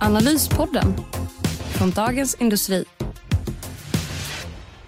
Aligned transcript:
Analyspodden 0.00 0.94
från 1.78 1.90
Dagens 1.90 2.34
Industri. 2.34 2.84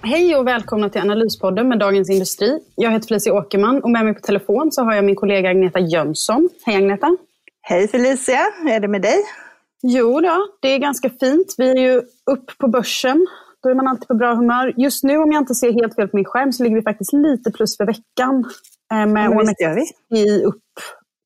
Hej 0.02 0.36
och 0.36 0.46
välkomna 0.46 0.88
till 0.88 1.00
Analyspodden 1.00 1.68
med 1.68 1.78
Dagens 1.78 2.10
Industri. 2.10 2.58
Jag 2.74 2.90
heter 2.90 3.08
Felicia 3.08 3.34
Åkerman 3.34 3.82
och 3.82 3.90
med 3.90 4.04
mig 4.04 4.14
på 4.14 4.20
telefon 4.20 4.72
så 4.72 4.82
har 4.84 4.94
jag 4.94 5.04
min 5.04 5.16
kollega 5.16 5.50
Agneta 5.50 5.80
Jönsson. 5.80 6.48
Hej 6.66 6.76
Agneta! 6.76 7.16
Hej 7.62 7.88
Felicia, 7.88 8.40
hur 8.62 8.70
är 8.70 8.80
det 8.80 8.88
med 8.88 9.02
dig? 9.02 9.16
Jo 9.82 10.20
då, 10.20 10.46
det 10.62 10.68
är 10.68 10.78
ganska 10.78 11.10
fint. 11.10 11.54
Vi 11.58 11.70
är 11.70 11.92
ju 11.92 12.02
upp 12.30 12.58
på 12.58 12.68
börsen. 12.68 13.26
Då 13.62 13.68
är 13.68 13.74
man 13.74 13.88
alltid 13.88 14.08
på 14.08 14.14
bra 14.14 14.34
humör. 14.34 14.74
Just 14.76 15.04
nu 15.04 15.18
om 15.18 15.32
jag 15.32 15.42
inte 15.42 15.54
ser 15.54 15.72
helt 15.72 15.94
fel 15.94 16.08
på 16.08 16.16
min 16.16 16.24
skärm 16.24 16.52
så 16.52 16.62
ligger 16.62 16.76
vi 16.76 16.82
faktiskt 16.82 17.12
lite 17.12 17.50
plus 17.50 17.76
för 17.76 17.86
veckan. 17.86 18.44
Eh, 18.92 19.06
med 19.06 19.28
OMXI 19.28 20.44
upp 20.44 20.62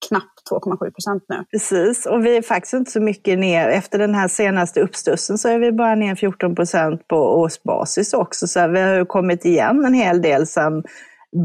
knappt 0.09 0.51
2,7 0.51 0.91
procent 0.91 1.25
nu. 1.29 1.45
Precis, 1.51 2.07
och 2.07 2.27
vi 2.27 2.37
är 2.37 2.43
faktiskt 2.43 2.75
inte 2.75 2.91
så 2.91 3.01
mycket 3.01 3.39
ner. 3.39 3.69
Efter 3.69 3.99
den 3.99 4.15
här 4.15 4.29
senaste 4.29 4.81
uppstussen 4.81 5.39
så 5.39 5.49
är 5.49 5.59
vi 5.59 5.73
bara 5.73 5.95
ner 5.95 6.15
14 6.15 6.55
procent 6.55 7.09
på 7.09 7.17
årsbasis 7.17 8.15
också. 8.15 8.47
Så 8.47 8.69
vi 8.69 8.81
har 8.81 9.05
kommit 9.05 9.45
igen 9.45 9.85
en 9.85 9.95
hel 9.95 10.23
del 10.23 10.47
sedan 10.47 10.83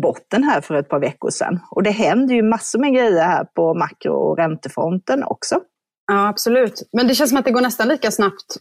botten 0.02 0.44
här 0.44 0.62
för 0.62 0.76
ett 0.76 0.90
par 0.90 1.00
veckor 1.00 1.30
sedan. 1.30 1.60
Och 1.72 1.84
det 1.84 1.92
händer 1.92 2.36
ju 2.36 2.44
massor 2.44 2.80
med 2.80 2.94
grejer 2.94 3.24
här 3.24 3.44
på 3.44 3.74
makro 3.74 4.14
och 4.14 4.38
räntefronten 4.38 5.24
också. 5.24 5.60
Ja, 6.08 6.28
absolut. 6.28 6.90
Men 6.94 7.08
det 7.08 7.16
känns 7.16 7.30
som 7.30 7.40
att 7.40 7.46
det 7.46 7.52
går 7.52 7.62
nästan 7.62 7.88
lika 7.88 8.12
snabbt 8.12 8.56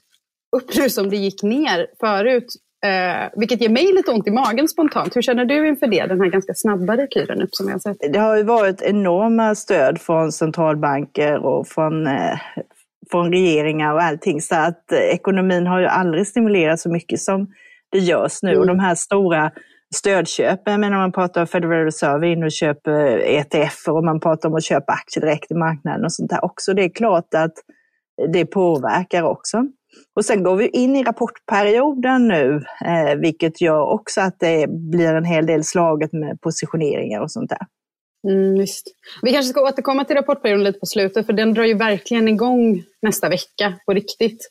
upp 0.56 0.76
nu 0.76 0.90
som 0.90 1.10
det 1.10 1.16
gick 1.16 1.42
ner 1.42 1.86
förut. 2.00 2.46
Eh, 2.86 3.28
vilket 3.36 3.60
ger 3.60 3.68
mig 3.68 3.92
lite 3.94 4.10
ont 4.10 4.26
i 4.26 4.30
magen 4.30 4.68
spontant. 4.68 5.16
Hur 5.16 5.22
känner 5.22 5.44
du 5.44 5.68
inför 5.68 5.86
det, 5.86 6.06
den 6.06 6.20
här 6.20 6.28
ganska 6.28 6.54
snabba 6.54 6.96
rekylen 6.96 7.42
upp 7.42 7.54
som 7.54 7.68
jag 7.68 7.82
sett? 7.82 7.96
Det 8.12 8.18
har 8.18 8.36
ju 8.36 8.42
varit 8.42 8.82
enorma 8.82 9.54
stöd 9.54 10.00
från 10.00 10.32
centralbanker 10.32 11.44
och 11.44 11.68
från, 11.68 12.06
eh, 12.06 12.38
från 13.10 13.32
regeringar 13.32 13.94
och 13.94 14.02
allting. 14.02 14.40
Så 14.40 14.54
att 14.54 14.92
eh, 14.92 14.98
ekonomin 14.98 15.66
har 15.66 15.80
ju 15.80 15.86
aldrig 15.86 16.26
stimulerats 16.26 16.82
så 16.82 16.90
mycket 16.90 17.20
som 17.20 17.46
det 17.90 17.98
görs 17.98 18.42
nu. 18.42 18.50
Mm. 18.50 18.60
Och 18.60 18.66
de 18.66 18.78
här 18.78 18.94
stora 18.94 19.50
stödköpen, 19.94 20.80
men 20.80 20.92
man 20.92 21.12
pratar 21.12 21.40
om 21.40 21.46
Federal 21.46 21.84
Reserve 21.84 22.28
in 22.28 22.44
och 22.44 22.52
köper 22.52 23.18
ETF 23.18 23.88
och 23.88 24.04
man 24.04 24.20
pratar 24.20 24.48
om 24.48 24.54
att 24.54 24.64
köpa 24.64 24.92
aktier 24.92 25.20
direkt 25.24 25.50
i 25.50 25.54
marknaden 25.54 26.04
och 26.04 26.12
sånt 26.12 26.30
där 26.30 26.44
också. 26.44 26.74
Det 26.74 26.84
är 26.84 26.88
klart 26.88 27.34
att 27.34 27.52
det 28.32 28.46
påverkar 28.46 29.22
också. 29.22 29.66
Och 30.16 30.24
sen 30.24 30.42
går 30.42 30.56
vi 30.56 30.68
in 30.68 30.96
i 30.96 31.04
rapportperioden 31.04 32.28
nu, 32.28 32.64
eh, 32.84 33.14
vilket 33.20 33.60
gör 33.60 33.80
också 33.80 34.20
att 34.20 34.36
det 34.40 34.66
blir 34.70 35.14
en 35.14 35.24
hel 35.24 35.46
del 35.46 35.64
slaget 35.64 36.12
med 36.12 36.40
positioneringar 36.40 37.20
och 37.20 37.32
sånt 37.32 37.50
där. 37.50 37.66
Mm, 38.28 38.56
just. 38.56 38.86
Vi 39.22 39.32
kanske 39.32 39.50
ska 39.50 39.62
återkomma 39.62 40.04
till 40.04 40.16
rapportperioden 40.16 40.64
lite 40.64 40.78
på 40.78 40.86
slutet, 40.86 41.26
för 41.26 41.32
den 41.32 41.54
drar 41.54 41.64
ju 41.64 41.74
verkligen 41.74 42.28
igång 42.28 42.82
nästa 43.02 43.28
vecka 43.28 43.74
på 43.86 43.92
riktigt. 43.92 44.50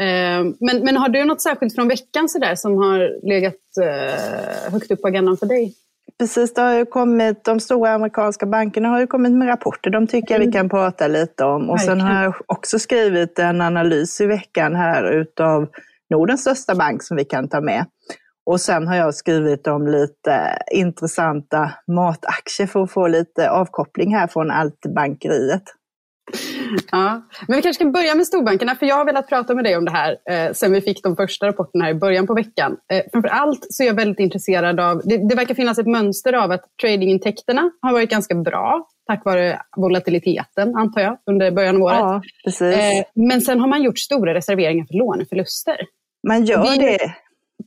Eh, 0.00 0.44
men, 0.60 0.84
men 0.84 0.96
har 0.96 1.08
du 1.08 1.24
något 1.24 1.42
särskilt 1.42 1.74
från 1.74 1.88
veckan 1.88 2.28
så 2.28 2.38
där, 2.38 2.54
som 2.54 2.76
har 2.76 3.28
legat 3.28 3.54
eh, 3.82 4.72
högt 4.72 4.90
upp 4.90 5.02
på 5.02 5.08
agendan 5.08 5.36
för 5.36 5.46
dig? 5.46 5.74
Precis, 6.18 6.54
det 6.54 6.62
har 6.62 6.74
ju 6.74 6.86
kommit, 6.86 7.44
de 7.44 7.60
stora 7.60 7.90
amerikanska 7.90 8.46
bankerna 8.46 8.88
har 8.88 9.00
ju 9.00 9.06
kommit 9.06 9.32
med 9.32 9.48
rapporter. 9.48 9.90
De 9.90 10.06
tycker 10.06 10.34
jag 10.34 10.38
vi 10.38 10.44
mm. 10.44 10.52
kan 10.52 10.68
prata 10.68 11.08
lite 11.08 11.44
om. 11.44 11.70
Och 11.70 11.80
sen 11.80 12.00
har 12.00 12.22
jag 12.22 12.34
också 12.46 12.78
skrivit 12.78 13.38
en 13.38 13.60
analys 13.60 14.20
i 14.20 14.26
veckan 14.26 14.74
här 14.74 15.12
utav 15.12 15.68
Nordens 16.10 16.40
största 16.40 16.74
bank 16.74 17.02
som 17.02 17.16
vi 17.16 17.24
kan 17.24 17.48
ta 17.48 17.60
med. 17.60 17.86
Och 18.46 18.60
sen 18.60 18.86
har 18.86 18.96
jag 18.96 19.14
skrivit 19.14 19.66
om 19.66 19.86
lite 19.86 20.58
intressanta 20.72 21.70
mataktier 21.86 22.66
för 22.66 22.82
att 22.82 22.90
få 22.90 23.06
lite 23.06 23.50
avkoppling 23.50 24.14
här 24.14 24.26
från 24.26 24.50
allt 24.50 24.80
bankeriet. 24.94 25.62
Ja. 26.90 27.22
Men 27.48 27.56
vi 27.56 27.62
kanske 27.62 27.82
kan 27.82 27.92
börja 27.92 28.14
med 28.14 28.26
storbankerna, 28.26 28.74
för 28.74 28.86
jag 28.86 28.96
har 28.96 29.04
velat 29.04 29.28
prata 29.28 29.54
med 29.54 29.64
dig 29.64 29.76
om 29.76 29.84
det 29.84 29.90
här 29.90 30.16
eh, 30.30 30.52
sen 30.52 30.72
vi 30.72 30.80
fick 30.80 31.02
de 31.02 31.16
första 31.16 31.46
rapporterna 31.46 31.84
här 31.84 31.90
i 31.90 31.94
början 31.94 32.26
på 32.26 32.34
veckan. 32.34 32.76
Eh, 32.92 33.02
framför 33.12 33.28
allt 33.28 33.66
så 33.70 33.82
är 33.82 33.86
jag 33.86 33.94
väldigt 33.94 34.18
intresserad 34.18 34.80
av, 34.80 35.02
det, 35.04 35.28
det 35.28 35.34
verkar 35.34 35.54
finnas 35.54 35.78
ett 35.78 35.86
mönster 35.86 36.32
av 36.32 36.50
att 36.50 36.64
tradingintäkterna 36.80 37.70
har 37.82 37.92
varit 37.92 38.10
ganska 38.10 38.34
bra 38.34 38.86
tack 39.06 39.24
vare 39.24 39.60
volatiliteten, 39.76 40.76
antar 40.76 41.00
jag, 41.00 41.18
under 41.26 41.50
början 41.50 41.76
av 41.76 41.82
året. 41.82 41.98
Ja, 41.98 42.22
precis. 42.44 42.76
Eh, 42.76 43.04
men 43.14 43.40
sen 43.40 43.60
har 43.60 43.68
man 43.68 43.82
gjort 43.82 43.98
stora 43.98 44.34
reserveringar 44.34 44.84
för 44.84 44.94
låneförluster. 44.94 45.76
Man 46.28 46.44
gör 46.44 46.64
det, 46.64 46.86
det 46.86 47.14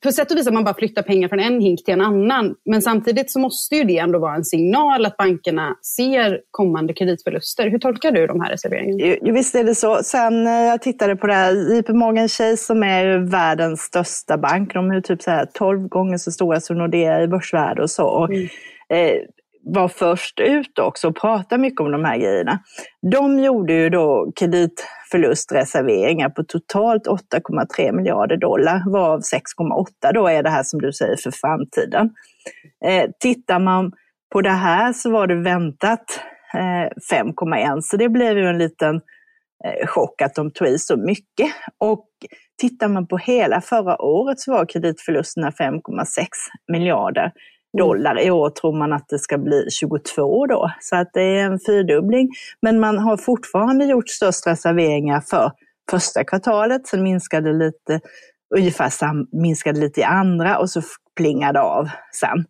på 0.03 0.11
sätt 0.11 0.31
och 0.31 0.37
vis 0.37 0.47
att 0.47 0.53
man 0.53 0.63
bara 0.63 0.75
flyttar 0.75 1.01
pengar 1.01 1.29
från 1.29 1.39
en 1.39 1.61
hink 1.61 1.83
till 1.85 1.93
en 1.93 2.01
annan. 2.01 2.55
Men 2.65 2.81
samtidigt 2.81 3.31
så 3.31 3.39
måste 3.39 3.75
ju 3.75 3.83
det 3.83 3.97
ändå 3.97 4.19
vara 4.19 4.35
en 4.35 4.45
signal 4.45 5.05
att 5.05 5.17
bankerna 5.17 5.75
ser 5.97 6.41
kommande 6.51 6.93
kreditförluster. 6.93 7.69
Hur 7.69 7.79
tolkar 7.79 8.11
du 8.11 8.27
de 8.27 8.41
här 8.41 8.49
reserveringarna? 8.49 9.17
Jo, 9.21 9.33
visst 9.33 9.55
är 9.55 9.63
det 9.63 9.75
så. 9.75 10.03
Sen 10.03 10.47
eh, 10.47 10.53
jag 10.53 10.81
tittade 10.81 11.15
på 11.15 11.27
det 11.27 11.33
här, 11.33 11.75
JP 11.75 11.93
Morgan 11.93 12.29
Chase 12.29 12.57
som 12.57 12.83
är 12.83 13.17
världens 13.17 13.81
största 13.81 14.37
bank, 14.37 14.73
de 14.73 14.91
är 14.91 15.01
typ 15.01 15.21
så 15.21 15.31
här 15.31 15.47
12 15.53 15.87
gånger 15.87 16.17
så 16.17 16.31
stora 16.31 16.59
som 16.59 16.77
Nordea 16.77 17.21
i 17.21 17.27
börsvärde 17.27 17.81
och 17.81 17.91
så. 17.91 18.25
Mm. 18.25 18.47
Eh, 18.89 19.21
var 19.65 19.87
först 19.87 20.39
ut 20.39 20.79
också 20.79 21.07
och 21.07 21.15
pratade 21.15 21.61
mycket 21.61 21.81
om 21.81 21.91
de 21.91 22.05
här 22.05 22.17
grejerna. 22.17 22.59
De 23.11 23.39
gjorde 23.39 23.73
ju 23.73 23.89
då 23.89 24.31
förlustreserveringar 25.13 26.29
på 26.29 26.43
totalt 26.43 27.07
8,3 27.07 27.91
miljarder 27.91 28.37
dollar, 28.37 28.91
varav 28.91 29.19
6,8 29.19 30.13
då 30.13 30.27
är 30.27 30.43
det 30.43 30.49
här 30.49 30.63
som 30.63 30.81
du 30.81 30.93
säger 30.93 31.15
för 31.15 31.31
framtiden. 31.31 32.09
Eh, 32.85 33.09
tittar 33.19 33.59
man 33.59 33.91
på 34.31 34.41
det 34.41 34.49
här 34.49 34.93
så 34.93 35.11
var 35.11 35.27
det 35.27 35.35
väntat 35.35 36.05
eh, 36.53 37.15
5,1 37.17 37.81
så 37.81 37.97
det 37.97 38.09
blev 38.09 38.37
ju 38.37 38.47
en 38.47 38.57
liten 38.57 38.95
eh, 39.65 39.87
chock 39.87 40.21
att 40.21 40.35
de 40.35 40.51
tog 40.51 40.67
i 40.67 40.79
så 40.79 40.97
mycket. 40.97 41.51
Och 41.77 42.07
tittar 42.61 42.87
man 42.87 43.07
på 43.07 43.17
hela 43.17 43.61
förra 43.61 44.01
året 44.01 44.39
så 44.39 44.51
var 44.51 44.65
kreditförlusterna 44.65 45.49
5,6 45.49 46.25
miljarder. 46.71 47.31
Mm. 47.73 47.87
Dollar. 47.87 48.19
I 48.19 48.31
år 48.31 48.49
tror 48.49 48.77
man 48.77 48.93
att 48.93 49.09
det 49.09 49.19
ska 49.19 49.37
bli 49.37 49.67
22 49.71 50.47
då, 50.47 50.71
så 50.79 50.95
att 50.95 51.09
det 51.13 51.21
är 51.21 51.45
en 51.45 51.59
fyrdubbling. 51.59 52.29
Men 52.61 52.79
man 52.79 52.97
har 52.97 53.17
fortfarande 53.17 53.85
gjort 53.85 54.09
störst 54.09 54.47
reserveringar 54.47 55.21
för 55.21 55.51
första 55.91 56.23
kvartalet, 56.23 56.87
sen 56.87 57.03
minskade 57.03 57.53
lite, 57.53 57.99
ungefär 58.55 58.89
sam, 58.89 59.27
minskade 59.31 59.79
lite 59.79 60.01
i 60.01 60.03
andra 60.03 60.57
och 60.57 60.69
så 60.69 60.81
plingade 61.15 61.61
av 61.61 61.89
sen. 62.21 62.45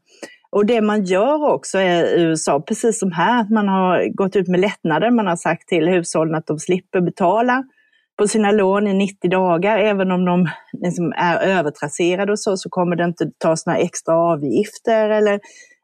Och 0.50 0.66
det 0.66 0.81
man 0.81 1.03
gör 1.03 1.50
också 1.50 1.79
i 1.79 2.22
USA, 2.22 2.56
eh, 2.56 2.62
precis 2.62 3.00
som 3.00 3.12
här, 3.12 3.41
att 3.41 3.50
man 3.50 3.67
har 3.67 4.16
gått 4.16 4.35
ut 4.35 4.47
med 4.47 4.59
lättnader. 4.59 5.12
Man 5.12 5.28
har 5.28 5.35
sagt 5.35 5.67
till 5.67 5.88
hushållen 5.88 6.35
att 6.35 6.47
de 6.47 6.59
slipper 6.59 7.01
betala 7.01 7.63
på 8.18 8.28
sina 8.28 8.51
lån 8.51 8.88
i 8.88 8.94
90 8.94 9.29
dagar. 9.29 9.78
Även 9.78 10.12
om 10.12 10.25
de 10.25 10.50
liksom 10.84 11.13
är 11.18 11.38
övertrasserade 11.38 12.31
och 12.31 12.40
så, 12.40 12.57
så 12.57 12.69
kommer 12.69 12.96
det 12.96 13.03
inte 13.03 13.31
tas 13.38 13.66
några 13.66 13.79
extra 13.79 14.16
avgifter 14.16 15.09
eller 15.09 15.34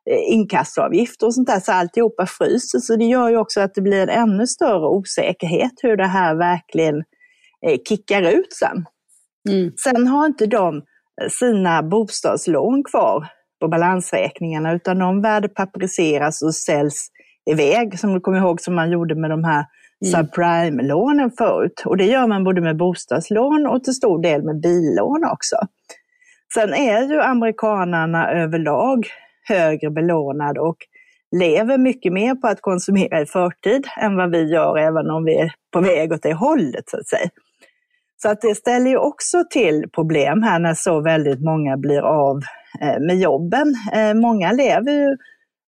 eh, 0.10 0.34
inkassoavgifter 0.34 1.26
och 1.26 1.34
sånt 1.34 1.48
där. 1.48 1.60
Så 1.60 1.72
alltihopa 1.72 2.26
fryser. 2.26 2.80
Så 2.80 2.96
det 2.96 3.06
gör 3.06 3.30
ju 3.30 3.38
också 3.38 3.62
att 3.62 3.76
det 3.76 3.82
blir 3.82 4.08
en 4.08 4.30
ännu 4.30 4.48
större 4.48 4.88
osäkerhet 4.88 5.74
hur 5.82 5.98
det 5.98 6.08
här 6.08 6.36
verkligen 6.36 6.96
eh, 7.66 7.78
kickar 7.90 8.22
ut 8.22 8.54
sen. 8.54 8.86
Mm. 9.50 9.72
Sen 9.84 10.08
har 10.08 10.26
inte 10.26 10.46
de 10.46 10.78
eh, 11.22 11.30
sina 11.30 11.84
bostadslån 11.84 12.84
kvar 12.84 13.28
på 13.62 13.68
balansräkningarna 13.68 14.74
utan 14.74 15.00
de 15.00 15.22
värdepaperiseras 15.22 16.42
och 16.42 16.56
säljs 16.56 17.08
iväg, 17.52 18.00
som 18.00 18.14
du 18.14 18.20
kommer 18.20 18.38
ihåg 18.38 18.62
som 18.62 18.76
man 18.76 18.92
gjorde 18.92 19.16
med 19.16 19.30
de 19.30 19.44
här. 19.44 19.66
Subprime-lånen 20.06 21.32
förut. 21.38 21.84
Och 21.86 21.98
det 21.98 22.06
gör 22.06 22.28
man 22.28 22.44
både 22.44 22.62
med 22.62 22.78
bostadslån 22.78 23.68
och 23.68 23.84
till 23.84 23.94
stor 23.94 24.22
del 24.22 24.44
med 24.44 24.62
billån 24.62 25.26
också. 25.32 25.56
Sen 26.54 26.74
är 26.74 27.02
ju 27.02 27.22
amerikanarna 27.22 28.32
överlag 28.32 29.08
högre 29.48 29.90
belånade 29.90 30.60
och 30.60 30.78
lever 31.40 31.78
mycket 31.78 32.14
mer 32.14 32.36
på 32.36 32.48
att 32.48 32.62
konsumera 32.62 33.22
i 33.22 33.26
förtid 33.26 33.88
än 34.02 34.16
vad 34.16 34.32
vi 34.32 34.44
gör, 34.44 34.78
även 34.78 35.10
om 35.10 35.24
vi 35.24 35.40
är 35.40 35.52
på 35.74 35.82
väg 35.82 36.12
åt 36.12 36.24
det 36.24 36.34
hållet 36.34 36.90
så 36.90 36.98
att 36.98 37.08
säga. 37.08 37.30
Så 38.22 38.30
att 38.30 38.42
det 38.42 38.56
ställer 38.56 38.90
ju 38.90 38.98
också 38.98 39.44
till 39.50 39.90
problem 39.96 40.44
här 40.44 40.60
när 40.60 40.74
så 40.74 41.02
väldigt 41.02 41.42
många 41.42 41.78
blir 41.78 42.02
av 42.02 42.42
eh, 42.82 43.00
med 43.00 43.20
jobben. 43.20 43.76
Eh, 43.94 44.14
många 44.14 44.52
lever 44.52 44.92
ju 44.92 45.18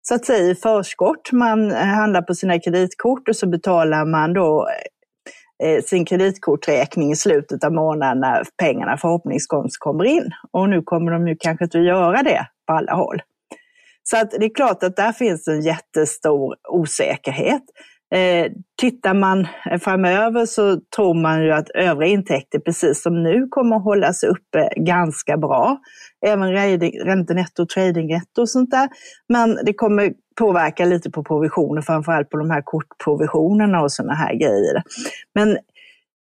så 0.02 0.16
att 0.16 0.26
säga 0.26 0.52
i 0.52 0.56
förskott. 0.56 1.32
Man 1.32 1.72
eh, 1.72 1.78
handlar 1.78 2.22
på 2.22 2.36
sina 2.36 2.60
kreditkort 2.60 3.30
och 3.30 3.36
så 3.36 3.48
betalar 3.48 4.06
man 4.06 4.34
då 4.34 4.68
eh, 5.64 5.84
sin 5.84 6.06
kreditkorträkning 6.06 7.12
i 7.12 7.16
slutet 7.16 7.64
av 7.64 7.74
månaden 7.74 8.20
när 8.20 8.44
pengarna 8.58 8.98
förhoppningsvis 8.98 9.78
kommer 9.78 10.04
in. 10.04 10.32
Och 10.52 10.70
nu 10.70 10.82
kommer 10.82 11.12
de 11.12 11.28
ju 11.28 11.36
kanske 11.40 11.66
inte 11.66 11.80
att 11.80 11.86
göra 11.86 12.24
det 12.24 12.48
på 12.68 12.74
alla 12.74 12.94
håll. 12.94 13.22
Så 14.04 14.18
att 14.18 14.32
det 14.32 14.46
är 14.46 14.56
klart 14.56 14.84
att 14.84 14.96
där 14.96 15.12
finns 15.12 15.48
en 15.48 15.62
jättestor 15.62 16.56
osäkerhet. 16.70 17.64
Eh, 18.16 18.52
tittar 18.82 19.14
man 19.14 19.48
framöver 19.82 20.46
så 20.46 20.80
tror 20.96 21.14
man 21.14 21.44
ju 21.44 21.52
att 21.52 21.70
övriga 21.70 22.12
intäkter, 22.12 22.60
precis 22.60 23.02
som 23.02 23.24
nu, 23.24 23.48
kommer 23.48 23.76
att 23.76 23.84
hållas 23.84 24.24
uppe 24.24 24.70
ganska 24.76 25.38
bra. 25.38 25.78
Även 26.26 26.52
räntenetto, 27.06 27.66
tradingnetto 27.66 28.42
och 28.42 28.50
sånt 28.50 28.72
där. 28.72 28.90
Men 29.30 29.60
det 29.66 29.74
kommer 29.74 30.14
påverka 30.36 30.86
lite 30.86 31.12
på 31.12 31.24
provisioner, 31.24 31.82
framförallt 31.82 32.30
på 32.30 32.38
de 32.38 32.50
här 32.50 32.62
kortprovisionerna 32.62 33.82
och 33.82 33.92
sådana 33.92 34.14
här 34.14 34.34
grejer. 34.34 34.84
Men 35.36 35.58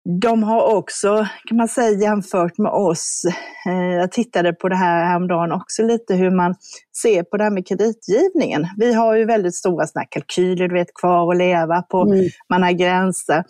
de 0.06 0.44
har 0.44 0.76
också, 0.76 1.28
kan 1.46 1.58
man 1.58 1.68
säga, 1.68 2.00
jämfört 2.00 2.58
med 2.58 2.72
oss, 2.72 3.22
eh, 3.66 3.96
jag 3.96 4.12
tittade 4.12 4.54
på 4.54 4.70
det 4.70 4.76
här 4.76 5.06
häromdagen 5.06 5.52
också 5.52 5.84
lite, 5.84 6.16
hur 6.16 6.32
man 6.32 6.56
ser 7.02 7.24
på 7.24 7.38
det 7.38 7.44
här 7.44 7.52
med 7.52 7.68
kreditgivningen. 7.68 8.68
Vi 8.78 8.94
har 8.94 9.16
ju 9.16 9.26
väldigt 9.26 9.56
stora 9.56 9.88
såna 9.88 10.06
kalkyler, 10.06 10.68
du 10.68 10.74
vet, 10.74 10.94
kvar 10.94 11.32
att 11.32 11.38
leva 11.38 11.82
på, 11.82 12.02
mm. 12.02 12.30
man 12.50 12.64
har 12.64 12.72
gränser. 12.72 13.44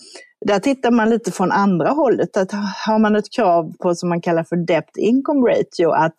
Där 0.45 0.59
tittar 0.59 0.91
man 0.91 1.09
lite 1.09 1.31
från 1.31 1.51
andra 1.51 1.89
hållet, 1.89 2.38
att 2.38 2.51
har 2.85 2.99
man 2.99 3.15
ett 3.15 3.33
krav 3.35 3.73
på 3.81 3.95
som 3.95 4.09
man 4.09 4.21
kallar 4.21 4.44
för 4.44 4.56
debt 4.56 4.97
income 4.97 5.51
ratio, 5.51 5.89
att 5.89 6.15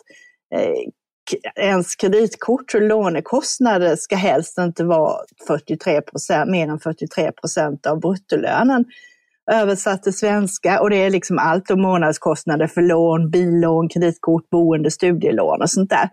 eh, 0.54 1.64
ens 1.64 1.94
kreditkort 1.94 2.74
och 2.74 2.82
lånekostnader 2.82 3.96
ska 3.96 4.16
helst 4.16 4.58
inte 4.58 4.84
vara 4.84 5.16
43 5.46 6.00
mer 6.46 6.68
än 6.68 6.78
43 6.78 7.32
procent 7.32 7.86
av 7.86 8.00
bruttolönen 8.00 8.84
översatt 9.52 10.02
till 10.02 10.16
svenska 10.16 10.80
och 10.80 10.90
det 10.90 10.96
är 10.96 11.10
liksom 11.10 11.38
allt 11.38 11.70
om 11.70 11.82
månadskostnader 11.82 12.66
för 12.66 12.82
lån, 12.82 13.30
billån, 13.30 13.88
kreditkort, 13.88 14.50
boende, 14.50 14.90
studielån 14.90 15.62
och 15.62 15.70
sånt 15.70 15.90
där. 15.90 16.08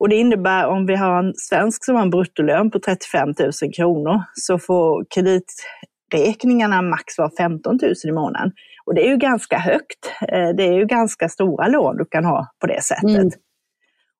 Och 0.00 0.08
det 0.08 0.16
innebär 0.16 0.66
om 0.66 0.86
vi 0.86 0.96
har 0.96 1.18
en 1.18 1.32
svensk 1.36 1.84
som 1.84 1.94
har 1.94 2.02
en 2.02 2.10
bruttolön 2.10 2.70
på 2.70 2.78
35 2.78 3.28
000 3.38 3.52
kronor 3.76 4.22
så 4.34 4.58
får 4.58 5.04
krediträkningarna 5.14 6.82
max 6.82 7.18
vara 7.18 7.30
15 7.38 7.78
000 7.82 7.92
i 8.08 8.12
månaden. 8.12 8.52
Och 8.86 8.94
det 8.94 9.06
är 9.06 9.10
ju 9.10 9.16
ganska 9.16 9.58
högt. 9.58 10.12
Eh, 10.28 10.48
det 10.56 10.62
är 10.62 10.72
ju 10.72 10.84
ganska 10.86 11.28
stora 11.28 11.68
lån 11.68 11.96
du 11.96 12.04
kan 12.04 12.24
ha 12.24 12.46
på 12.60 12.66
det 12.66 12.82
sättet. 12.82 13.16
Mm. 13.16 13.30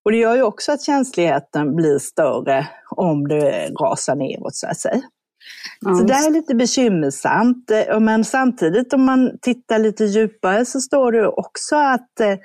Och 0.04 0.12
det 0.12 0.18
gör 0.18 0.36
ju 0.36 0.42
också 0.42 0.72
att 0.72 0.82
känsligheten 0.82 1.76
blir 1.76 1.98
större 1.98 2.66
om 2.96 3.28
det 3.28 3.70
rasar 3.80 4.16
neråt 4.16 4.54
så 4.54 4.66
att 4.66 4.80
säga. 4.80 5.02
Ja. 5.80 5.94
Så 5.94 6.04
det 6.04 6.14
är 6.14 6.30
lite 6.30 6.54
bekymmersamt. 6.54 7.70
Eh, 7.70 8.00
men 8.00 8.24
samtidigt 8.24 8.92
om 8.92 9.04
man 9.04 9.38
tittar 9.42 9.78
lite 9.78 10.04
djupare 10.04 10.64
så 10.64 10.80
står 10.80 11.12
det 11.12 11.28
också 11.28 11.76
att 11.76 12.20
eh, 12.20 12.38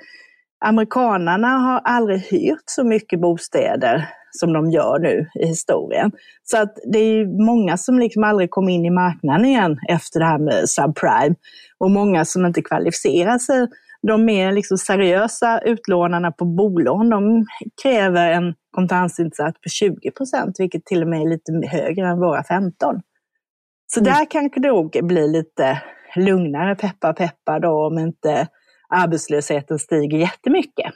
amerikanarna 0.64 1.48
har 1.48 1.80
aldrig 1.84 2.20
hyrt 2.20 2.64
så 2.66 2.84
mycket 2.84 3.20
bostäder 3.20 4.08
som 4.30 4.52
de 4.52 4.70
gör 4.70 4.98
nu 4.98 5.30
i 5.40 5.46
historien. 5.46 6.12
Så 6.42 6.62
att 6.62 6.78
det 6.92 6.98
är 6.98 7.44
många 7.46 7.76
som 7.76 7.98
liksom 7.98 8.24
aldrig 8.24 8.50
kom 8.50 8.68
in 8.68 8.84
i 8.84 8.90
marknaden 8.90 9.44
igen 9.44 9.78
efter 9.88 10.20
det 10.20 10.26
här 10.26 10.38
med 10.38 10.68
subprime. 10.68 11.34
Och 11.78 11.90
många 11.90 12.24
som 12.24 12.46
inte 12.46 12.62
kvalificerar 12.62 13.38
sig. 13.38 13.68
De 14.06 14.24
mer 14.24 14.52
liksom 14.52 14.78
seriösa 14.78 15.58
utlånarna 15.58 16.32
på 16.32 16.44
bolån, 16.44 17.10
de 17.10 17.46
kräver 17.82 18.30
en 18.30 18.54
kontantinsats 18.74 19.60
på 19.60 19.68
20 19.68 20.10
procent, 20.10 20.56
vilket 20.58 20.84
till 20.84 21.02
och 21.02 21.08
med 21.08 21.20
är 21.20 21.28
lite 21.28 21.68
högre 21.68 22.08
än 22.08 22.20
våra 22.20 22.44
15. 22.44 23.00
Så 23.86 24.00
mm. 24.00 24.12
där 24.12 24.30
kanske 24.30 24.60
det 24.60 24.68
nog 24.68 24.98
blir 25.02 25.28
lite 25.28 25.82
lugnare, 26.16 26.74
peppa 26.74 27.12
peppa 27.12 27.58
då, 27.58 27.86
om 27.86 27.98
inte 27.98 28.48
arbetslösheten 28.88 29.78
stiger 29.78 30.18
jättemycket. 30.18 30.92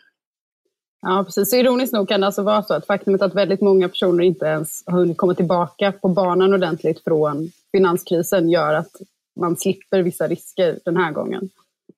Ja, 1.03 1.23
precis. 1.27 1.51
Så 1.51 1.57
ironiskt 1.57 1.93
nog 1.93 2.09
kan 2.09 2.21
det 2.21 2.27
alltså 2.27 2.43
vara 2.43 2.63
så 2.63 2.75
att 2.75 2.87
faktumet 2.87 3.23
att 3.23 3.35
väldigt 3.35 3.61
många 3.61 3.89
personer 3.89 4.25
inte 4.25 4.47
ens 4.47 4.83
har 4.87 4.99
hunnit 4.99 5.17
komma 5.17 5.35
tillbaka 5.35 5.93
på 5.93 6.09
banan 6.09 6.55
ordentligt 6.55 7.05
från 7.05 7.51
finanskrisen 7.73 8.51
gör 8.51 8.75
att 8.75 8.93
man 9.41 9.57
slipper 9.57 10.03
vissa 10.03 10.29
risker 10.29 10.79
den 10.85 10.97
här 10.97 11.13
gången. 11.13 11.51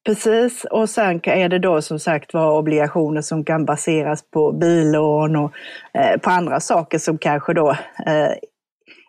Precis, 0.07 0.65
och 0.71 0.91
sen 0.91 1.21
är 1.23 1.49
det 1.49 1.59
då 1.59 1.83
som 1.83 1.99
sagt 1.99 2.35
var 2.35 2.59
obligationer 2.59 3.21
som 3.21 3.45
kan 3.45 3.65
baseras 3.65 4.31
på 4.31 4.53
billån 4.53 5.37
och 5.37 5.53
eh, 5.95 6.21
på 6.21 6.31
andra 6.31 6.61
saker 6.61 6.99
som 6.99 7.19
kanske 7.19 7.55
då 7.55 7.71
eh, 8.07 8.33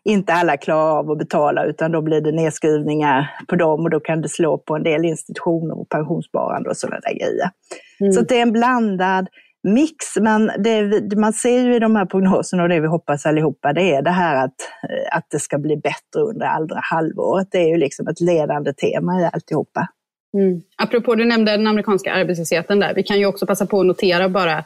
inte 0.04 0.34
alla 0.34 0.58
klarar 0.58 1.00
av 1.00 1.12
att 1.12 1.18
betala 1.18 1.66
utan 1.66 1.92
då 1.92 2.02
blir 2.02 2.22
det 2.22 2.32
nedskrivningar 2.32 3.30
på 3.48 3.56
dem 3.56 3.80
och 3.80 3.90
då 3.90 4.00
kan 4.00 4.22
det 4.22 4.30
slå 4.30 4.58
på 4.58 4.76
en 4.76 4.84
del 4.84 5.06
institutioner 5.06 5.80
och 5.80 5.90
pensionssparande 5.90 6.70
och 6.70 6.78
sådana 6.78 7.00
där 7.00 7.14
grejer. 7.14 7.50
Mm. 8.00 8.14
Så 8.14 8.22
det 8.22 8.38
är 8.38 8.42
en 8.42 8.52
blandad 8.52 9.28
mix, 9.64 9.96
men 10.22 10.52
det, 10.58 11.02
man 11.16 11.34
ser 11.34 11.60
ju 11.60 11.76
i 11.76 11.80
de 11.80 11.96
här 11.96 12.06
prognoserna 12.06 12.64
och 12.64 12.70
det 12.70 12.80
vi 12.80 12.88
hoppas 12.88 13.26
allihopa, 13.26 13.74
det 13.74 13.96
är 13.96 14.02
det 14.02 14.12
här 14.12 14.46
att, 14.46 14.56
eh, 14.90 15.18
att 15.18 15.26
det 15.32 15.40
ska 15.40 15.58
bli 15.58 15.78
bättre 15.78 16.22
under 16.30 16.46
andra 16.46 16.80
halvåret. 16.82 17.48
Det 17.52 17.58
är 17.58 17.68
ju 17.68 17.78
liksom 17.78 18.08
ett 18.08 18.20
ledande 18.22 18.74
tema 18.74 19.22
i 19.22 19.30
alltihopa. 19.34 19.88
Mm. 20.38 20.62
Apropå, 20.78 21.16
du 21.16 21.26
nämnde 21.26 21.52
den 21.52 21.68
amerikanska 21.68 22.14
arbetslösheten 22.14 22.80
där. 22.80 22.94
Vi 22.94 23.04
kan 23.04 23.20
ju 23.20 23.26
också 23.26 23.46
passa 23.46 23.66
på 23.66 23.80
att 23.80 23.86
notera 23.86 24.30
bara 24.30 24.64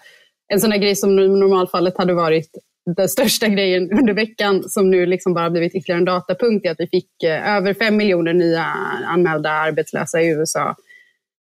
en 0.53 0.59
sån 0.59 0.69
där 0.69 0.77
grej 0.77 0.95
som 0.95 1.19
i 1.19 1.27
normalfallet 1.27 1.97
hade 1.97 2.13
varit 2.13 2.49
den 2.95 3.09
största 3.09 3.47
grejen 3.55 3.91
under 3.99 4.13
veckan 4.13 4.63
som 4.63 4.91
nu 4.91 5.05
liksom 5.05 5.33
bara 5.33 5.49
blivit 5.49 5.75
ytterligare 5.75 5.99
en 5.99 6.05
datapunkt 6.05 6.65
är 6.65 6.71
att 6.71 6.79
vi 6.79 6.87
fick 6.87 7.23
eh, 7.23 7.55
över 7.55 7.73
fem 7.73 7.97
miljoner 7.97 8.33
nya 8.33 8.63
anmälda 9.05 9.49
arbetslösa 9.49 10.21
i 10.21 10.29
USA 10.29 10.75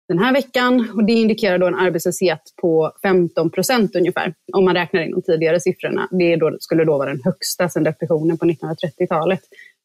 den 0.08 0.20
här 0.20 0.34
veckan. 0.34 0.92
Och 0.96 1.04
det 1.04 1.14
indikerar 1.14 1.58
då 1.58 1.68
en 1.68 1.76
arbetslöshet 1.76 2.42
på 2.62 2.92
15 3.02 3.50
procent 3.50 3.96
ungefär, 3.96 4.34
om 4.54 4.66
man 4.66 4.76
räknar 4.76 5.02
in 5.02 5.12
de 5.12 5.22
tidigare 5.22 5.60
siffrorna. 5.60 6.08
Det 6.12 6.36
då, 6.36 6.58
skulle 6.60 6.86
då 6.86 6.98
vara 6.98 7.10
den 7.10 7.22
högsta 7.24 7.70
sedan 7.70 7.84
depressionen 7.84 8.38
på 8.38 8.46
1930-talet. 8.46 9.42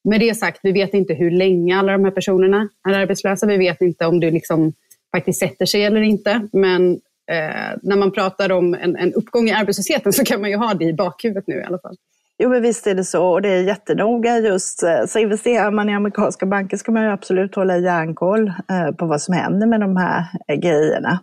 Med 0.08 0.20
det 0.20 0.34
sagt, 0.34 0.60
vi 0.62 0.72
vet 0.72 0.94
inte 0.94 1.14
hur 1.14 1.30
länge 1.30 1.78
alla 1.78 1.92
de 1.92 2.04
här 2.04 2.10
personerna 2.10 2.68
är 2.88 2.94
arbetslösa. 2.94 3.46
Vi 3.46 3.56
vet 3.56 3.80
inte 3.80 4.06
om 4.06 4.20
det 4.20 4.30
liksom 4.30 4.72
faktiskt 5.16 5.40
sätter 5.40 5.66
sig 5.66 5.84
eller 5.84 6.00
inte. 6.00 6.48
Men 6.52 6.92
eh, 7.30 7.76
när 7.82 7.96
man 7.96 8.12
pratar 8.12 8.52
om 8.52 8.74
en, 8.74 8.96
en 8.96 9.12
uppgång 9.12 9.48
i 9.48 9.52
arbetslösheten 9.52 10.12
så 10.12 10.24
kan 10.24 10.40
man 10.40 10.50
ju 10.50 10.56
ha 10.56 10.74
det 10.74 10.84
i 10.84 10.92
bakhuvudet 10.92 11.44
nu 11.46 11.54
i 11.54 11.62
alla 11.62 11.78
fall. 11.78 11.96
Jo, 12.38 12.50
men 12.50 12.62
visst 12.62 12.86
är 12.86 12.94
det 12.94 13.04
så 13.04 13.26
och 13.26 13.42
det 13.42 13.48
är 13.48 13.62
jättenoga 13.62 14.38
just. 14.38 14.82
Eh, 14.82 15.04
så 15.06 15.18
investerar 15.18 15.70
man 15.70 15.88
i 15.88 15.94
amerikanska 15.94 16.46
banker 16.46 16.76
ska 16.76 16.92
man 16.92 17.02
ju 17.02 17.10
absolut 17.10 17.54
hålla 17.54 17.78
järnkoll 17.78 18.48
eh, 18.48 18.94
på 18.96 19.06
vad 19.06 19.22
som 19.22 19.34
händer 19.34 19.66
med 19.66 19.80
de 19.80 19.96
här 19.96 20.24
eh, 20.48 20.56
grejerna. 20.56 21.20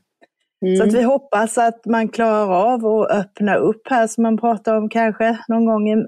Mm. 0.66 0.78
Så 0.78 0.84
att 0.84 0.94
vi 0.94 1.02
hoppas 1.02 1.58
att 1.58 1.86
man 1.86 2.08
klarar 2.08 2.74
av 2.74 2.86
att 2.86 3.12
öppna 3.12 3.56
upp 3.56 3.82
här 3.90 4.08
som 4.08 4.24
man 4.24 4.38
pratar 4.38 4.78
om 4.78 4.90
kanske 4.90 5.38
någon 5.48 5.66
gång 5.66 5.90
i 5.90 6.06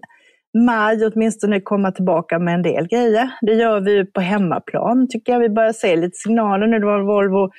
maj 0.66 1.06
åtminstone 1.06 1.62
komma 1.62 1.92
tillbaka 1.92 2.40
med 2.40 2.54
en 2.54 2.62
del 2.62 2.88
grejer. 2.88 3.32
Det 3.42 3.54
gör 3.54 3.80
vi 3.80 4.06
på 4.06 4.22
hemmaplan 4.22 5.08
tycker 5.10 5.34
jag. 5.34 5.40
Vi 5.40 5.50
börjar 5.50 5.74
se 5.74 5.96
lite 5.96 6.18
signaler 6.18 6.68
nu. 6.68 6.80
Det 6.80 6.86
var 6.86 7.02
Volvo, 7.02 7.52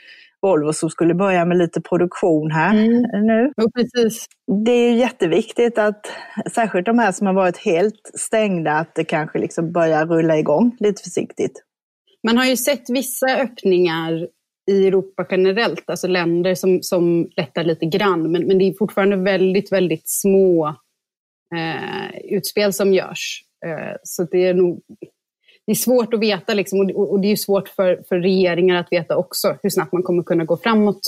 Volvo 0.42 0.72
som 0.72 0.90
skulle 0.90 1.14
börja 1.14 1.44
med 1.44 1.58
lite 1.58 1.80
produktion 1.80 2.50
här 2.50 2.74
mm. 2.74 3.26
nu. 3.26 3.52
Ja, 3.56 3.64
precis. 3.74 4.26
Det 4.64 4.72
är 4.72 4.92
jätteviktigt 4.92 5.78
att, 5.78 6.06
särskilt 6.54 6.86
de 6.86 6.98
här 6.98 7.12
som 7.12 7.26
har 7.26 7.34
varit 7.34 7.58
helt 7.58 8.10
stängda, 8.14 8.72
att 8.72 8.94
det 8.94 9.04
kanske 9.04 9.38
liksom 9.38 9.72
börjar 9.72 10.06
rulla 10.06 10.38
igång 10.38 10.76
lite 10.80 11.02
försiktigt. 11.02 11.62
Man 12.26 12.38
har 12.38 12.44
ju 12.44 12.56
sett 12.56 12.90
vissa 12.90 13.26
öppningar 13.26 14.26
i 14.70 14.86
Europa 14.86 15.26
generellt, 15.30 15.90
alltså 15.90 16.06
länder 16.06 16.54
som, 16.54 16.82
som 16.82 17.28
lättar 17.36 17.64
lite 17.64 17.86
grann, 17.86 18.32
men, 18.32 18.46
men 18.46 18.58
det 18.58 18.64
är 18.64 18.74
fortfarande 18.78 19.16
väldigt, 19.16 19.72
väldigt 19.72 20.08
små 20.08 20.74
eh, 21.56 22.20
utspel 22.24 22.72
som 22.72 22.92
görs. 22.92 23.44
Eh, 23.66 23.96
så 24.02 24.24
det 24.24 24.46
är 24.46 24.54
nog 24.54 24.82
det 25.68 25.72
är 25.72 25.76
svårt 25.76 26.14
att 26.14 26.20
veta 26.20 26.54
liksom, 26.54 26.80
och, 26.80 27.12
och 27.12 27.20
det 27.20 27.32
är 27.32 27.36
svårt 27.36 27.68
för, 27.68 28.02
för 28.08 28.18
regeringar 28.18 28.76
att 28.76 28.92
veta 28.92 29.16
också 29.16 29.56
hur 29.62 29.70
snabbt 29.70 29.92
man 29.92 30.02
kommer 30.02 30.22
kunna 30.22 30.44
gå 30.44 30.56
framåt 30.56 31.00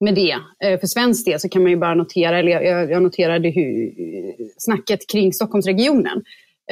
med 0.00 0.14
det. 0.14 0.36
Eh, 0.64 0.80
för 0.80 0.86
svensk 0.86 1.24
del 1.24 1.40
så 1.40 1.48
kan 1.48 1.62
man 1.62 1.70
ju 1.70 1.76
bara 1.76 1.94
notera, 1.94 2.38
eller 2.38 2.52
jag, 2.52 2.90
jag 2.90 3.02
noterade 3.02 3.48
hur, 3.48 3.92
snacket 4.58 5.10
kring 5.12 5.32
Stockholmsregionen, 5.32 6.22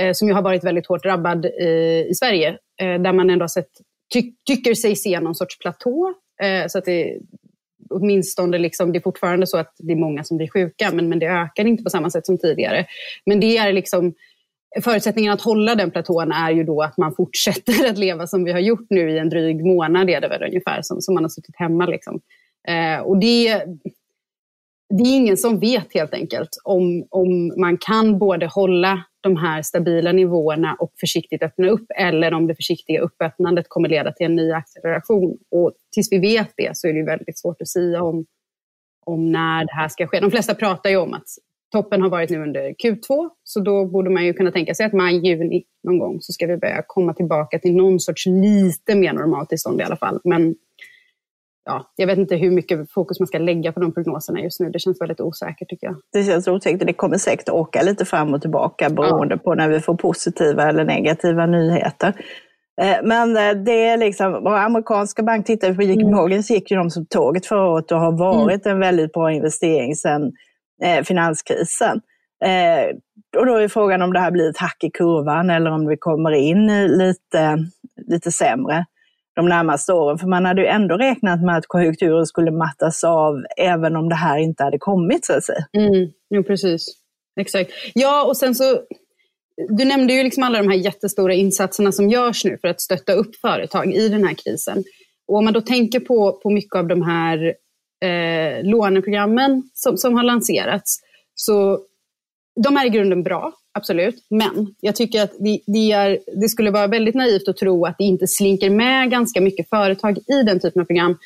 eh, 0.00 0.12
som 0.12 0.28
ju 0.28 0.34
har 0.34 0.42
varit 0.42 0.64
väldigt 0.64 0.86
hårt 0.86 1.02
drabbad 1.02 1.46
i, 1.46 2.06
i 2.10 2.14
Sverige, 2.14 2.48
eh, 2.80 3.00
där 3.00 3.12
man 3.12 3.30
ändå 3.30 3.42
har 3.42 3.48
sett, 3.48 3.70
ty, 4.12 4.32
tycker 4.46 4.74
sig 4.74 4.96
se 4.96 5.20
någon 5.20 5.34
sorts 5.34 5.58
platå. 5.58 6.14
Eh, 6.42 6.66
så 6.68 6.78
att 6.78 6.84
det, 6.84 7.18
åtminstone 7.90 8.58
liksom, 8.58 8.92
det 8.92 8.98
är 8.98 9.02
fortfarande 9.02 9.46
så 9.46 9.58
att 9.58 9.74
det 9.78 9.92
är 9.92 9.96
många 9.96 10.24
som 10.24 10.36
blir 10.36 10.48
sjuka, 10.48 10.90
men, 10.92 11.08
men 11.08 11.18
det 11.18 11.26
ökar 11.26 11.64
inte 11.64 11.84
på 11.84 11.90
samma 11.90 12.10
sätt 12.10 12.26
som 12.26 12.38
tidigare. 12.38 12.86
Men 13.26 13.40
det 13.40 13.56
är 13.56 13.72
liksom, 13.72 14.14
förutsättningen 14.80 15.32
att 15.32 15.42
hålla 15.42 15.74
den 15.74 15.90
platån 15.90 16.32
är 16.32 16.50
ju 16.50 16.64
då 16.64 16.82
att 16.82 16.96
man 16.96 17.14
fortsätter 17.14 17.88
att 17.90 17.98
leva 17.98 18.26
som 18.26 18.44
vi 18.44 18.52
har 18.52 18.60
gjort 18.60 18.86
nu 18.90 19.10
i 19.10 19.18
en 19.18 19.28
dryg 19.28 19.64
månad, 19.64 20.10
är 20.10 20.20
det 20.20 20.28
väl 20.28 20.42
ungefär, 20.42 20.82
som, 20.82 21.00
som 21.00 21.14
man 21.14 21.24
har 21.24 21.28
suttit 21.28 21.56
hemma. 21.56 21.86
Liksom. 21.86 22.20
Eh, 22.68 23.00
och 23.00 23.18
det, 23.18 23.64
det 24.94 25.02
är 25.02 25.16
ingen 25.16 25.36
som 25.36 25.58
vet 25.58 25.94
helt 25.94 26.14
enkelt 26.14 26.60
om, 26.64 27.06
om 27.10 27.52
man 27.56 27.78
kan 27.78 28.18
både 28.18 28.46
hålla 28.46 29.04
de 29.28 29.36
här 29.36 29.62
stabila 29.62 30.12
nivåerna 30.12 30.76
och 30.78 30.92
försiktigt 31.00 31.42
öppna 31.42 31.68
upp 31.68 31.86
eller 31.98 32.34
om 32.34 32.46
det 32.46 32.54
försiktiga 32.54 33.00
uppöppnandet 33.00 33.66
kommer 33.68 33.88
leda 33.88 34.12
till 34.12 34.26
en 34.26 34.36
ny 34.36 34.52
acceleration. 34.52 35.38
Och 35.50 35.72
tills 35.92 36.12
vi 36.12 36.18
vet 36.18 36.52
det 36.56 36.76
så 36.76 36.88
är 36.88 36.92
det 36.92 37.02
väldigt 37.02 37.38
svårt 37.38 37.62
att 37.62 37.68
säga 37.68 38.02
om, 38.02 38.26
om 39.06 39.32
när 39.32 39.64
det 39.64 39.72
här 39.72 39.88
ska 39.88 40.06
ske. 40.06 40.20
De 40.20 40.30
flesta 40.30 40.54
pratar 40.54 40.90
ju 40.90 40.96
om 40.96 41.14
att 41.14 41.26
toppen 41.72 42.02
har 42.02 42.08
varit 42.08 42.30
nu 42.30 42.42
under 42.42 42.74
Q2, 42.84 43.28
så 43.44 43.60
då 43.60 43.84
borde 43.84 44.10
man 44.10 44.24
ju 44.24 44.32
kunna 44.32 44.50
tänka 44.50 44.74
sig 44.74 44.86
att 44.86 44.92
maj, 44.92 45.26
juni 45.26 45.64
någon 45.82 45.98
gång 45.98 46.20
så 46.20 46.32
ska 46.32 46.46
vi 46.46 46.56
börja 46.56 46.82
komma 46.86 47.14
tillbaka 47.14 47.58
till 47.58 47.76
någon 47.76 48.00
sorts 48.00 48.26
lite 48.26 48.94
mer 48.94 49.12
normalt 49.12 49.48
tillstånd 49.48 49.80
i 49.80 49.84
alla 49.84 49.96
fall. 49.96 50.20
Men 50.24 50.54
ja, 51.68 51.92
jag 51.96 52.06
vet 52.06 52.18
inte 52.18 52.36
hur 52.36 52.50
mycket 52.50 52.90
fokus 52.92 53.20
man 53.20 53.26
ska 53.26 53.38
lägga 53.38 53.72
på 53.72 53.80
de 53.80 53.94
prognoserna 53.94 54.40
just 54.40 54.60
nu. 54.60 54.70
Det 54.70 54.78
känns 54.78 55.00
väldigt 55.00 55.20
osäkert 55.20 55.68
tycker 55.68 55.86
jag. 55.86 55.96
Det 56.12 56.24
känns 56.24 56.48
osäkert 56.48 56.80
och 56.80 56.86
det 56.86 56.92
kommer 56.92 57.18
säkert 57.18 57.48
åka 57.48 57.82
lite 57.82 58.04
fram 58.04 58.34
och 58.34 58.40
tillbaka 58.40 58.90
beroende 58.90 59.34
ja. 59.34 59.38
på 59.38 59.54
när 59.54 59.68
vi 59.68 59.80
får 59.80 59.94
positiva 59.94 60.68
eller 60.68 60.84
negativa 60.84 61.46
nyheter. 61.46 62.12
Eh, 62.80 62.96
men 63.02 63.36
eh, 63.36 63.50
det 63.64 63.84
är 63.84 63.96
liksom, 63.96 64.32
våra 64.32 64.60
amerikanska 64.60 65.22
bank, 65.22 65.46
tittar 65.46 65.74
på 65.74 65.82
JP 65.82 66.00
mm. 66.00 66.14
Morgan 66.14 66.42
så 66.42 66.54
gick 66.54 66.70
ju 66.70 66.76
de 66.76 66.90
som 66.90 67.06
tåget 67.06 67.46
förra 67.46 67.68
året 67.68 67.92
och 67.92 68.00
har 68.00 68.12
varit 68.12 68.66
mm. 68.66 68.76
en 68.76 68.80
väldigt 68.80 69.12
bra 69.12 69.32
investering 69.32 69.94
sedan 69.94 70.32
eh, 70.82 71.04
finanskrisen. 71.04 72.00
Och 73.36 73.46
då 73.46 73.54
är 73.54 73.68
frågan 73.68 74.02
om 74.02 74.12
det 74.12 74.20
här 74.20 74.30
blir 74.30 74.50
ett 74.50 74.58
hack 74.58 74.84
i 74.84 74.90
kurvan 74.90 75.50
eller 75.50 75.70
om 75.70 75.86
vi 75.86 75.96
kommer 75.96 76.30
in 76.30 76.66
lite, 76.86 77.58
lite 78.06 78.32
sämre 78.32 78.84
de 79.38 79.48
närmaste 79.48 79.92
åren. 79.92 80.18
För 80.18 80.26
man 80.26 80.44
hade 80.44 80.60
ju 80.62 80.66
ändå 80.66 80.96
räknat 80.96 81.42
med 81.42 81.56
att 81.56 81.66
konjunkturen 81.66 82.26
skulle 82.26 82.50
mattas 82.50 83.04
av 83.04 83.34
även 83.56 83.96
om 83.96 84.08
det 84.08 84.14
här 84.14 84.38
inte 84.38 84.64
hade 84.64 84.78
kommit 84.78 85.24
så 85.24 85.32
att 85.32 85.44
säga. 85.44 85.66
Mm, 85.72 86.10
jo, 86.30 86.42
precis. 86.42 86.86
Exakt. 87.40 87.70
Ja, 87.94 88.24
och 88.24 88.36
sen 88.36 88.54
så 88.54 88.80
du 89.68 89.84
nämnde 89.84 90.12
ju 90.12 90.22
liksom 90.22 90.42
alla 90.42 90.58
de 90.58 90.68
här 90.68 90.76
jättestora 90.76 91.34
insatserna 91.34 91.92
som 91.92 92.08
görs 92.08 92.44
nu 92.44 92.58
för 92.60 92.68
att 92.68 92.80
stötta 92.80 93.12
upp 93.12 93.36
företag 93.36 93.94
i 93.94 94.08
den 94.08 94.24
här 94.24 94.34
krisen. 94.34 94.84
Och 95.28 95.38
om 95.38 95.44
man 95.44 95.54
då 95.54 95.60
tänker 95.60 96.00
på, 96.00 96.40
på 96.42 96.50
mycket 96.50 96.76
av 96.76 96.86
de 96.86 97.02
här 97.02 97.54
eh, 98.04 98.64
låneprogrammen 98.64 99.62
som, 99.74 99.96
som 99.96 100.14
har 100.14 100.22
lanserats, 100.22 101.00
så 101.34 101.78
de 102.64 102.76
är 102.76 102.86
i 102.86 102.90
grunden 102.90 103.22
bra, 103.22 103.52
absolut. 103.78 104.26
Men 104.30 104.74
jag 104.80 104.96
tycker 104.96 105.22
att 105.22 105.32
det, 105.38 105.60
det, 105.66 105.92
är, 105.92 106.18
det 106.40 106.48
skulle 106.48 106.70
vara 106.70 106.86
väldigt 106.86 107.14
naivt 107.14 107.48
att 107.48 107.56
tro 107.56 107.86
att 107.86 107.98
det 107.98 108.04
inte 108.04 108.26
slinker 108.26 108.70
med 108.70 109.10
ganska 109.10 109.40
mycket 109.40 109.68
företag 109.68 110.18
i 110.18 110.42
den 110.42 110.60
typen 110.60 110.82
av 110.82 110.86
program 110.86 111.18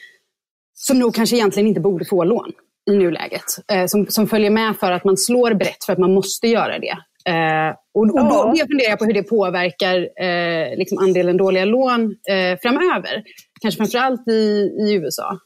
som 0.75 0.99
nog 0.99 1.14
kanske 1.14 1.37
egentligen 1.37 1.68
inte 1.68 1.80
borde 1.80 2.04
få 2.04 2.25
lån 2.25 2.52
i 2.90 2.97
nuläget. 2.97 3.44
Eh, 3.73 3.87
som, 3.87 4.06
som 4.06 4.26
följer 4.26 4.50
med 4.50 4.76
för 4.76 4.92
att 4.92 5.04
man 5.04 5.16
slår 5.16 5.54
brett 5.54 5.85
för 5.87 5.92
att 5.92 5.99
man 5.99 6.14
måste 6.14 6.49
göra 6.49 6.78
det. 6.78 6.97
Eh, 7.30 7.75
och, 7.94 8.02
och 8.02 8.28
då 8.28 8.52
jag 8.54 8.68
funderar 8.68 8.97
på 8.97 9.04
hur 9.04 9.14
det 9.14 9.23
påverkar 9.23 9.97
eh, 10.25 10.76
liksom 10.76 10.99
andelen 10.99 11.37
dåliga 11.37 11.64
lån 11.64 12.02
eh, 12.04 12.59
framöver. 12.62 13.23
Kanske 13.61 13.78
framförallt 13.78 14.28
i, 14.28 14.32
i 14.80 14.94
USA. 14.94 15.38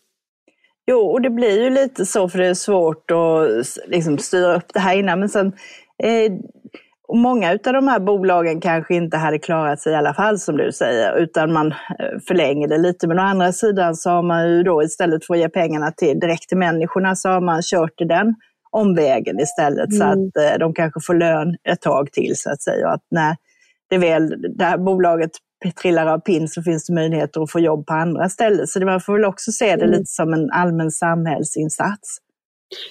Jo, 0.90 0.98
och 0.98 1.22
det 1.22 1.30
blir 1.30 1.64
ju 1.64 1.70
lite 1.70 2.06
så 2.06 2.28
för 2.28 2.38
det 2.38 2.46
är 2.46 2.54
svårt 2.54 3.10
att 3.10 3.66
liksom, 3.86 4.18
styra 4.18 4.56
upp 4.56 4.74
det 4.74 4.80
här 4.80 4.96
innan. 4.96 5.20
Men 5.20 5.28
sen, 5.28 5.46
eh, 6.02 6.32
och 7.08 7.16
många 7.16 7.50
av 7.50 7.58
de 7.72 7.88
här 7.88 8.00
bolagen 8.00 8.60
kanske 8.60 8.94
inte 8.94 9.16
hade 9.16 9.38
klarat 9.38 9.80
sig 9.80 9.92
i 9.92 9.96
alla 9.96 10.14
fall 10.14 10.38
som 10.38 10.56
du 10.56 10.72
säger, 10.72 11.18
utan 11.18 11.52
man 11.52 11.66
eh, 11.72 12.18
förlänger 12.28 12.68
det 12.68 12.78
lite. 12.78 13.08
Men 13.08 13.18
å 13.18 13.22
andra 13.22 13.52
sidan 13.52 13.96
så 13.96 14.10
har 14.10 14.22
man 14.22 14.48
ju 14.48 14.62
då 14.62 14.82
istället 14.82 15.26
för 15.26 15.34
att 15.34 15.40
ge 15.40 15.48
pengarna 15.48 15.92
till, 15.92 16.20
direkt 16.20 16.48
till 16.48 16.58
människorna 16.58 17.16
så 17.16 17.28
har 17.28 17.40
man 17.40 17.62
kört 17.62 17.98
den 17.98 18.34
omvägen 18.70 19.40
istället 19.40 19.92
mm. 19.92 19.98
så 19.98 20.04
att 20.04 20.52
eh, 20.52 20.58
de 20.58 20.74
kanske 20.74 21.00
får 21.00 21.14
lön 21.14 21.56
ett 21.68 21.80
tag 21.80 22.12
till 22.12 22.36
så 22.36 22.50
att 22.50 22.62
säga. 22.62 22.86
Och 22.86 22.94
att 22.94 23.06
när 23.10 23.36
det 23.90 23.98
väl, 23.98 24.34
det 24.56 24.64
här 24.64 24.78
bolaget 24.78 25.30
trillar 25.82 26.06
av 26.06 26.18
pinn 26.18 26.48
så 26.48 26.62
finns 26.62 26.86
det 26.86 26.94
möjligheter 26.94 27.40
att 27.42 27.50
få 27.50 27.60
jobb 27.60 27.86
på 27.86 27.94
andra 27.94 28.28
ställen. 28.28 28.66
Så 28.66 28.80
man 28.80 29.00
får 29.00 29.12
väl 29.12 29.24
också 29.24 29.52
se 29.52 29.76
det 29.76 29.84
mm. 29.84 29.90
lite 29.90 30.06
som 30.06 30.32
en 30.32 30.50
allmän 30.50 30.90
samhällsinsats. 30.90 32.18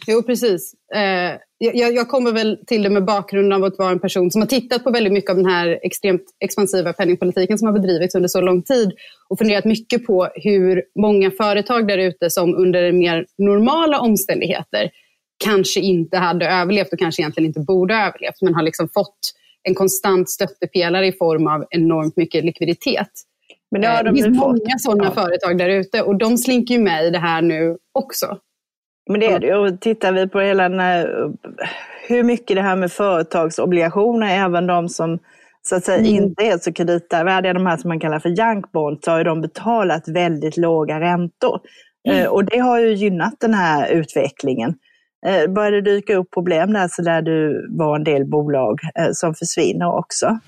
Jo, 0.07 0.23
precis. 0.23 0.73
Eh, 0.95 1.39
jag, 1.57 1.93
jag, 1.93 2.07
kommer 2.07 2.31
väl 2.31 2.59
till 2.67 2.83
det 2.83 2.89
med 2.89 3.05
bakgrund 3.05 3.53
av 3.53 3.63
att 3.63 3.77
vara 3.77 3.89
en 3.89 3.99
person 3.99 4.31
som 4.31 4.41
har 4.41 4.47
tittat 4.47 4.83
på 4.83 4.91
väldigt 4.91 5.13
mycket 5.13 5.29
av 5.29 5.35
den 5.35 5.45
här 5.45 5.79
extremt 5.83 6.23
expansiva 6.39 6.93
penningpolitiken 6.93 7.57
som 7.57 7.65
har 7.65 7.73
bedrivits 7.73 8.15
under 8.15 8.27
så 8.27 8.41
lång 8.41 8.61
tid 8.61 8.91
och 9.29 9.37
funderat 9.37 9.65
mycket 9.65 10.05
på 10.05 10.29
hur 10.35 10.83
många 10.99 11.31
företag 11.31 11.87
där 11.87 11.97
ute 11.97 12.29
som 12.29 12.55
under 12.55 12.91
mer 12.91 13.25
normala 13.37 13.99
omständigheter 13.99 14.91
kanske 15.43 15.79
inte 15.79 16.17
hade 16.17 16.47
överlevt 16.47 16.93
och 16.93 16.99
kanske 16.99 17.21
egentligen 17.21 17.47
inte 17.47 17.59
borde 17.59 17.93
ha 17.93 18.07
överlevt, 18.07 18.41
men 18.41 18.55
har 18.55 18.63
liksom 18.63 18.89
fått 18.89 19.19
en 19.63 19.75
konstant 19.75 20.29
stöttepelare 20.29 21.07
i 21.07 21.11
form 21.11 21.47
av 21.47 21.65
enormt 21.69 22.17
mycket 22.17 22.45
likviditet. 22.45 23.09
Men 23.71 23.81
det, 23.81 23.87
har 23.87 24.03
de 24.03 24.15
det 24.15 24.23
finns 24.23 24.37
många 24.37 24.77
sådana 24.77 25.03
ja. 25.03 25.11
företag 25.11 25.57
där 25.57 25.69
ute 25.69 26.01
och 26.01 26.17
de 26.17 26.37
slinker 26.37 26.73
ju 26.75 26.81
med 26.81 27.05
i 27.05 27.09
det 27.09 27.19
här 27.19 27.41
nu 27.41 27.77
också. 27.93 28.37
Men 29.09 29.19
det 29.19 29.25
är 29.25 29.39
det 29.39 29.47
ju. 29.47 29.77
Tittar 29.77 30.11
vi 30.11 30.27
på 30.27 30.39
hela 30.39 30.69
den 30.69 30.79
här, 30.79 31.31
hur 32.07 32.23
mycket 32.23 32.55
det 32.55 32.61
här 32.61 32.75
med 32.75 32.91
företagsobligationer, 32.91 34.45
även 34.45 34.67
de 34.67 34.89
som 34.89 35.19
så 35.61 35.75
att 35.75 35.85
säga 35.85 35.97
mm. 35.97 36.23
inte 36.23 36.43
är 36.43 36.57
så 36.57 36.73
kreditvärdiga, 36.73 37.53
de 37.53 37.65
här 37.65 37.77
som 37.77 37.87
man 37.87 37.99
kallar 37.99 38.19
för 38.19 38.29
junk 38.29 38.71
bonds, 38.71 39.05
så 39.05 39.11
har 39.11 39.23
de 39.23 39.41
betalat 39.41 40.07
väldigt 40.07 40.57
låga 40.57 40.99
räntor. 40.99 41.59
Mm. 42.07 42.21
Eh, 42.21 42.27
och 42.27 42.45
det 42.45 42.57
har 42.57 42.79
ju 42.79 42.93
gynnat 42.93 43.33
den 43.39 43.53
här 43.53 43.91
utvecklingen. 43.91 44.73
Eh, 45.27 45.51
börjar 45.51 45.71
det 45.71 45.81
dyka 45.81 46.15
upp 46.15 46.31
problem 46.31 46.73
där 46.73 46.87
så 46.91 47.01
lär 47.01 47.21
det 47.21 47.67
vara 47.77 47.95
en 47.95 48.03
del 48.03 48.25
bolag 48.25 48.79
eh, 48.99 49.09
som 49.11 49.35
försvinner 49.35 49.97
också. 49.97 50.39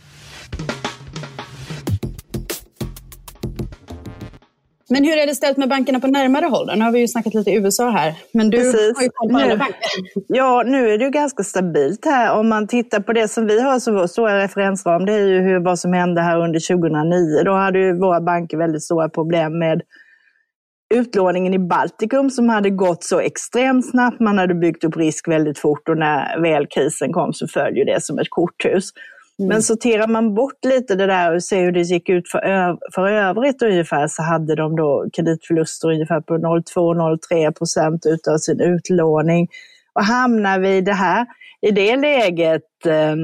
Men 4.90 5.04
hur 5.04 5.18
är 5.18 5.28
det 5.28 5.36
ställt 5.36 5.58
med 5.58 5.70
bankerna 5.70 6.00
på 6.00 6.08
närmare 6.08 6.46
håll? 6.46 6.72
Nu 6.76 6.84
har 6.84 6.92
vi 6.92 7.00
ju 7.00 7.08
snackat 7.08 7.34
lite 7.34 7.52
USA 7.52 7.90
här, 7.90 8.14
men 8.32 8.50
du 8.50 8.58
Precis. 8.58 8.96
har 8.96 9.04
ju 9.04 9.10
koll 9.10 9.30
på 9.30 9.38
alla 9.38 9.58
banker. 9.58 9.76
Ja, 10.28 10.64
nu 10.66 10.90
är 10.90 10.98
det 10.98 11.04
ju 11.06 11.12
ganska 11.12 11.44
stabilt 11.44 12.06
här. 12.06 12.34
Om 12.34 12.50
man 12.50 12.68
tittar 12.68 13.00
på 13.00 13.14
det 13.14 13.28
som 13.28 13.48
vi 13.48 13.62
har 13.62 13.80
som 13.80 13.96
vår 13.96 14.08
stora 14.08 14.44
referensram, 14.44 15.06
det 15.06 15.14
är 15.14 15.28
ju 15.28 15.42
hur, 15.42 15.60
vad 15.60 15.80
som 15.80 15.94
hände 15.94 16.22
här 16.22 16.38
under 16.38 16.60
2009. 16.60 17.44
Då 17.46 17.54
hade 17.54 17.80
ju 17.80 18.00
våra 18.00 18.22
banker 18.22 18.58
väldigt 18.58 18.84
stora 18.84 19.10
problem 19.10 19.60
med 19.60 19.82
utlåningen 20.96 21.54
i 21.54 21.60
Baltikum 21.60 22.30
som 22.30 22.50
hade 22.50 22.70
gått 22.70 23.04
så 23.04 23.20
extremt 23.20 23.90
snabbt. 23.90 24.20
Man 24.20 24.38
hade 24.38 24.54
byggt 24.54 24.84
upp 24.84 24.98
risk 24.98 25.28
väldigt 25.28 25.60
fort 25.60 25.90
och 25.90 25.98
när 25.98 26.42
väl 26.42 26.68
krisen 26.68 27.14
kom 27.14 27.34
så 27.34 27.48
föll 27.48 27.78
ju 27.78 27.84
det 27.84 28.04
som 28.04 28.20
ett 28.20 28.30
korthus. 28.30 28.90
Mm. 29.40 29.50
Men 29.50 29.64
sorterar 29.64 30.08
man 30.08 30.34
bort 30.34 30.66
lite 30.66 30.96
det 30.96 31.06
där 31.06 31.36
och 31.36 31.44
ser 31.44 31.62
hur 31.62 31.72
det 31.72 31.82
gick 31.82 32.10
ut 32.10 32.30
för, 32.30 32.40
öv 32.40 32.78
för 32.96 33.08
övrigt 33.08 33.62
ungefär 33.62 34.08
så 34.08 34.24
hade 34.24 34.56
de 34.56 34.76
då 34.76 35.06
kreditförluster 35.14 35.92
ungefär 35.92 36.22
på 36.22 36.38
0,2-0,3 36.38 37.52
procent 37.52 38.06
utav 38.06 38.38
sin 38.38 38.60
utlåning. 38.60 39.48
Och 39.94 40.04
hamnar 40.04 40.60
vi 40.60 40.78
i 40.78 40.82
det 40.82 40.94
här, 40.94 41.26
i 41.62 41.72
det 41.72 41.96
läget 41.96 42.86
eh, 42.86 43.16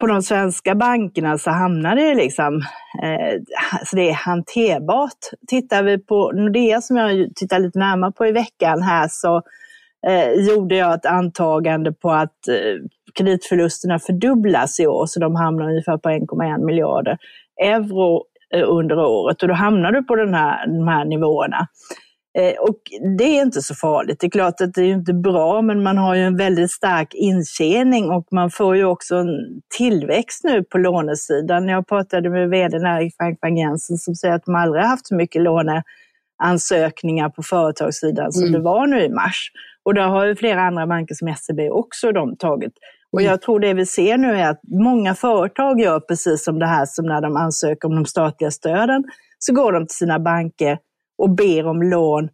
på 0.00 0.06
de 0.06 0.22
svenska 0.22 0.74
bankerna 0.74 1.38
så 1.38 1.50
hamnar 1.50 1.96
det 1.96 2.14
liksom, 2.14 2.56
eh, 3.02 3.40
så 3.84 3.96
det 3.96 4.10
är 4.10 4.14
hanterbart. 4.14 5.18
Tittar 5.46 5.82
vi 5.82 5.98
på 5.98 6.32
Nordea 6.32 6.80
som 6.80 6.96
jag 6.96 7.36
tittar 7.36 7.58
lite 7.58 7.78
närmare 7.78 8.12
på 8.12 8.26
i 8.26 8.32
veckan 8.32 8.82
här 8.82 9.08
så 9.10 9.42
eh, 10.06 10.32
gjorde 10.32 10.76
jag 10.76 10.94
ett 10.94 11.06
antagande 11.06 11.92
på 11.92 12.10
att 12.10 12.48
eh, 12.48 12.86
kreditförlusterna 13.18 13.98
fördubblas 13.98 14.80
i 14.80 14.86
år, 14.86 15.06
så 15.06 15.20
de 15.20 15.36
hamnar 15.36 15.68
ungefär 15.68 15.98
på 15.98 16.08
1,1 16.08 16.66
miljarder 16.66 17.18
euro 17.62 18.24
eh, 18.54 18.64
under 18.68 18.98
året 18.98 19.42
och 19.42 19.48
då 19.48 19.54
hamnar 19.54 19.92
du 19.92 20.02
på 20.02 20.16
den 20.16 20.34
här, 20.34 20.66
de 20.66 20.88
här 20.88 21.04
nivåerna. 21.04 21.68
Eh, 22.38 22.60
och 22.60 22.78
det 23.18 23.24
är 23.24 23.42
inte 23.42 23.62
så 23.62 23.74
farligt. 23.74 24.20
Det 24.20 24.26
är 24.26 24.30
klart 24.30 24.60
att 24.60 24.74
det 24.74 24.82
är 24.82 24.92
inte 24.92 25.14
bra, 25.14 25.62
men 25.62 25.82
man 25.82 25.98
har 25.98 26.14
ju 26.14 26.22
en 26.22 26.36
väldigt 26.36 26.70
stark 26.70 27.14
intjäning 27.14 28.10
och 28.10 28.26
man 28.30 28.50
får 28.50 28.76
ju 28.76 28.84
också 28.84 29.16
en 29.16 29.60
tillväxt 29.78 30.44
nu 30.44 30.62
på 30.64 30.78
lånesidan. 30.78 31.68
Jag 31.68 31.86
pratade 31.86 32.30
med 32.30 32.50
vd 32.50 32.76
Erik 32.76 33.14
Frank 33.16 33.40
Bang 33.40 33.58
Jensen 33.58 33.96
som 33.96 34.14
säger 34.14 34.34
att 34.34 34.44
de 34.44 34.54
aldrig 34.54 34.84
haft 34.84 35.06
så 35.06 35.14
mycket 35.14 35.42
låneansökningar 35.42 37.28
på 37.28 37.42
företagssidan 37.42 38.32
som 38.32 38.42
mm. 38.42 38.52
det 38.52 38.60
var 38.60 38.86
nu 38.86 39.02
i 39.04 39.08
mars. 39.08 39.50
Och 39.82 39.94
där 39.94 40.08
har 40.08 40.24
ju 40.24 40.36
flera 40.36 40.62
andra 40.62 40.86
banker 40.86 41.14
som 41.14 41.34
SEB 41.34 41.60
också 41.70 42.12
de 42.12 42.36
tagit. 42.36 42.72
Och 43.14 43.20
mm. 43.20 43.30
jag 43.30 43.42
tror 43.42 43.60
det 43.60 43.74
vi 43.74 43.86
ser 43.86 44.18
nu 44.18 44.36
är 44.36 44.50
att 44.50 44.60
många 44.62 45.14
företag 45.14 45.80
gör 45.80 46.00
precis 46.00 46.44
som 46.44 46.58
det 46.58 46.66
här 46.66 46.86
som 46.86 47.06
när 47.06 47.20
de 47.20 47.36
ansöker 47.36 47.88
om 47.88 47.94
de 47.94 48.06
statliga 48.06 48.50
stöden, 48.50 49.04
så 49.38 49.54
går 49.54 49.72
de 49.72 49.86
till 49.86 49.96
sina 49.96 50.18
banker 50.18 50.78
och 51.18 51.30
ber 51.30 51.66
om 51.66 51.82
lån 51.82 52.28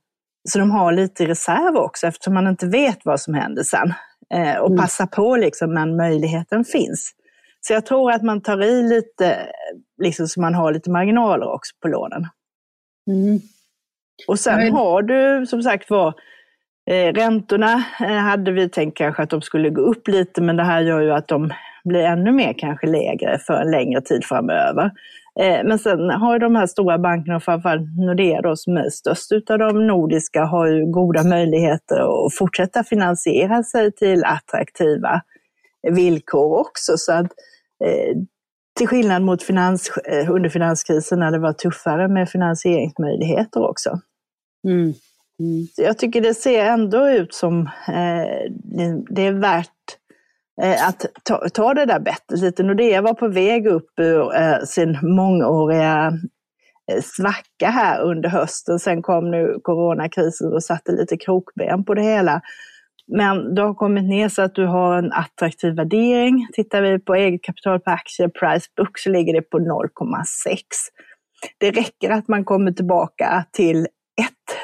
så 0.49 0.59
de 0.59 0.71
har 0.71 0.93
lite 0.93 1.27
reserv 1.27 1.77
också 1.77 2.07
eftersom 2.07 2.35
man 2.35 2.47
inte 2.47 2.67
vet 2.67 2.99
vad 3.05 3.21
som 3.21 3.35
händer 3.35 3.63
sen. 3.63 3.93
Eh, 4.35 4.59
och 4.59 4.71
mm. 4.71 4.79
passa 4.79 5.07
på 5.07 5.37
liksom 5.37 5.75
när 5.75 5.97
möjligheten 5.97 6.65
finns. 6.65 7.13
Så 7.61 7.73
jag 7.73 7.87
tror 7.87 8.13
att 8.13 8.23
man 8.23 8.41
tar 8.41 8.63
i 8.63 8.83
lite, 8.83 9.39
liksom, 10.03 10.29
så 10.29 10.41
man 10.41 10.55
har 10.55 10.73
lite 10.73 10.91
marginaler 10.91 11.49
också 11.49 11.77
på 11.83 11.89
lånen. 11.89 12.27
Mm. 13.11 13.41
Och 14.29 14.41
sen 14.41 14.73
har 14.73 15.03
du 15.03 15.47
som 15.47 15.63
sagt 15.63 15.91
var 15.91 16.15
Eh, 16.91 17.13
räntorna 17.13 17.85
eh, 18.01 18.17
hade 18.17 18.53
vi 18.53 18.69
tänkt 18.69 18.97
kanske 18.97 19.23
att 19.23 19.31
de 19.31 19.43
skulle 19.43 19.71
gå 19.71 19.81
upp 19.81 20.09
lite, 20.09 20.43
men 20.43 20.57
det 20.57 20.63
här 20.63 20.81
gör 20.81 21.01
ju 21.01 21.13
att 21.13 21.29
de 21.29 21.53
blir 21.85 22.01
ännu 22.01 22.33
mer 22.33 22.55
kanske 22.59 22.87
lägre 22.87 23.39
för 23.39 23.55
en 23.55 23.71
längre 23.71 24.01
tid 24.01 24.25
framöver. 24.25 24.91
Eh, 25.41 25.65
men 25.65 25.79
sen 25.79 26.11
har 26.11 26.39
de 26.39 26.57
här 26.57 26.67
stora 26.67 26.99
bankerna, 26.99 27.41
framförallt 27.41 27.99
Nordea 27.99 28.43
då, 28.43 28.57
som 28.57 28.77
är 28.77 28.91
störst 28.91 29.33
utav 29.33 29.59
de 29.59 29.87
nordiska, 29.87 30.45
har 30.45 30.67
ju 30.67 30.87
goda 30.87 31.25
möjligheter 31.25 32.27
att 32.27 32.35
fortsätta 32.35 32.85
finansiera 32.85 33.63
sig 33.63 33.93
till 33.93 34.25
attraktiva 34.25 35.23
villkor 35.91 36.61
också. 36.61 36.93
Så 36.97 37.13
att, 37.13 37.33
eh, 37.85 38.17
till 38.79 38.89
skillnad 38.89 39.23
mot 39.23 39.43
finans, 39.43 39.91
eh, 40.05 40.31
under 40.31 40.49
finanskrisen 40.49 41.19
när 41.19 41.31
det 41.31 41.39
var 41.39 41.53
tuffare 41.53 42.09
med 42.09 42.29
finansieringsmöjligheter 42.29 43.69
också. 43.71 44.01
Mm. 44.69 44.95
Mm. 45.41 45.67
Jag 45.77 45.99
tycker 45.99 46.21
det 46.21 46.35
ser 46.35 46.65
ändå 46.65 47.09
ut 47.09 47.35
som 47.35 47.61
eh, 47.89 48.51
det 49.11 49.27
är 49.27 49.33
värt 49.33 49.69
eh, 50.63 50.89
att 50.89 51.07
ta, 51.23 51.49
ta 51.49 51.75
det 51.75 51.85
där 51.85 52.01
bettet 52.01 52.41
lite. 52.41 52.63
Nordea 52.63 53.03
var 53.03 53.15
på 53.15 53.29
väg 53.29 53.67
upp 53.67 53.99
ur 54.01 54.37
eh, 54.37 54.59
sin 54.65 54.99
mångåriga 55.03 56.13
eh, 56.93 57.03
svacka 57.03 57.71
här 57.71 58.03
under 58.03 58.29
hösten. 58.29 58.79
Sen 58.79 59.03
kom 59.03 59.31
nu 59.31 59.59
coronakrisen 59.63 60.53
och 60.53 60.65
satte 60.65 60.93
lite 60.93 61.17
krokben 61.17 61.85
på 61.85 61.95
det 61.95 62.03
hela. 62.03 62.41
Men 63.13 63.55
du 63.55 63.63
har 63.63 63.75
kommit 63.75 64.05
ner 64.05 64.29
så 64.29 64.43
att 64.43 64.55
du 64.55 64.67
har 64.67 64.99
en 64.99 65.13
attraktiv 65.13 65.75
värdering. 65.75 66.49
Tittar 66.53 66.83
vi 66.83 66.99
på 66.99 67.15
eget 67.15 67.43
kapital 67.43 67.81
per 67.81 67.93
aktie, 67.93 68.29
price 68.29 68.67
book, 68.77 68.99
så 68.99 69.11
ligger 69.11 69.33
det 69.33 69.43
på 69.43 69.59
0,6. 69.59 70.63
Det 71.59 71.71
räcker 71.71 72.11
att 72.11 72.29
man 72.29 72.45
kommer 72.45 72.73
tillbaka 72.73 73.45
till 73.53 73.87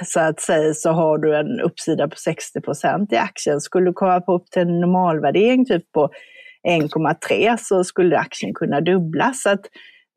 så 0.04 0.20
att 0.20 0.40
säga, 0.40 0.74
så 0.74 0.90
har 0.90 1.18
du 1.18 1.36
en 1.36 1.60
uppsida 1.60 2.08
på 2.08 2.16
60 2.16 2.60
procent 2.60 3.12
i 3.12 3.16
aktien. 3.16 3.60
Skulle 3.60 3.86
du 3.86 3.92
komma 3.92 4.22
upp 4.26 4.50
till 4.50 4.62
en 4.62 4.80
normalvärdering 4.80 5.66
typ 5.66 5.92
på 5.92 6.10
1,3 6.68 7.56
så 7.60 7.84
skulle 7.84 8.18
aktien 8.18 8.54
kunna 8.54 8.80
dubblas. 8.80 9.42
Så 9.42 9.50
att 9.50 9.66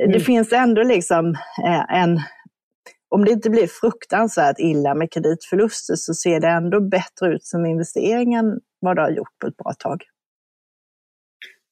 mm. 0.03 0.11
det 0.11 0.19
finns 0.19 0.53
ändå 0.53 0.83
liksom 0.83 1.35
eh, 1.65 2.01
en 2.01 2.21
om 3.11 3.25
det 3.25 3.31
inte 3.31 3.49
blir 3.49 3.67
fruktansvärt 3.67 4.59
illa 4.59 4.95
med 4.95 5.11
kreditförluster 5.11 5.95
så 5.95 6.13
ser 6.13 6.39
det 6.39 6.47
ändå 6.47 6.81
bättre 6.81 7.27
ut 7.27 7.45
som 7.45 7.65
investering 7.65 8.33
än 8.33 8.59
vad 8.79 8.95
det 8.95 9.01
har 9.01 9.09
gjort 9.09 9.39
på 9.41 9.47
ett 9.47 9.57
bra 9.57 9.73
tag. 9.79 10.03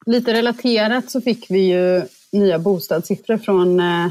Lite 0.05 0.33
relaterat 0.33 1.11
så 1.11 1.21
fick 1.21 1.51
vi 1.51 1.59
ju 1.59 2.01
nya 2.31 2.59
bostadssiffror 2.59 3.37
från 3.37 3.79
eh, 3.79 4.07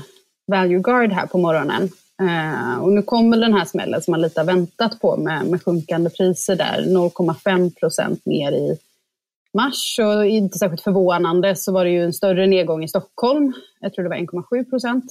Value 0.46 0.80
Guard 0.80 1.12
här 1.12 1.26
på 1.26 1.38
morgonen. 1.38 1.88
Eh, 2.23 2.82
och 2.82 2.92
nu 2.92 3.02
kommer 3.02 3.37
den 3.37 3.54
här 3.54 3.64
smällen 3.64 4.02
som 4.02 4.12
man 4.12 4.20
lite 4.20 4.40
har 4.40 4.46
väntat 4.46 5.00
på 5.00 5.16
med, 5.16 5.46
med 5.46 5.64
sjunkande 5.64 6.11
priser 6.11 6.56
där, 6.56 6.85
0,5 6.87 7.75
procent 7.75 8.26
ner 8.26 8.52
i 8.52 8.78
mars. 9.54 9.99
Och 9.99 10.26
inte 10.26 10.58
särskilt 10.58 10.82
förvånande 10.82 11.56
så 11.56 11.73
var 11.73 11.85
det 11.85 11.90
ju 11.90 12.04
en 12.04 12.12
större 12.12 12.46
nedgång 12.46 12.85
i 12.85 12.88
Stockholm. 12.88 13.52
Jag 13.80 13.94
tror 13.94 14.02
det 14.02 14.08
var 14.08 14.16
1,7 14.16 14.70
procent. 14.70 15.04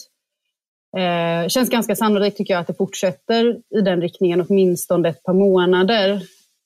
Eh, 0.98 1.48
känns 1.48 1.70
ganska 1.70 1.96
sannolikt 1.96 2.38
tycker 2.38 2.54
jag 2.54 2.62
att 2.62 2.68
det 2.68 2.74
fortsätter 2.74 3.60
i 3.70 3.82
den 3.82 4.02
riktningen 4.02 4.46
åtminstone 4.50 5.10
ett 5.10 5.24
par 5.24 5.34
månader. 5.34 6.22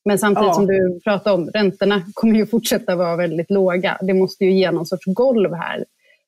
Men 0.05 0.19
samtidigt 0.19 0.47
ja. 0.47 0.53
som 0.53 0.67
du 0.67 0.99
pratar 1.03 1.33
om, 1.33 1.49
räntorna 1.49 2.03
kommer 2.13 2.35
ju 2.35 2.47
fortsätta 2.47 2.95
vara 2.95 3.15
väldigt 3.15 3.51
låga. 3.51 3.97
Det 4.01 4.13
måste 4.13 4.45
ju 4.45 4.59
ge 4.59 4.71
någon 4.71 4.85
sorts 4.85 5.05
golv 5.05 5.53
här. 5.53 5.85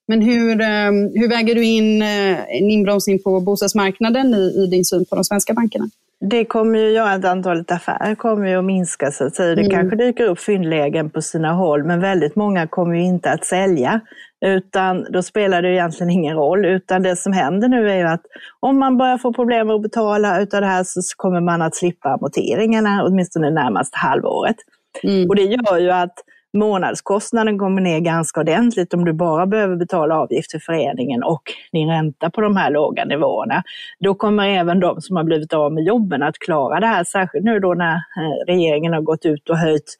Men 0.08 0.22
hur, 0.22 0.60
eh, 0.60 0.92
hur 1.14 1.28
väger 1.28 1.54
du 1.54 1.64
in 1.64 2.02
eh, 2.02 2.40
en 2.40 2.70
inbromsning 2.70 3.22
på 3.22 3.40
bostadsmarknaden 3.40 4.34
i, 4.34 4.64
i 4.64 4.66
din 4.66 4.84
syn 4.84 5.04
på 5.10 5.14
de 5.14 5.24
svenska 5.24 5.54
bankerna? 5.54 5.88
Det 6.24 6.44
kommer 6.44 6.78
ju 6.78 6.90
göra 6.90 7.12
att 7.12 7.24
antalet 7.24 7.70
affärer 7.70 8.14
kommer 8.14 8.48
ju 8.48 8.56
att 8.56 8.64
minska 8.64 9.10
så 9.10 9.26
att 9.26 9.34
säga. 9.34 9.54
Det 9.54 9.60
mm. 9.60 9.70
kanske 9.70 9.96
dyker 9.96 10.24
upp 10.24 10.40
fyndlägen 10.40 11.10
på 11.10 11.22
sina 11.22 11.52
håll 11.52 11.84
men 11.84 12.00
väldigt 12.00 12.36
många 12.36 12.66
kommer 12.66 12.94
ju 12.94 13.02
inte 13.02 13.30
att 13.30 13.44
sälja. 13.44 14.00
Utan 14.46 15.06
då 15.12 15.22
spelar 15.22 15.62
det 15.62 15.68
egentligen 15.68 16.10
ingen 16.10 16.36
roll. 16.36 16.64
Utan 16.64 17.02
det 17.02 17.16
som 17.16 17.32
händer 17.32 17.68
nu 17.68 17.90
är 17.90 17.96
ju 17.96 18.04
att 18.04 18.22
om 18.60 18.78
man 18.78 18.98
börjar 18.98 19.18
få 19.18 19.32
problem 19.32 19.66
med 19.66 19.76
att 19.76 19.82
betala 19.82 20.40
utav 20.40 20.60
det 20.60 20.66
här 20.66 20.84
så 20.84 21.00
kommer 21.16 21.40
man 21.40 21.62
att 21.62 21.74
slippa 21.74 22.08
amorteringarna 22.08 23.04
åtminstone 23.04 23.46
det 23.46 23.54
närmaste 23.54 23.98
halvåret. 23.98 24.56
Mm. 25.02 25.28
Och 25.28 25.36
det 25.36 25.42
gör 25.42 25.78
ju 25.78 25.90
att 25.90 26.14
månadskostnaden 26.52 27.58
kommer 27.58 27.82
ner 27.82 28.00
ganska 28.00 28.40
ordentligt 28.40 28.94
om 28.94 29.04
du 29.04 29.12
bara 29.12 29.46
behöver 29.46 29.76
betala 29.76 30.18
avgift 30.18 30.50
till 30.50 30.62
föreningen 30.62 31.22
och 31.22 31.42
din 31.72 31.88
ränta 31.88 32.30
på 32.30 32.40
de 32.40 32.56
här 32.56 32.70
låga 32.70 33.04
nivåerna. 33.04 33.62
Då 34.00 34.14
kommer 34.14 34.48
även 34.48 34.80
de 34.80 35.00
som 35.00 35.16
har 35.16 35.24
blivit 35.24 35.52
av 35.52 35.72
med 35.72 35.84
jobben 35.84 36.22
att 36.22 36.38
klara 36.38 36.80
det 36.80 36.86
här, 36.86 37.04
särskilt 37.04 37.44
nu 37.44 37.60
då 37.60 37.74
när 37.74 37.94
eh, 37.94 38.00
regeringen 38.46 38.92
har 38.92 39.00
gått 39.00 39.24
ut 39.24 39.50
och 39.50 39.58
höjt 39.58 39.96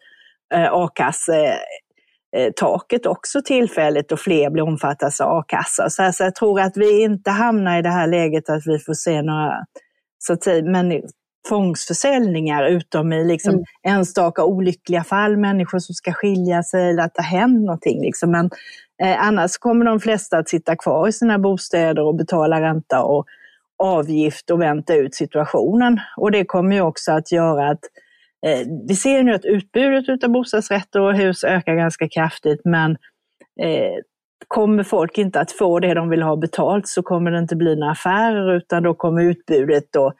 eh, 0.54 0.72
a-kassetaket 0.72 3.06
också 3.06 3.42
tillfälligt 3.44 4.12
och 4.12 4.20
fler 4.20 4.50
blir 4.50 4.62
omfattas 4.62 5.20
av 5.20 5.38
a-kassa. 5.38 5.90
Så, 5.90 6.12
så 6.12 6.24
jag 6.24 6.34
tror 6.34 6.60
att 6.60 6.76
vi 6.76 7.02
inte 7.02 7.30
hamnar 7.30 7.78
i 7.78 7.82
det 7.82 7.88
här 7.88 8.06
läget 8.06 8.50
att 8.50 8.62
vi 8.66 8.78
får 8.78 8.94
se 8.94 9.22
några 9.22 9.64
så 10.18 10.32
att 10.32 10.42
säga, 10.42 10.64
men 10.64 11.02
tvångsförsäljningar 11.48 12.64
utom 12.66 13.12
i 13.12 13.24
liksom 13.24 13.54
mm. 13.54 13.64
enstaka 13.82 14.44
olyckliga 14.44 15.04
fall, 15.04 15.36
människor 15.36 15.78
som 15.78 15.94
ska 15.94 16.12
skilja 16.12 16.62
sig 16.62 16.90
eller 16.90 17.02
att 17.02 17.14
det 17.14 17.22
har 17.22 17.38
hänt 17.38 17.64
någonting. 17.64 18.00
Liksom. 18.00 18.30
Men 18.30 18.50
eh, 19.02 19.26
annars 19.26 19.58
kommer 19.58 19.84
de 19.84 20.00
flesta 20.00 20.38
att 20.38 20.48
sitta 20.48 20.76
kvar 20.76 21.08
i 21.08 21.12
sina 21.12 21.38
bostäder 21.38 22.02
och 22.02 22.14
betala 22.14 22.60
ränta 22.60 23.02
och 23.02 23.26
avgift 23.82 24.50
och 24.50 24.60
vänta 24.60 24.94
ut 24.94 25.14
situationen. 25.14 26.00
Och 26.16 26.30
det 26.30 26.44
kommer 26.44 26.76
ju 26.76 26.82
också 26.82 27.12
att 27.12 27.32
göra 27.32 27.70
att 27.70 27.80
eh, 28.46 28.66
vi 28.88 28.96
ser 28.96 29.22
nu 29.22 29.34
att 29.34 29.44
utbudet 29.44 30.24
av 30.24 30.30
bostadsrätter 30.30 31.00
och 31.00 31.14
hus 31.14 31.44
ökar 31.44 31.74
ganska 31.74 32.08
kraftigt, 32.08 32.60
men 32.64 32.90
eh, 33.60 33.98
kommer 34.48 34.82
folk 34.82 35.18
inte 35.18 35.40
att 35.40 35.52
få 35.52 35.78
det 35.78 35.94
de 35.94 36.08
vill 36.08 36.22
ha 36.22 36.36
betalt 36.36 36.88
så 36.88 37.02
kommer 37.02 37.30
det 37.30 37.38
inte 37.38 37.56
bli 37.56 37.76
några 37.76 37.92
affärer 37.92 38.56
utan 38.56 38.82
då 38.82 38.94
kommer 38.94 39.22
utbudet 39.22 39.84
då 39.90 40.12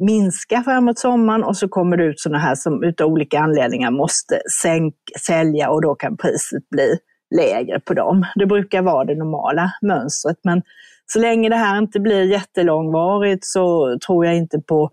minska 0.00 0.62
framåt 0.62 0.98
sommaren 0.98 1.44
och 1.44 1.56
så 1.56 1.68
kommer 1.68 1.96
det 1.96 2.04
ut 2.04 2.20
sådana 2.20 2.38
här 2.38 2.54
som 2.54 2.84
utav 2.84 3.08
olika 3.08 3.40
anledningar 3.40 3.90
måste 3.90 4.40
sänk, 4.62 4.94
sälja 5.26 5.70
och 5.70 5.82
då 5.82 5.94
kan 5.94 6.16
priset 6.16 6.68
bli 6.70 6.98
lägre 7.36 7.80
på 7.80 7.94
dem. 7.94 8.26
Det 8.34 8.46
brukar 8.46 8.82
vara 8.82 9.04
det 9.04 9.14
normala 9.14 9.72
mönstret 9.82 10.36
men 10.42 10.62
så 11.06 11.18
länge 11.18 11.48
det 11.48 11.56
här 11.56 11.78
inte 11.78 12.00
blir 12.00 12.22
jättelångvarigt 12.22 13.44
så 13.44 13.98
tror 14.06 14.26
jag 14.26 14.36
inte 14.36 14.60
på 14.60 14.90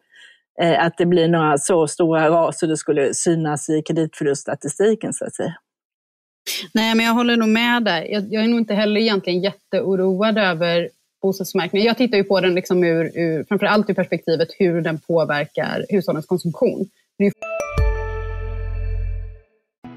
eh, 0.62 0.86
att 0.86 0.98
det 0.98 1.06
blir 1.06 1.28
några 1.28 1.58
så 1.58 1.88
stora 1.88 2.30
ras 2.30 2.60
så 2.60 2.66
det 2.66 2.78
skulle 2.78 3.14
synas 3.14 3.70
i 3.70 3.82
kreditförluststatistiken 3.82 5.14
så 5.14 5.26
att 5.26 5.36
säga. 5.36 5.56
Nej, 6.74 6.96
men 6.96 7.06
jag 7.06 7.14
håller 7.14 7.38
nog 7.38 7.50
med 7.50 7.84
där. 7.84 8.02
Jag, 8.02 8.34
jag 8.34 8.44
är 8.44 8.48
nog 8.48 8.60
inte 8.60 8.74
heller 8.74 9.02
egentligen 9.02 9.42
jätteoroad 9.42 10.38
över 10.38 10.90
bostadsmarknaden. 11.26 11.86
Jag 11.86 11.98
tittar 11.98 12.18
ju 12.18 12.24
på 12.24 12.42
den 12.42 12.56
liksom 12.56 12.84
ur, 12.84 13.12
ur, 13.18 13.44
framförallt 13.44 13.90
ur 13.90 13.94
perspektivet 13.94 14.48
hur 14.60 14.82
den 14.82 15.00
påverkar 15.00 15.86
hushållens 15.90 16.26
konsumtion. 16.26 16.90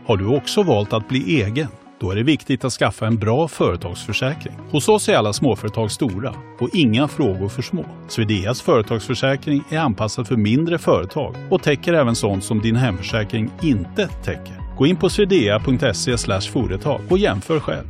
Har 0.07 0.17
du 0.17 0.37
också 0.37 0.63
valt 0.63 0.93
att 0.93 1.09
bli 1.09 1.43
egen? 1.43 1.69
Då 2.01 2.11
är 2.11 2.17
det 2.17 2.23
viktigt 2.23 2.65
att 2.65 2.73
skaffa 2.73 3.07
en 3.07 3.17
bra 3.17 3.49
företagsförsäkring. 3.49 4.55
Hos 4.71 4.89
oss 4.89 5.09
är 5.09 5.17
alla 5.17 5.33
småföretag 5.33 5.91
stora 5.91 6.35
och 6.61 6.69
inga 6.75 7.09
frågor 7.09 7.49
för 7.49 7.63
små. 7.63 7.85
Swedeas 8.09 8.63
företagsförsäkring 8.63 9.63
är 9.71 9.79
anpassad 9.79 10.29
för 10.29 10.37
mindre 10.37 10.79
företag 10.79 11.35
och 11.51 11.63
täcker 11.63 11.93
även 11.93 12.15
sånt 12.15 12.45
som 12.45 12.61
din 12.61 12.77
hemförsäkring 12.77 13.51
inte 13.63 14.09
täcker. 14.25 14.77
Gå 14.79 14.87
in 14.87 14.97
på 14.97 15.09
swedea.se 15.09 16.39
företag 16.53 17.01
och 17.11 17.19
jämför 17.19 17.61
själv. 17.61 17.87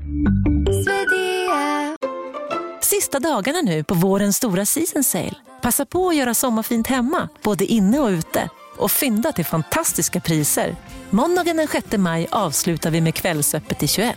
Sista 2.98 3.20
dagarna 3.20 3.60
nu 3.60 3.84
på 3.84 3.94
vårens 3.94 4.36
stora 4.36 4.64
season 4.64 5.04
sale. 5.04 5.34
Passa 5.62 5.84
på 5.86 6.08
att 6.08 6.16
göra 6.16 6.34
sommarfint 6.34 6.86
hemma, 6.86 7.28
både 7.42 7.64
inne 7.64 7.98
och 7.98 8.08
ute. 8.08 8.50
Och 8.78 8.90
fynda 8.90 9.32
till 9.32 9.44
fantastiska 9.44 10.20
priser. 10.20 10.76
Måndagen 11.10 11.56
den 11.56 11.68
6 11.68 11.96
maj 11.96 12.26
avslutar 12.30 12.90
vi 12.90 13.00
med 13.00 13.14
Kvällsöppet 13.14 13.82
i 13.82 13.88
21. 13.88 14.16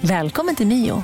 Välkommen 0.00 0.54
till 0.54 0.66
Mio. 0.66 1.02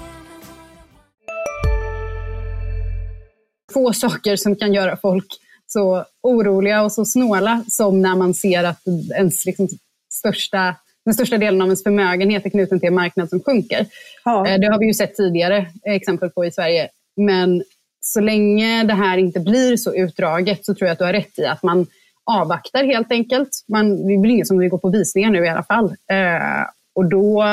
Få 3.73 3.93
saker 3.93 4.37
som 4.37 4.57
kan 4.57 4.73
göra 4.73 4.97
folk 4.97 5.27
så 5.67 6.05
oroliga 6.23 6.83
och 6.83 6.93
så 6.93 7.05
snåla 7.05 7.65
som 7.69 8.03
när 8.03 8.17
man 8.17 8.35
ser 8.35 8.65
att 8.65 8.87
ens 9.17 9.47
liksom, 9.47 9.69
största 10.13 10.77
den 11.05 11.15
största 11.15 11.39
delen 11.39 11.63
av 11.63 11.67
ens 11.67 11.83
förmögenhet 11.83 12.47
är 12.47 12.51
knuten 12.51 12.81
till 12.81 12.87
en 12.89 12.95
marknad 12.95 13.29
som 13.29 13.41
sjunker. 13.41 13.87
Ja. 14.25 14.49
Eh, 14.49 14.61
det 14.61 14.67
har 14.67 14.79
vi 14.79 14.87
ju 14.87 14.95
sett 14.95 15.15
tidigare 15.15 15.67
exempel 15.85 16.31
på 16.31 16.45
i 16.45 16.51
Sverige. 16.51 16.89
Men 17.17 17.63
så 18.01 18.21
länge 18.21 18.85
det 18.85 18.95
här 18.95 19.19
inte 19.19 19.41
blir 19.41 19.77
så 19.77 19.95
utdraget 19.95 20.65
så 20.65 20.75
tror 20.75 20.87
jag 20.87 20.93
att 20.93 20.99
du 20.99 21.05
har 21.05 21.13
rätt 21.13 21.39
i 21.39 21.47
att 21.47 21.63
man 21.63 21.87
avvaktar 22.25 22.85
helt 22.85 23.13
enkelt. 23.13 23.65
Man, 23.69 24.07
det 24.07 24.15
är 24.15 24.21
väl 24.21 24.31
ingen 24.31 24.47
som 24.47 24.59
vill 24.59 24.69
gå 24.69 24.79
på 24.79 24.91
visningar 24.91 25.31
nu 25.31 25.45
i 25.45 25.49
alla 25.49 25.63
fall. 25.63 25.85
Eh, 26.07 26.67
och 26.95 27.05
då 27.05 27.45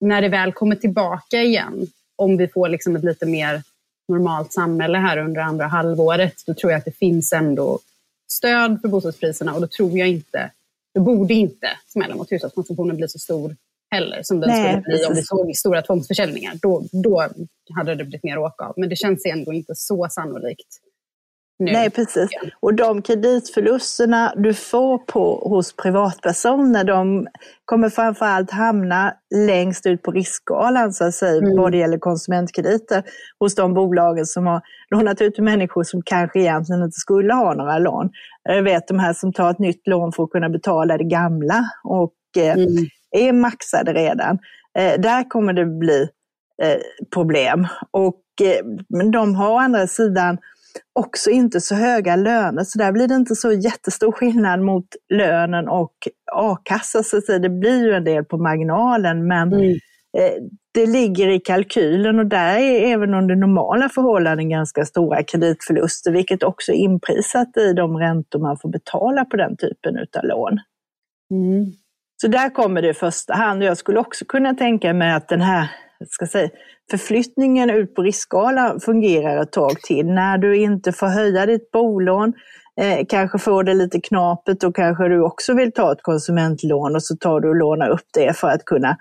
när 0.00 0.22
det 0.22 0.28
väl 0.28 0.52
kommer 0.52 0.76
tillbaka 0.76 1.42
igen, 1.42 1.86
om 2.16 2.36
vi 2.36 2.48
får 2.48 2.68
liksom 2.68 2.96
ett 2.96 3.04
lite 3.04 3.26
mer 3.26 3.62
normalt 4.08 4.52
samhälle 4.52 4.98
här 4.98 5.18
under 5.18 5.40
andra 5.40 5.66
halvåret, 5.66 6.34
då 6.46 6.54
tror 6.54 6.72
jag 6.72 6.78
att 6.78 6.84
det 6.84 6.96
finns 6.96 7.32
ändå 7.32 7.78
stöd 8.32 8.80
för 8.80 8.88
bostadspriserna 8.88 9.54
och 9.54 9.60
då 9.60 9.66
tror 9.66 9.98
jag 9.98 10.08
inte, 10.08 10.50
då 10.94 11.00
borde 11.00 11.34
inte 11.34 11.68
smällen 11.86 12.16
mot 12.16 12.32
hushållskonsumtionen 12.32 12.96
bli 12.96 13.08
så 13.08 13.18
stor 13.18 13.56
heller 13.90 14.20
som 14.22 14.40
den 14.40 14.50
Nej, 14.50 14.82
skulle 14.82 14.96
bli 14.98 15.06
om 15.06 15.14
vi 15.14 15.22
såg 15.22 15.56
stora 15.56 15.82
tvångsförsäljningar. 15.82 16.52
Då, 16.62 16.82
då 16.92 17.28
hade 17.76 17.94
det 17.94 18.04
blivit 18.04 18.24
mer 18.24 18.38
åka 18.38 18.64
av. 18.64 18.74
Men 18.76 18.88
det 18.88 18.96
känns 18.96 19.26
ändå 19.26 19.52
inte 19.52 19.74
så 19.74 20.06
sannolikt 20.10 20.68
nu. 21.58 21.72
Nej, 21.72 21.90
precis. 21.90 22.28
Och 22.60 22.74
de 22.74 23.02
kreditförlusterna 23.02 24.32
du 24.36 24.54
får 24.54 24.98
på, 24.98 25.48
hos 25.48 25.76
privatpersoner, 25.76 26.84
de 26.84 27.28
kommer 27.64 27.88
framförallt 27.90 28.50
hamna 28.50 29.14
längst 29.34 29.86
ut 29.86 30.02
på 30.02 30.10
riskskalan, 30.10 30.92
så 30.92 31.04
att 31.04 31.14
säga, 31.14 31.38
Mm. 31.38 31.56
vad 31.56 31.72
det 31.72 31.78
gäller 31.78 31.98
konsumentkrediter, 31.98 33.02
hos 33.38 33.54
de 33.54 33.74
bolagen 33.74 34.26
som 34.26 34.46
har 34.46 34.60
lånat 34.90 35.20
ut 35.20 35.34
till 35.34 35.44
människor 35.44 35.82
som 35.84 36.02
kanske 36.04 36.40
egentligen 36.40 36.82
inte 36.82 36.98
skulle 37.00 37.34
ha 37.34 37.54
några 37.54 37.78
lån. 37.78 38.10
Jag 38.42 38.62
vet 38.62 38.88
de 38.88 38.98
här 38.98 39.12
som 39.12 39.32
tar 39.32 39.50
ett 39.50 39.58
nytt 39.58 39.86
lån 39.86 40.12
för 40.12 40.22
att 40.24 40.30
kunna 40.30 40.48
betala 40.48 40.98
det 40.98 41.04
gamla 41.04 41.64
och 41.84 42.12
eh, 42.36 42.52
Mm. 42.54 42.86
Är 43.10 43.32
maxade 43.32 43.92
redan. 43.92 44.38
Eh, 44.78 45.00
där 45.00 45.28
kommer 45.30 45.52
det 45.52 45.66
bli 45.66 46.08
eh, 46.62 46.80
problem. 47.14 47.66
Och, 47.90 48.22
eh, 48.42 48.66
men 48.88 49.10
de 49.10 49.34
har 49.34 49.52
å 49.52 49.58
andra 49.58 49.86
sidan 49.86 50.38
också 50.92 51.30
inte 51.30 51.60
så 51.60 51.74
höga 51.74 52.16
löner, 52.16 52.64
så 52.64 52.78
där 52.78 52.92
blir 52.92 53.08
det 53.08 53.14
inte 53.14 53.34
så 53.34 53.52
jättestor 53.52 54.12
skillnad 54.12 54.60
mot 54.60 54.86
lönen 55.14 55.68
och 55.68 55.94
a-kassa. 56.32 57.02
Så 57.02 57.38
det 57.38 57.48
blir 57.48 57.86
ju 57.86 57.92
en 57.92 58.04
del 58.04 58.24
på 58.24 58.38
marginalen, 58.38 59.26
men 59.26 59.52
Mm. 59.52 59.78
det 60.74 60.86
ligger 60.86 61.28
i 61.28 61.40
kalkylen 61.40 62.18
och 62.18 62.26
där 62.26 62.58
är 62.58 62.92
även 62.92 63.14
under 63.14 63.36
normala 63.36 63.88
förhållanden 63.88 64.48
ganska 64.48 64.84
stora 64.84 65.22
kreditförluster, 65.22 66.12
vilket 66.12 66.42
också 66.42 66.72
är 66.72 66.76
inprisat 66.76 67.56
i 67.56 67.72
de 67.72 67.96
räntor 67.96 68.38
man 68.38 68.58
får 68.58 68.68
betala 68.68 69.24
på 69.24 69.36
den 69.36 69.56
typen 69.56 69.98
av 69.98 70.24
lån. 70.24 70.58
Mm. 71.30 71.72
Så 72.20 72.28
där 72.28 72.50
kommer 72.50 72.82
det 72.82 72.88
i 72.88 72.94
första 72.94 73.34
hand. 73.34 73.62
Jag 73.62 73.76
skulle 73.76 74.00
också 74.00 74.24
kunna 74.24 74.54
tänka 74.54 74.94
mig 74.94 75.12
att 75.12 75.28
den 75.28 75.40
här 75.40 75.70
ska 76.10 76.26
säga, 76.26 76.48
förflyttningen 76.90 77.70
ut 77.70 77.94
på 77.94 78.02
riskskalan 78.02 78.80
fungerar 78.80 79.42
ett 79.42 79.52
tag 79.52 79.80
till. 79.82 80.06
När 80.06 80.38
du 80.38 80.56
inte 80.56 80.92
får 80.92 81.06
höja 81.06 81.46
ditt 81.46 81.70
bolån, 81.70 82.32
eh, 82.80 83.06
kanske 83.08 83.38
får 83.38 83.64
det 83.64 83.74
lite 83.74 84.00
knapert 84.00 84.64
och 84.64 84.76
kanske 84.76 85.08
du 85.08 85.22
också 85.22 85.54
vill 85.54 85.72
ta 85.72 85.92
ett 85.92 86.02
konsumentlån 86.02 86.94
och 86.94 87.02
så 87.02 87.16
tar 87.16 87.40
du 87.40 87.48
och 87.48 87.56
lånar 87.56 87.88
upp 87.88 88.06
det 88.14 88.36
för 88.36 88.48
att 88.48 88.64
kunna 88.64 88.96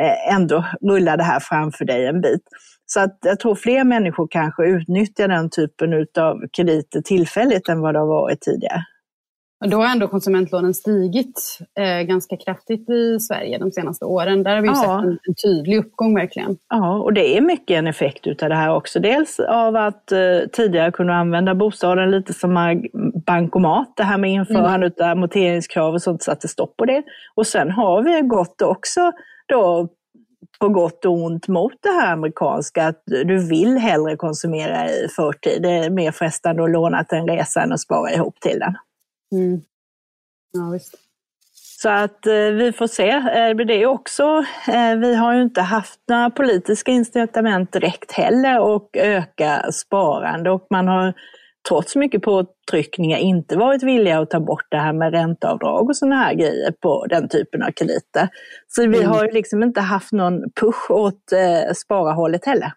eh, 0.00 0.34
ändå 0.34 0.64
rulla 0.82 1.16
det 1.16 1.24
här 1.24 1.40
framför 1.40 1.84
dig 1.84 2.06
en 2.06 2.20
bit. 2.20 2.42
Så 2.86 3.00
att 3.00 3.18
jag 3.22 3.40
tror 3.40 3.54
fler 3.54 3.84
människor 3.84 4.28
kanske 4.30 4.66
utnyttjar 4.66 5.28
den 5.28 5.50
typen 5.50 6.06
av 6.18 6.40
krediter 6.56 7.00
tillfälligt 7.00 7.68
än 7.68 7.80
vad 7.80 7.94
det 7.94 7.98
har 7.98 8.06
varit 8.06 8.40
tidigare. 8.40 8.84
Och 9.62 9.70
då 9.70 9.76
har 9.76 9.86
ändå 9.92 10.08
konsumentlånen 10.08 10.74
stigit 10.74 11.58
eh, 11.78 12.02
ganska 12.02 12.36
kraftigt 12.36 12.90
i 12.90 13.20
Sverige 13.20 13.58
de 13.58 13.70
senaste 13.72 14.04
åren. 14.04 14.42
Där 14.42 14.54
har 14.54 14.62
vi 14.62 14.68
ju 14.68 14.74
Ja. 14.74 14.80
sett 14.80 15.08
en, 15.08 15.18
en 15.28 15.34
tydlig 15.44 15.78
uppgång 15.78 16.14
verkligen. 16.14 16.56
Ja, 16.68 16.98
och 16.98 17.12
det 17.12 17.36
är 17.36 17.40
mycket 17.40 17.78
en 17.78 17.86
effekt 17.86 18.26
utav 18.26 18.48
det 18.48 18.54
här 18.54 18.74
också. 18.74 19.00
Dels 19.00 19.40
av 19.40 19.76
att 19.76 20.12
eh, 20.12 20.18
tidigare 20.52 20.92
kunna 20.92 21.14
använda 21.14 21.54
bostaden 21.54 22.10
lite 22.10 22.32
som 22.32 22.82
bankomat. 23.26 23.92
Det 23.96 24.02
här 24.04 24.18
med 24.18 24.30
införande 24.30 24.90
av 25.00 25.06
amorteringskrav 25.06 25.94
och 25.94 26.02
sånt 26.02 26.22
satte 26.22 26.48
stopp 26.48 26.76
på 26.76 26.84
det. 26.84 27.02
Och 27.34 27.46
sen 27.46 27.70
har 27.70 28.02
vi 28.02 28.20
gått 28.20 28.62
också 28.62 29.12
då 29.48 29.88
på 30.60 30.68
gott 30.68 31.04
och 31.04 31.12
ont 31.12 31.48
mot 31.48 31.72
det 31.82 31.88
här 31.88 32.12
amerikanska, 32.12 32.86
att 32.86 33.02
du 33.06 33.48
vill 33.48 33.76
hellre 33.78 34.16
konsumera 34.16 34.88
i 34.88 35.08
förtid. 35.16 35.62
Det 35.62 35.70
är 35.70 35.90
mer 35.90 36.10
frestande 36.10 36.64
att 36.64 36.70
låna 36.70 37.04
till 37.04 37.18
en 37.18 37.26
resa 37.28 37.62
än 37.62 37.72
att 37.72 37.80
spara 37.80 38.10
ihop 38.12 38.40
till 38.40 38.58
den. 38.58 38.74
Mm. 39.32 39.60
Ja, 40.52 40.70
visst. 40.72 40.94
Så 41.82 41.88
att 41.88 42.26
eh, 42.26 42.34
vi 42.34 42.72
får 42.72 42.86
se. 42.86 43.08
Eh, 43.10 43.56
det 43.66 43.82
är 43.82 43.86
också, 43.86 44.44
eh, 44.68 44.96
vi 44.98 45.14
har 45.14 45.34
ju 45.34 45.42
inte 45.42 45.60
haft 45.60 46.00
några 46.08 46.30
politiska 46.30 46.90
incitament 46.90 47.72
direkt 47.72 48.12
heller 48.12 48.60
och 48.60 48.90
öka 48.96 49.72
sparande 49.72 50.50
och 50.50 50.66
man 50.70 50.88
har 50.88 51.14
trots 51.68 51.96
mycket 51.96 52.22
påtryckningar 52.22 53.18
inte 53.18 53.56
varit 53.56 53.82
villiga 53.82 54.18
att 54.20 54.30
ta 54.30 54.40
bort 54.40 54.66
det 54.70 54.76
här 54.78 54.92
med 54.92 55.12
ränteavdrag 55.12 55.88
och 55.88 55.96
sådana 55.96 56.16
här 56.16 56.34
grejer 56.34 56.72
på 56.80 57.06
den 57.06 57.28
typen 57.28 57.62
av 57.62 57.70
krediter. 57.70 58.28
Så 58.68 58.82
vi 58.82 58.98
Mm. 58.98 59.10
har 59.10 59.24
ju 59.24 59.30
liksom 59.30 59.62
inte 59.62 59.80
haft 59.80 60.12
någon 60.12 60.50
push 60.60 60.90
åt 60.90 61.32
eh, 61.32 61.72
sparahållet 61.74 62.44
heller. 62.46 62.72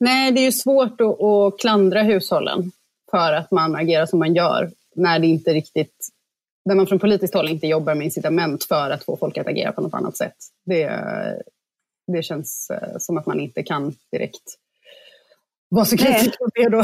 Nej, 0.00 0.32
det 0.32 0.40
är 0.40 0.44
ju 0.44 0.52
svårt 0.52 1.00
att, 1.00 1.20
att 1.22 1.58
klandra 1.60 2.02
hushållen 2.02 2.72
för 3.10 3.32
att 3.32 3.50
man 3.50 3.76
agerar 3.76 4.06
som 4.06 4.18
man 4.18 4.34
gör 4.34 4.70
när 4.94 5.18
det 5.18 5.26
inte 5.26 5.54
riktigt 5.54 6.08
när 6.64 6.74
man 6.74 6.86
från 6.86 6.98
politiskt 6.98 7.34
håll 7.34 7.48
inte 7.48 7.66
jobbar 7.66 7.94
med 7.94 8.04
incitament 8.04 8.64
för 8.64 8.90
att 8.90 9.04
få 9.04 9.16
folk 9.16 9.38
att 9.38 9.46
agera 9.46 9.72
på 9.72 9.80
något 9.80 9.94
annat 9.94 10.16
sätt. 10.16 10.36
Det, 10.66 11.00
det 12.12 12.22
känns 12.22 12.70
eh, 12.70 12.98
som 12.98 13.18
att 13.18 13.26
man 13.26 13.40
inte 13.40 13.62
kan 13.62 13.94
direkt 14.12 14.42
vara 15.68 15.84
så 15.84 15.96
kritisk 15.96 16.40
mot 16.40 16.50
det 16.54 16.68
då. 16.68 16.82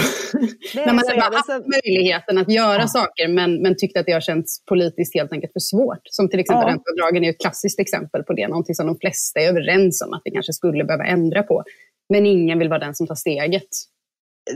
Det 0.75 0.87
när 0.87 0.93
man 0.93 1.05
så 1.05 1.11
har 1.15 1.33
haft 1.37 1.47
Så- 1.47 1.71
möjligheten 1.85 2.39
att 2.39 2.49
göra 2.51 2.81
Ja. 2.81 2.87
saker 2.89 3.29
men, 3.29 3.63
men 3.63 3.77
tyckt 3.77 3.97
att 3.97 4.07
det 4.07 4.13
har 4.13 4.21
känts 4.21 4.65
politiskt 4.65 5.15
helt 5.15 5.33
enkelt 5.33 5.53
för 5.53 5.61
svårt. 5.61 6.01
Som 6.05 6.29
till 6.29 6.41
exempel 6.41 6.63
Ja. 6.69 6.73
ränteavdragen 6.75 7.25
är 7.25 7.31
ett 7.31 7.41
klassiskt 7.41 7.81
exempel 7.81 8.23
på 8.23 8.33
det. 8.33 8.49
Någonting 8.49 8.75
som 8.75 8.87
de 8.87 8.99
flesta 8.99 9.41
är 9.41 9.49
överens 9.49 10.03
om 10.03 10.13
att 10.15 10.23
vi 10.25 10.31
kanske 10.31 10.53
skulle 10.53 10.85
behöva 10.85 11.05
ändra 11.05 11.43
på. 11.43 11.65
Men 12.09 12.27
ingen 12.27 12.59
vill 12.59 12.69
vara 12.69 12.79
den 12.79 12.95
som 12.95 13.07
tar 13.07 13.15
steget. 13.15 13.69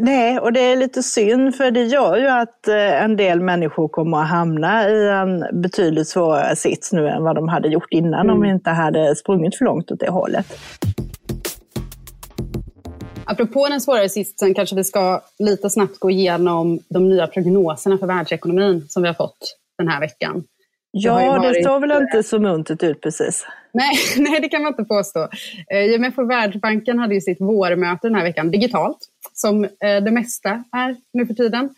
Nej, 0.01 0.39
och 0.39 0.53
det 0.53 0.61
är 0.61 0.77
lite 0.77 1.03
synd 1.03 1.55
för 1.57 1.71
det 1.71 1.83
gör 1.85 2.17
ju 2.17 2.27
att 2.29 2.69
eh, 2.69 3.03
en 3.03 3.17
del 3.17 3.41
människor 3.41 3.89
kommer 3.89 4.19
att 4.23 4.29
hamna 4.29 4.89
i 4.89 5.09
en 5.09 5.45
betydligt 5.63 6.09
svårare 6.09 6.57
sits 6.57 6.93
nu 6.93 7.09
än 7.09 7.25
vad 7.25 7.35
de 7.37 7.49
hade 7.49 7.69
gjort 7.69 7.87
innan 7.91 8.31
om 8.31 8.41
vi 8.41 8.49
inte 8.49 8.71
hade 8.71 9.17
sprungit 9.17 9.59
för 9.59 9.65
långt 9.65 9.91
åt 9.91 10.01
det 10.01 10.11
hållet. 10.11 10.47
Apropå 13.25 13.69
den 13.69 13.81
svårare 13.81 14.09
sitsen 14.09 14.55
kanske 14.55 14.77
vi 14.77 14.85
ska 14.85 15.21
lite 15.39 15.71
snabbt 15.71 15.99
gå 15.99 16.11
igenom 16.11 16.79
de 16.89 17.09
nya 17.09 17.27
prognoserna 17.27 17.99
för 17.99 18.07
världsekonomin 18.07 18.87
som 18.89 19.03
vi 19.03 19.09
har 19.09 19.15
fått 19.15 19.57
den 19.79 19.89
här 19.89 20.01
veckan. 20.01 20.45
Ja, 20.91 21.19
det 21.33 21.39
varit- 21.49 21.65
står 21.65 21.81
väl 21.81 22.03
inte 22.03 22.23
så 22.23 22.39
muntert 22.39 22.83
ut 22.83 23.01
precis. 23.01 23.47
Nej, 23.73 23.95
nej, 24.17 24.41
det 24.41 24.49
kan 24.49 24.63
man 24.63 24.73
inte 24.73 24.85
påstå. 24.85 25.29
Eh, 25.73 25.85
IMF 25.95 26.19
och 26.19 26.31
Världsbanken 26.31 26.99
hade 26.99 27.15
ju 27.15 27.21
sitt 27.21 27.41
vårmöte 27.41 28.09
den 28.09 28.15
här 28.15 28.23
veckan 28.23 28.51
digitalt, 28.51 28.99
som 29.35 29.65
eh, 29.65 30.05
det 30.05 30.11
mesta 30.11 30.65
är 30.73 30.97
nu 31.13 31.27
för 31.27 31.35
tiden. 31.35 31.75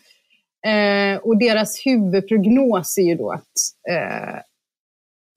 Eh, 0.65 1.17
och 1.17 1.37
deras 1.37 1.85
huvudprognos 1.85 2.97
är 2.97 3.01
ju 3.01 3.15
då 3.15 3.31
att 3.31 3.53
eh, 3.89 4.39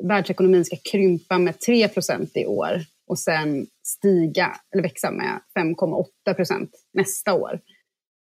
världsekonomin 0.08 0.64
ska 0.64 0.76
krympa 0.90 1.38
med 1.38 1.54
3% 1.54 2.28
i 2.34 2.46
år 2.46 2.80
och 3.06 3.18
sen 3.18 3.66
stiga, 3.86 4.56
eller 4.72 4.82
växa 4.82 5.10
med 5.10 5.40
5,8% 5.58 6.68
nästa 6.92 7.34
år. 7.34 7.60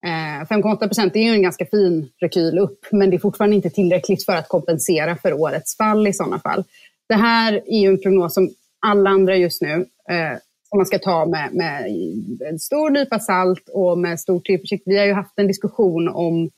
Eh, 0.06 0.46
5,8 0.46 0.78
procent 0.78 1.16
är 1.16 1.20
ju 1.20 1.30
en 1.30 1.42
ganska 1.42 1.66
fin 1.66 2.08
rekyl 2.20 2.58
upp, 2.58 2.78
men 2.92 3.10
det 3.10 3.16
är 3.16 3.18
fortfarande 3.18 3.56
inte 3.56 3.70
tillräckligt 3.70 4.24
för 4.24 4.32
att 4.32 4.48
kompensera 4.48 5.16
för 5.16 5.32
årets 5.32 5.76
fall 5.76 6.06
i 6.06 6.12
sådana 6.12 6.38
fall. 6.38 6.64
Det 7.08 7.14
här 7.14 7.52
är 7.52 7.80
ju 7.80 7.88
en 7.88 8.00
prognos 8.00 8.34
som 8.34 8.50
alla 8.86 9.10
andra 9.10 9.36
just 9.36 9.62
nu, 9.62 9.86
eh, 10.10 10.38
som 10.68 10.78
man 10.78 10.86
ska 10.86 10.98
ta 10.98 11.26
med, 11.26 11.54
med 11.54 11.84
en 12.48 12.58
stor 12.58 12.90
nypa 12.90 13.18
salt 13.18 13.68
och 13.68 13.98
med 13.98 14.20
stor 14.20 14.40
tillförsikt. 14.40 14.82
Vi 14.86 14.98
har 14.98 15.06
ju 15.06 15.12
haft 15.12 15.38
en 15.38 15.46
diskussion 15.46 16.08
om 16.08 16.50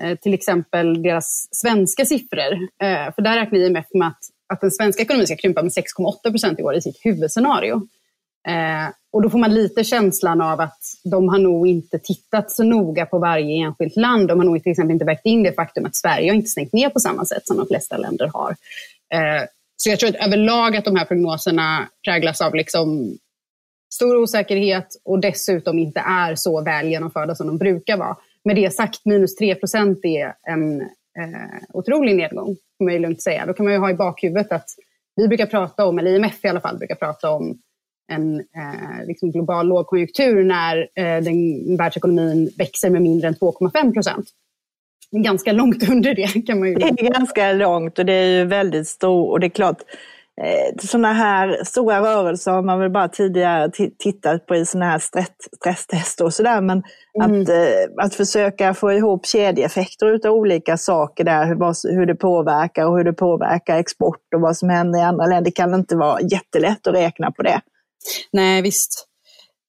eh, 0.00 0.18
till 0.18 0.34
exempel 0.34 1.02
deras 1.02 1.48
svenska 1.52 2.04
siffror. 2.04 2.52
Eh, 2.82 3.14
för 3.14 3.22
där 3.22 3.36
räknar 3.36 3.58
IMF 3.58 3.86
med 3.94 4.08
att, 4.08 4.18
att 4.52 4.60
den 4.60 4.70
svenska 4.70 5.02
ekonomin 5.02 5.26
ska 5.26 5.36
krympa 5.36 5.62
med 5.62 5.72
6,8 5.72 6.30
procent 6.30 6.60
i 6.60 6.62
år 6.62 6.74
i 6.74 6.82
sitt 6.82 7.00
huvudscenario. 7.04 7.74
Eh, 8.48 8.88
och 9.12 9.22
då 9.22 9.30
får 9.30 9.38
man 9.38 9.54
lite 9.54 9.84
känslan 9.84 10.40
av 10.40 10.60
att 10.60 10.80
de 11.04 11.28
har 11.28 11.38
nog 11.38 11.66
inte 11.66 11.98
tittat 11.98 12.50
så 12.50 12.62
noga 12.62 13.06
på 13.06 13.18
varje 13.18 13.66
enskilt 13.66 13.96
land. 13.96 14.28
De 14.28 14.38
har 14.38 14.46
nog 14.46 14.62
till 14.62 14.72
exempel 14.72 14.92
inte 14.92 15.04
vägt 15.04 15.26
in 15.26 15.42
det 15.42 15.52
faktum 15.52 15.86
att 15.86 15.96
Sverige 15.96 16.30
har 16.30 16.36
inte 16.36 16.48
stängt 16.48 16.72
ner 16.72 16.88
på 16.88 17.00
samma 17.00 17.24
sätt 17.24 17.46
som 17.46 17.56
de 17.56 17.66
flesta 17.66 17.96
länder 17.96 18.30
har. 18.34 18.50
Eh, 19.14 19.44
så 19.76 19.90
jag 19.90 19.98
tror 19.98 20.10
att 20.10 20.26
överlag 20.26 20.76
att 20.76 20.84
de 20.84 20.96
här 20.96 21.04
prognoserna 21.04 21.88
präglas 22.04 22.40
av 22.40 22.54
liksom 22.54 23.18
stor 23.90 24.16
osäkerhet 24.16 24.88
och 25.04 25.20
dessutom 25.20 25.78
inte 25.78 26.00
är 26.00 26.34
så 26.34 26.62
väl 26.62 26.88
genomförda 26.88 27.34
som 27.34 27.46
de 27.46 27.58
brukar 27.58 27.96
vara. 27.96 28.16
Med 28.44 28.56
det 28.56 28.74
sagt, 28.74 29.04
minus 29.04 29.36
3 29.36 29.54
procent 29.54 29.98
är 30.02 30.34
en 30.42 30.80
eh, 30.80 31.58
otrolig 31.72 32.16
nedgång, 32.16 32.56
kan 32.78 32.84
man 32.84 32.94
ju 32.94 33.00
lugnt 33.00 33.22
säga. 33.22 33.46
Då 33.46 33.52
kan 33.52 33.64
man 33.64 33.72
ju 33.72 33.78
ha 33.78 33.90
i 33.90 33.94
bakhuvudet 33.94 34.52
att 34.52 34.68
vi 35.16 35.28
brukar 35.28 35.46
prata 35.46 35.86
om, 35.86 35.98
eller 35.98 36.10
IMF 36.10 36.44
i 36.44 36.48
alla 36.48 36.60
fall, 36.60 36.78
brukar 36.78 36.94
prata 36.94 37.30
om 37.30 37.58
en 38.12 38.40
eh, 38.40 39.06
liksom 39.06 39.32
global 39.32 39.68
lågkonjunktur 39.68 40.44
när 40.44 40.88
eh, 40.94 41.22
den 41.22 41.76
världsekonomin 41.76 42.50
växer 42.58 42.90
med 42.90 43.02
mindre 43.02 43.28
än 43.28 43.34
2,5 43.34 43.92
procent. 43.92 44.26
Ganska 45.10 45.52
långt 45.52 45.88
under 45.90 46.14
det 46.14 46.46
kan 46.46 46.58
man 46.58 46.68
ju... 46.68 46.74
Det 46.74 46.84
är 46.84 47.12
ganska 47.12 47.52
långt 47.52 47.98
och 47.98 48.06
det 48.06 48.12
är 48.12 48.38
ju 48.38 48.44
väldigt 48.44 48.88
stort. 48.88 49.30
Och 49.30 49.40
det 49.40 49.46
är 49.46 49.50
klart, 49.50 49.82
sådana 50.82 51.12
här 51.12 51.64
stora 51.64 52.00
rörelser 52.00 52.50
har 52.50 52.62
man 52.62 52.78
väl 52.80 52.90
bara 52.90 53.08
tidigare 53.08 53.70
tittat 53.98 54.46
på 54.46 54.56
i 54.56 54.66
sådana 54.66 54.90
här 54.90 54.98
stress, 54.98 55.28
stresstester 55.60 56.24
och 56.24 56.34
sådär. 56.34 56.60
Men 56.60 56.82
mm. 57.22 57.42
att, 57.42 57.48
eh, 57.48 58.04
att 58.04 58.14
försöka 58.14 58.74
få 58.74 58.92
ihop 58.92 59.26
kedjeeffekter 59.26 60.06
utav 60.06 60.32
olika 60.32 60.76
saker 60.76 61.24
där, 61.24 61.46
hur, 61.94 62.06
det 62.06 62.14
påverkar 62.14 62.86
och 62.86 62.96
hur 62.96 63.04
det 63.04 63.12
påverkar 63.12 63.78
export 63.78 64.34
och 64.34 64.40
vad 64.40 64.56
som 64.56 64.68
händer 64.68 64.98
i 64.98 65.02
andra 65.02 65.26
länder 65.26 65.50
kan 65.50 65.74
inte 65.74 65.96
vara 65.96 66.20
jättelätt 66.20 66.86
att 66.86 66.94
räkna 66.94 67.30
på 67.30 67.42
det. 67.42 67.60
Nej, 68.32 68.62
visst. 68.62 69.06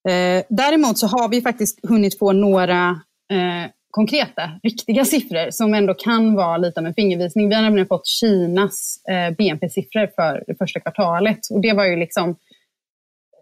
Eh, 0.10 0.44
däremot 0.50 0.98
så 0.98 1.08
har 1.08 1.30
vi 1.30 1.42
faktiskt 1.42 1.80
hunnit 1.90 2.20
få 2.20 2.32
några 2.32 2.90
eh, 3.32 3.72
konkreta, 3.92 4.60
riktiga 4.64 5.06
siffror 5.06 5.52
som 5.52 5.74
ändå 5.74 5.94
kan 5.94 6.36
vara 6.36 6.58
lite 6.58 6.80
av 6.80 6.86
en 6.86 6.94
fingervisning. 6.94 7.50
Vi 7.50 7.56
har 7.56 7.62
nämligen 7.62 7.88
fått 7.88 8.08
Kinas 8.08 9.04
eh, 9.10 9.36
BNP-siffror 9.36 10.08
för 10.16 10.44
det 10.48 10.56
första 10.56 10.80
kvartalet 10.80 11.40
och 11.52 11.62
det 11.62 11.74
var 11.74 11.86
ju 11.86 11.96
liksom 11.96 12.36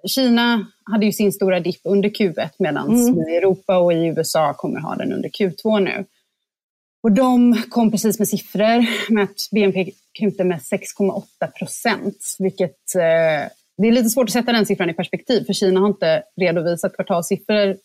Kina 0.08 0.68
hade 0.92 1.06
ju 1.06 1.12
sin 1.12 1.32
stora 1.32 1.60
dipp 1.60 1.82
under 1.84 2.10
Q1 2.10 2.50
medan 2.60 2.90
mm. 2.90 3.30
i 3.30 3.36
Europa 3.36 3.78
och 3.78 3.94
i 3.94 4.06
USA 4.06 4.54
kommer 4.54 4.80
ha 4.80 4.96
den 4.96 5.14
under 5.14 5.30
Q2 5.30 5.80
nu. 5.80 6.06
Och 7.04 7.12
de 7.12 7.64
kom 7.70 7.92
precis 7.92 8.20
med 8.20 8.28
siffror 8.28 9.12
med 9.14 9.24
att 9.24 9.50
BNP 9.52 9.92
krympte 10.20 10.44
med 10.44 10.58
6,8 10.58 11.52
procent, 11.60 12.36
vilket 12.40 12.96
eh, 12.96 13.50
det 13.78 13.88
är 13.88 13.92
lite 13.92 14.10
svårt 14.10 14.26
att 14.26 14.34
sätta 14.34 14.52
den 14.52 14.66
siffran 14.66 14.90
i 14.90 14.94
perspektiv, 14.94 15.44
för 15.46 15.54
Kina 15.54 15.80
har 15.80 15.88
inte 15.88 16.24
redovisat 16.42 16.96
kvartalssiffror 16.96 17.78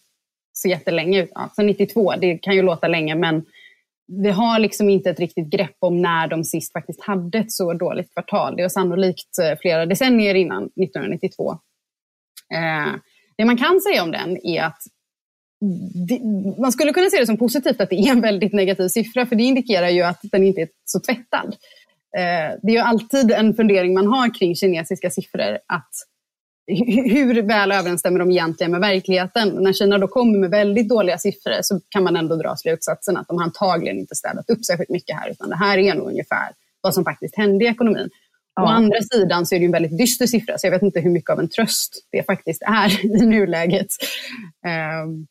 så 0.53 0.69
jättelänge. 0.69 1.29
Alltså 1.35 1.63
92, 1.63 2.15
det 2.17 2.39
kan 2.39 2.55
ju 2.55 2.63
låta 2.63 2.89
länge, 2.89 3.15
men 3.15 3.45
vi 4.07 4.31
har 4.31 4.59
liksom 4.59 4.89
inte 4.89 5.11
ett 5.11 5.21
riktigt 5.21 5.51
grepp 5.51 5.77
om 5.79 6.03
när 6.03 6.29
de 6.29 6.45
sist 6.45 6.73
faktiskt 6.73 7.03
hade 7.03 7.39
ett 7.39 7.53
så 7.53 7.73
dåligt 7.73 8.13
kvartal. 8.13 8.57
Det 8.57 8.63
var 8.63 8.69
sannolikt 8.69 9.39
eh, 9.39 9.59
flera 9.61 9.87
decennier 9.87 10.35
innan 10.35 10.63
1992. 10.63 11.53
Eh, 12.55 12.95
det 13.37 13.45
man 13.45 13.57
kan 13.57 13.81
säga 13.81 14.03
om 14.03 14.11
den 14.11 14.47
är 14.47 14.63
att 14.63 14.83
det, 16.09 16.21
man 16.61 16.73
skulle 16.73 16.93
kunna 16.93 17.11
se 17.11 17.19
det 17.19 17.27
som 17.27 17.37
positivt 17.37 17.81
att 17.81 17.91
det 17.91 17.97
är 17.97 18.11
en 18.11 18.21
väldigt 18.21 18.53
negativ 18.53 18.89
siffra, 18.89 19.27
för 19.27 19.37
det 19.37 19.43
indikerar 19.43 19.89
ju 19.89 20.03
att 20.03 20.21
den 20.23 20.45
inte 20.45 20.61
är 20.61 20.69
så 20.85 21.01
tvättad. 21.01 21.57
Eh, 22.17 22.59
det 22.63 22.69
är 22.69 22.73
ju 22.73 22.79
alltid 22.79 23.31
en 23.31 23.55
fundering 23.55 23.95
man 23.95 24.07
har 24.07 24.35
kring 24.35 24.57
kinesiska 24.57 25.11
siffror, 25.11 25.59
att 25.67 25.91
hur 26.67 27.43
väl 27.43 27.73
överensstämmer 27.73 28.19
de 28.19 28.31
egentligen 28.31 28.71
med 28.71 28.81
verkligheten? 28.81 29.49
När 29.49 29.73
Kina 29.73 29.99
då 29.99 30.09
kommer 30.09 30.39
med 30.39 30.51
väldigt 30.51 30.89
dåliga 30.89 31.19
siffror 31.19 31.63
så 31.63 31.81
kan 31.89 32.05
man 32.05 32.17
ändå 32.17 32.37
dra 32.37 32.57
slutsatsen 32.57 33.17
att 33.17 33.29
de 33.29 33.39
antagligen 33.39 33.99
inte 33.99 34.15
städat 34.15 34.51
upp 34.51 34.65
särskilt 34.65 34.91
mycket 34.91 35.17
här, 35.17 35.31
utan 35.31 35.49
det 35.49 35.57
här 35.57 35.79
är 35.79 35.95
nog 35.95 36.07
ungefär 36.07 36.53
vad 36.81 36.95
som 36.95 37.05
faktiskt 37.05 37.37
hände 37.37 37.65
i 37.65 37.69
ekonomin. 37.69 38.11
Ja. 38.55 38.63
Å 38.63 38.67
andra 38.67 39.01
sidan 39.01 39.47
så 39.47 39.55
är 39.55 39.59
det 39.59 39.65
en 39.65 39.73
väldigt 39.73 39.99
dyster 39.99 40.27
siffra, 40.27 40.59
så 40.59 40.67
jag 40.67 40.71
vet 40.73 40.83
inte 40.83 41.01
hur 41.01 41.11
mycket 41.11 41.31
av 41.31 41.41
en 41.41 41.49
tröst 41.49 42.07
det 42.13 42.23
faktiskt 42.23 42.63
är 42.63 43.07
i 43.23 43.27
nuläget. 43.27 43.89
Um, 45.05 45.27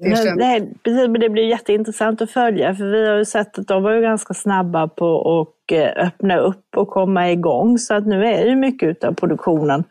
det, 0.00 0.16
känns... 0.16 0.38
det, 0.84 1.18
det 1.18 1.28
blir 1.28 1.48
jätteintressant 1.48 2.22
att 2.22 2.30
följa, 2.30 2.74
för 2.74 2.84
vi 2.84 3.08
har 3.08 3.16
ju 3.16 3.24
sett 3.24 3.58
att 3.58 3.66
de 3.66 3.82
var 3.82 3.94
ju 3.94 4.00
ganska 4.00 4.34
snabba 4.34 4.88
på 4.88 5.40
att 5.40 5.72
eh, 5.72 6.06
öppna 6.06 6.38
upp 6.38 6.76
och 6.76 6.88
komma 6.88 7.30
igång, 7.30 7.78
så 7.78 7.94
att 7.94 8.06
nu 8.06 8.24
är 8.26 8.46
ju 8.46 8.56
mycket 8.56 9.04
av 9.04 9.12
produktionen 9.12 9.84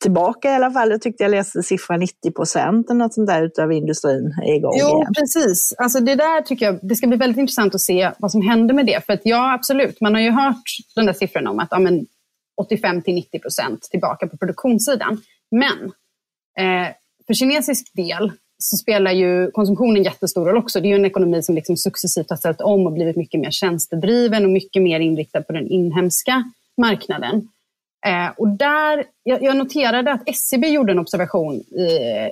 tillbaka 0.00 0.50
i 0.50 0.54
alla 0.54 0.70
fall. 0.70 0.90
Jag 0.90 1.02
tyckte 1.02 1.24
jag 1.24 1.30
läste 1.30 1.62
siffran 1.62 2.00
90 2.00 2.32
procent 2.32 2.90
eller 2.90 2.98
något 2.98 3.14
sånt 3.14 3.28
där 3.28 3.42
utav 3.42 3.72
industrin 3.72 4.34
är 4.42 4.54
igång 4.54 4.76
jo, 4.80 4.86
igen. 4.86 5.12
precis. 5.18 5.74
Alltså 5.78 6.00
det 6.00 6.14
där 6.14 6.42
tycker 6.42 6.66
jag, 6.66 6.78
det 6.82 6.96
ska 6.96 7.06
bli 7.06 7.16
väldigt 7.16 7.38
intressant 7.38 7.74
att 7.74 7.80
se 7.80 8.10
vad 8.18 8.32
som 8.32 8.42
händer 8.42 8.74
med 8.74 8.86
det. 8.86 9.06
För 9.06 9.12
att 9.12 9.20
ja, 9.24 9.54
absolut, 9.54 10.00
man 10.00 10.14
har 10.14 10.20
ju 10.20 10.30
hört 10.30 10.62
den 10.94 11.06
där 11.06 11.12
siffran 11.12 11.46
om 11.46 11.58
att 11.58 11.68
ja, 11.70 11.78
men 11.78 12.06
85 12.62 13.02
till 13.02 13.14
90 13.14 13.38
procent 13.38 13.82
tillbaka 13.82 14.26
på 14.26 14.36
produktionssidan. 14.36 15.20
Men 15.50 15.84
eh, 16.58 16.88
för 17.26 17.34
kinesisk 17.34 17.94
del 17.94 18.32
så 18.58 18.76
spelar 18.76 19.12
ju 19.12 19.50
konsumtionen 19.50 20.02
jättestor 20.02 20.44
roll 20.44 20.56
också. 20.56 20.80
Det 20.80 20.86
är 20.86 20.90
ju 20.90 20.96
en 20.96 21.04
ekonomi 21.04 21.42
som 21.42 21.54
liksom 21.54 21.76
successivt 21.76 22.30
har 22.30 22.36
ställt 22.36 22.60
om 22.60 22.86
och 22.86 22.92
blivit 22.92 23.16
mycket 23.16 23.40
mer 23.40 23.50
tjänstedriven 23.50 24.44
och 24.44 24.50
mycket 24.50 24.82
mer 24.82 25.00
inriktad 25.00 25.42
på 25.42 25.52
den 25.52 25.66
inhemska 25.66 26.44
marknaden. 26.76 27.48
Eh, 28.06 28.30
och 28.36 28.48
där, 28.48 29.04
jag, 29.22 29.42
jag, 29.42 29.56
noterade 29.56 30.12
att 30.12 30.28
SCB 30.28 30.68
gjorde 30.68 30.92
en 30.92 30.98
observation 30.98 31.54
i, 31.54 31.82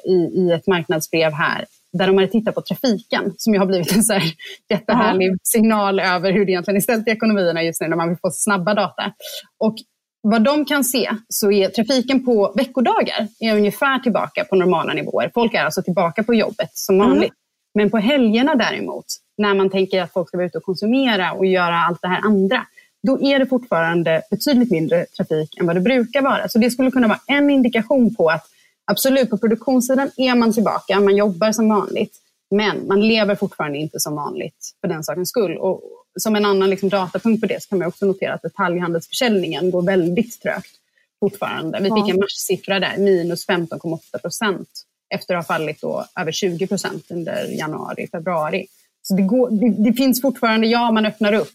i, 0.05 0.31
i, 0.35 0.53
ett 0.53 0.67
marknadsbrev 0.67 1.33
här 1.33 1.65
där 1.93 2.07
de 2.07 2.17
hade 2.17 2.29
tittat 2.29 2.55
på 2.55 2.61
trafiken 2.61 3.35
som 3.37 3.55
ju 3.55 3.59
har 3.59 3.67
blivit 3.67 3.97
en 3.97 4.03
så 4.03 4.13
här 4.13 4.23
jättehärlig 4.69 5.37
signal 5.43 6.01
över 6.01 6.33
hur 6.33 6.45
det 6.45 6.53
egentligen 6.53 6.77
är 6.77 6.81
ställt 6.81 7.09
i 7.09 7.11
ekonomierna 7.11 7.63
just 7.63 7.81
nu 7.81 7.89
när 7.89 7.97
man 7.97 8.09
vill 8.09 8.19
få 8.19 8.31
snabba 8.31 8.75
data. 8.75 9.13
Och 9.59 9.77
vad 10.21 10.43
de 10.43 10.65
kan 10.65 10.85
se 10.85 11.11
så 11.29 11.51
är 11.51 11.69
trafiken 11.69 12.25
på 12.25 12.53
veckodagar 12.57 13.29
är 13.41 13.57
ungefär 13.57 13.99
tillbaka 13.99 14.45
på 14.45 14.57
normala 14.57 14.93
nivåer. 14.93 15.31
Folk 15.35 15.55
är 15.55 15.65
alltså 15.65 15.83
tillbaka 15.83 16.23
på 16.23 16.35
jobbet 16.35 16.71
som 16.75 16.99
vanligt. 16.99 17.33
Mm. 17.33 17.37
Men 17.75 17.91
på 17.91 17.99
helgerna 17.99 18.55
däremot, 18.55 19.05
när 19.39 19.55
man 19.55 19.71
tänker 19.71 20.03
att 20.03 20.13
folk 20.13 20.29
ska 20.29 20.37
vara 20.37 20.47
ute 20.47 20.59
och 20.59 20.65
konsumera 20.65 21.33
och 21.33 21.47
göra 21.47 21.79
allt 21.79 22.03
det 22.03 22.09
här 22.09 22.21
andra, 22.25 22.67
då 23.07 23.21
är 23.21 23.39
det 23.39 23.47
fortfarande 23.47 24.23
betydligt 24.31 24.71
mindre 24.71 25.07
trafik 25.17 25.57
än 25.61 25.67
vad 25.67 25.77
det 25.77 25.81
brukar 25.81 26.23
vara. 26.23 26.49
Så 26.49 26.59
det 26.59 26.71
skulle 26.71 26.91
kunna 26.91 27.09
vara 27.09 27.21
en 27.27 27.51
indikation 27.51 28.15
på 28.15 28.29
att 28.29 28.47
absolut, 28.85 29.31
på 29.31 29.39
produktionssidan 29.39 30.11
är 30.17 30.35
man 30.35 30.53
tillbaka, 30.53 31.01
man 31.01 31.17
jobbar 31.17 31.53
som 31.53 31.69
vanligt, 31.69 32.17
men 32.51 32.87
man 32.87 33.09
lever 33.09 33.35
fortfarande 33.35 33.79
inte 33.79 34.01
som 34.01 34.15
vanligt 34.15 34.75
för 34.81 34.89
den 34.89 35.05
sakens 35.05 35.29
skull. 35.29 35.57
Och 35.57 35.83
som 36.19 36.37
en 36.37 36.45
annan 36.45 36.71
liksom 36.71 36.89
datapunkt 36.89 37.41
på 37.41 37.47
det 37.47 37.63
så 37.63 37.69
kan 37.69 37.79
man 37.79 37.89
också 37.89 38.07
notera 38.07 38.35
att 38.35 38.43
detaljhandelsförsäljningen 38.43 39.71
går 39.71 39.83
väldigt 39.83 40.43
trögt 40.43 40.73
fortfarande. 41.21 41.79
Vi 41.81 41.91
fick 41.91 42.15
en 42.15 42.21
marssiffra 42.21 42.81
där, 42.81 42.99
minus 42.99 43.49
15,8 43.49 44.19
procent, 44.23 44.69
efter 45.15 45.35
att 45.35 45.49
ha 45.49 45.57
fallit 45.57 45.81
då 45.81 46.05
över 46.21 46.33
20 46.33 46.67
procent 46.67 47.11
under 47.11 47.47
januari, 47.59 48.09
februari. 48.13 48.67
Så 49.03 49.15
det, 49.15 49.23
går, 49.23 49.51
det, 49.51 49.91
det 49.91 49.93
finns 49.93 50.23
fortfarande, 50.23 50.67
ja 50.67 50.93
man 50.93 51.07
öppnar 51.07 51.33
upp, 51.33 51.55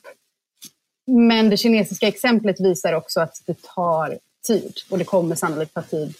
men 1.12 1.50
det 1.50 1.58
kinesiska 1.58 2.08
exemplet 2.08 2.60
visar 2.60 2.94
också 2.94 3.20
att 3.20 3.34
det 3.48 3.62
tar 3.76 4.18
tid 4.48 4.74
och 4.90 4.98
det 4.98 5.04
kommer 5.04 5.36
sannolikt 5.36 5.74
ta 5.74 5.82
tid 5.82 6.14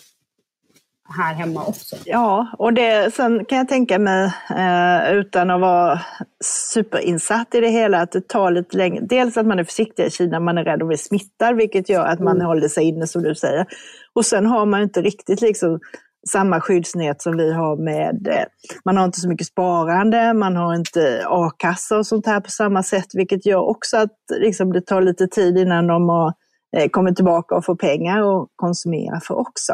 här 1.18 1.34
hemma 1.34 1.66
också. 1.66 1.96
Ja, 2.06 2.48
och 2.58 2.74
det, 2.74 3.14
sen 3.14 3.46
kan 3.46 3.58
jag 3.58 3.68
tänka 3.68 4.00
mig, 4.00 4.32
eh, 4.50 5.14
utan 5.14 5.50
att 5.50 5.62
vara 5.62 6.02
superinsatt 6.44 7.56
i 7.56 7.60
det 7.60 7.70
hela, 7.70 8.02
att 8.02 8.12
det 8.12 8.28
tar 8.28 8.52
lite 8.52 8.78
längre. 8.78 9.06
Dels 9.06 9.38
att 9.38 9.46
man 9.46 9.60
är 9.60 9.64
försiktig 9.64 10.06
i 10.06 10.10
Kina, 10.10 10.40
man 10.40 10.58
är 10.58 10.64
rädd 10.64 10.82
att 10.82 10.88
bli 10.88 10.98
smittad, 10.98 11.56
vilket 11.56 11.90
gör 11.90 12.06
att 12.06 12.20
man 12.20 12.36
mm. 12.36 12.48
håller 12.48 12.68
sig 12.68 12.84
inne 12.84 13.08
som 13.08 13.24
du 13.24 13.36
säger. 13.36 13.66
Och 14.14 14.26
sen 14.26 14.46
har 14.46 14.66
man 14.66 14.82
inte 14.82 15.02
riktigt 15.02 15.42
liksom 15.42 15.80
samma 16.30 16.62
skyddsnät 16.62 17.22
som 17.22 17.38
vi 17.38 17.54
har 17.54 17.78
med, 17.78 18.28
eh, 18.28 18.46
man 18.86 18.98
har 18.98 19.06
inte 19.06 19.20
så 19.20 19.30
mycket 19.30 19.48
sparande, 19.48 20.34
man 20.34 20.56
har 20.56 20.76
inte 20.76 21.26
a-kassa 21.28 21.98
och 21.98 22.08
sånt 22.08 22.26
här 22.26 22.40
på 22.40 22.50
samma 22.50 22.84
sätt, 22.84 23.08
vilket 23.14 23.46
gör 23.46 23.70
också 23.70 23.98
att 23.98 24.18
liksom, 24.40 24.74
det 24.74 24.82
tar 24.82 25.02
lite 25.02 25.28
tid 25.28 25.58
innan 25.58 25.88
de 25.88 26.10
har 26.10 26.34
eh, 26.78 26.90
kommit 26.90 27.16
tillbaka 27.16 27.56
och 27.56 27.66
får 27.66 27.76
pengar 27.76 28.42
att 28.42 28.48
konsumera 28.56 29.20
för 29.20 29.40
också. 29.40 29.74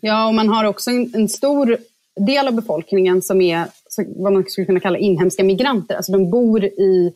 Ja, 0.00 0.28
och 0.28 0.34
man 0.34 0.48
har 0.48 0.64
också 0.64 0.90
en, 0.90 1.10
en 1.14 1.28
stor 1.28 1.76
del 2.26 2.48
av 2.48 2.54
befolkningen 2.54 3.22
som 3.22 3.40
är 3.40 3.66
vad 4.16 4.32
man 4.32 4.44
skulle 4.44 4.66
kunna 4.66 4.80
kalla 4.80 4.98
inhemska 4.98 5.44
migranter. 5.44 5.96
Alltså 5.96 6.12
de 6.12 6.30
bor 6.30 6.64
i 6.64 7.14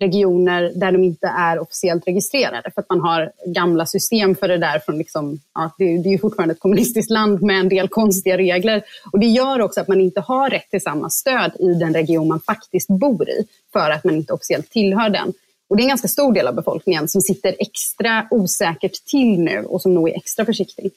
regioner 0.00 0.72
där 0.74 0.92
de 0.92 1.04
inte 1.04 1.26
är 1.26 1.58
officiellt 1.58 2.06
registrerade 2.06 2.70
för 2.74 2.80
att 2.80 2.88
man 2.88 3.00
har 3.00 3.32
gamla 3.46 3.86
system 3.86 4.34
för 4.34 4.48
det 4.48 4.58
där. 4.58 4.78
Från 4.78 4.98
liksom, 4.98 5.40
ja, 5.54 5.74
det, 5.78 5.84
det 5.84 6.08
är 6.08 6.12
ju 6.12 6.18
fortfarande 6.18 6.52
ett 6.52 6.60
kommunistiskt 6.60 7.10
land 7.10 7.42
med 7.42 7.60
en 7.60 7.68
del 7.68 7.88
konstiga 7.88 8.38
regler. 8.38 8.82
Och 9.12 9.20
det 9.20 9.26
gör 9.26 9.60
också 9.60 9.80
att 9.80 9.88
man 9.88 10.00
inte 10.00 10.20
har 10.20 10.50
rätt 10.50 10.70
till 10.70 10.82
samma 10.82 11.10
stöd 11.10 11.52
i 11.60 11.74
den 11.74 11.94
region 11.94 12.28
man 12.28 12.40
faktiskt 12.40 12.88
bor 12.88 13.28
i 13.28 13.46
för 13.72 13.90
att 13.90 14.04
man 14.04 14.14
inte 14.14 14.32
officiellt 14.32 14.70
tillhör 14.70 15.10
den. 15.10 15.32
Och 15.68 15.76
det 15.76 15.80
är 15.80 15.84
en 15.84 15.88
ganska 15.88 16.08
stor 16.08 16.32
del 16.32 16.46
av 16.46 16.54
befolkningen 16.54 17.08
som 17.08 17.20
sitter 17.20 17.54
extra 17.58 18.28
osäkert 18.30 19.04
till 19.06 19.40
nu 19.40 19.64
och 19.64 19.82
som 19.82 19.94
nog 19.94 20.08
är 20.08 20.16
extra 20.16 20.44
försiktig. 20.44 20.92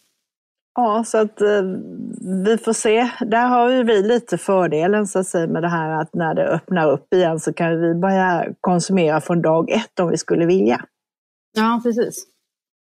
Ja, 0.76 1.04
så 1.04 1.18
att 1.18 1.42
eh, 1.42 1.64
vi 2.46 2.58
får 2.58 2.74
se. 2.74 3.10
Där 3.20 3.48
har 3.48 3.70
ju 3.70 3.84
vi 3.84 4.02
lite 4.02 4.38
fördelen 4.38 5.08
så 5.08 5.20
att 5.20 5.28
säga, 5.28 5.48
med 5.48 5.64
det 5.64 5.70
här 5.70 6.02
att 6.02 6.14
när 6.14 6.34
det 6.34 6.48
öppnar 6.48 6.92
upp 6.92 7.14
igen 7.14 7.40
så 7.40 7.54
kan 7.54 7.82
vi 7.82 7.96
börja 7.96 8.46
konsumera 8.62 9.22
från 9.22 9.42
dag 9.42 9.72
ett 9.72 10.00
om 10.00 10.10
vi 10.10 10.18
skulle 10.18 10.46
vilja. 10.46 10.86
Ja, 11.58 11.82
precis. 11.84 12.28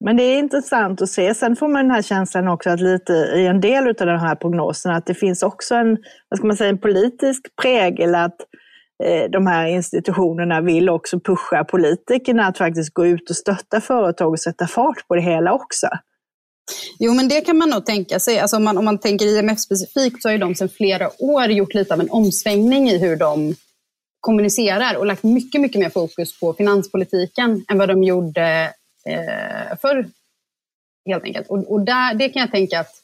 Men 0.05 0.17
det 0.17 0.23
är 0.23 0.39
intressant 0.39 1.03
att 1.03 1.09
se. 1.09 1.35
Sen 1.35 1.57
får 1.57 1.69
man 1.69 1.83
den 1.83 1.91
här 1.91 2.03
känslan 2.03 2.49
också 2.49 2.71
att 2.71 2.81
lite 2.81 3.13
i 3.13 3.47
en 3.47 3.61
del 3.61 3.89
av 3.89 3.95
den 3.95 4.21
här 4.21 4.35
prognosen 4.35 4.93
att 4.93 5.07
det 5.07 5.15
finns 5.15 5.43
också 5.43 5.75
en, 5.75 5.99
vad 6.29 6.39
ska 6.39 6.47
man 6.47 6.57
säga, 6.57 6.71
en 6.71 6.79
politisk 6.79 7.57
prägel 7.63 8.15
att 8.15 8.37
eh, 9.05 9.31
de 9.31 9.47
här 9.47 9.67
institutionerna 9.67 10.61
vill 10.61 10.91
också 10.91 11.21
pusha 11.21 11.65
politikerna 11.65 12.47
att 12.47 12.59
faktiskt 12.59 12.95
gå 12.95 13.07
ut 13.07 13.31
och 13.31 13.37
stötta 13.37 13.81
företag 13.81 14.31
och 14.31 14.41
sätta 14.41 14.67
fart 14.67 15.09
på 15.09 15.15
det 15.15 15.21
hela 15.21 15.53
också. 15.53 15.87
Jo, 16.99 17.15
men 17.15 17.29
det 17.29 17.41
kan 17.41 17.59
man 17.59 17.71
nog 17.71 17.87
tänka 17.87 18.21
sig. 18.21 18.39
Alltså 18.39 18.57
om, 18.57 18.65
man, 18.65 18.79
om 18.79 18.85
man 18.85 18.99
tänker 18.99 19.27
IMF 19.27 19.61
specifikt 19.61 20.23
så 20.23 20.29
har 20.29 20.33
ju 20.33 20.39
de 20.39 20.55
sedan 20.55 20.69
flera 20.69 21.11
år 21.23 21.47
gjort 21.47 21.75
lite 21.75 21.95
av 21.95 22.01
en 22.01 22.11
omsvängning 22.11 22.91
i 22.91 22.99
hur 22.99 23.17
de 23.17 23.55
kommunicerar 24.21 24.97
och 24.97 25.07
lagt 25.07 25.23
mycket, 25.23 25.61
mycket 25.61 25.81
mer 25.81 25.91
fokus 25.91 26.41
på 26.41 26.55
finanspolitiken 26.55 27.65
än 27.69 27.79
vad 27.79 27.89
de 27.89 28.05
gjorde 28.05 28.75
eh, 29.07 29.79
förr 29.81 30.09
helt 31.07 31.25
enkelt. 31.25 31.47
Och, 31.49 31.73
och 31.73 31.81
där, 31.81 32.15
det 32.15 32.29
kan 32.29 32.41
jag 32.41 32.51
tänka 32.51 32.81
att 32.81 32.95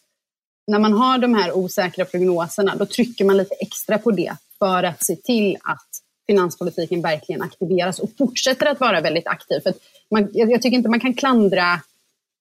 när 0.67 0.79
man 0.79 0.93
har 0.93 1.19
de 1.19 1.35
här 1.35 1.53
osäkra 1.57 2.05
prognoserna, 2.05 2.77
då 2.77 2.87
trycker 2.87 3.25
man 3.25 3.37
lite 3.37 3.55
extra 3.55 3.99
på 3.99 4.11
det 4.11 4.37
för 4.59 4.83
att 4.83 5.05
se 5.05 5.17
till 5.17 5.57
att 5.63 5.89
finanspolitiken 6.27 7.03
verkligen 7.03 7.43
aktiveras 7.43 7.99
och 7.99 8.11
fortsätter 8.19 8.67
att 8.67 8.81
vara 8.81 9.01
väldigt 9.01 9.27
aktiv. 9.27 9.61
För 9.61 9.73
man, 10.11 10.29
jag, 10.33 10.51
jag, 10.51 10.63
tycker 10.63 10.77
inte 10.77 10.89
man 10.89 11.01
kan 11.01 11.15
klandra 11.15 11.81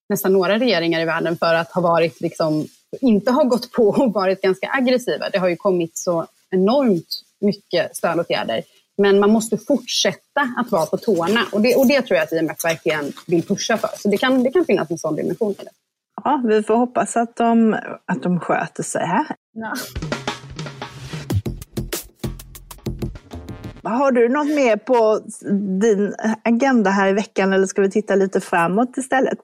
nästan 0.10 0.34
några 0.34 0.60
regeringar 0.60 1.00
i 1.00 1.06
världen 1.06 1.38
för 1.38 1.54
att 1.54 1.72
ha 1.72 1.82
varit 1.82 2.22
liksom, 2.22 2.68
inte 3.02 3.32
ha 3.32 3.44
gått 3.44 3.72
på 3.72 3.88
och 3.88 4.14
varit 4.14 4.42
ganska 4.42 4.70
aggressiva. 4.72 5.30
Det 5.30 5.38
har 5.38 5.48
ju 5.48 5.56
kommit 5.56 5.98
så 5.98 6.26
enormt 6.50 7.22
mycket 7.42 7.96
stödåtgärder. 7.96 8.64
Men 8.98 9.20
man 9.20 9.30
måste 9.30 9.58
fortsätta 9.58 10.42
att 10.58 10.72
vara 10.72 10.86
på 10.86 10.98
tårna 10.98 11.40
och 11.52 11.62
det, 11.62 11.76
och 11.76 11.88
det 11.88 12.02
tror 12.02 12.18
jag 12.18 12.24
att 12.24 12.32
IMF 12.32 12.66
verkligen 12.66 13.12
vill 13.28 13.44
pusha 13.44 13.78
för. 13.78 13.90
Så 13.98 14.10
det 14.10 14.18
kan, 14.18 14.44
det 14.44 14.52
kan 14.52 14.66
finnas 14.66 14.92
en 14.92 14.98
sån 14.98 15.16
dimension 15.16 15.52
i 15.52 15.64
det. 15.64 15.72
Ja, 16.24 16.44
vi 16.48 16.64
får 16.64 16.76
hoppas 16.76 17.18
att 17.18 17.36
de, 17.36 17.76
att 18.06 18.24
de 18.24 18.40
sköter 18.40 18.84
sig 18.84 19.06
här. 19.06 19.26
Ja. 19.54 19.74
Har 23.84 24.12
du 24.12 24.30
något 24.30 24.48
mer 24.48 24.78
på 24.78 25.20
din 25.82 26.16
agenda 26.44 26.90
här 26.90 27.10
i 27.10 27.14
veckan 27.14 27.54
eller 27.54 27.68
ska 27.68 27.82
vi 27.82 27.92
titta 27.92 28.16
lite 28.16 28.42
framåt 28.42 28.98
istället? 28.98 29.38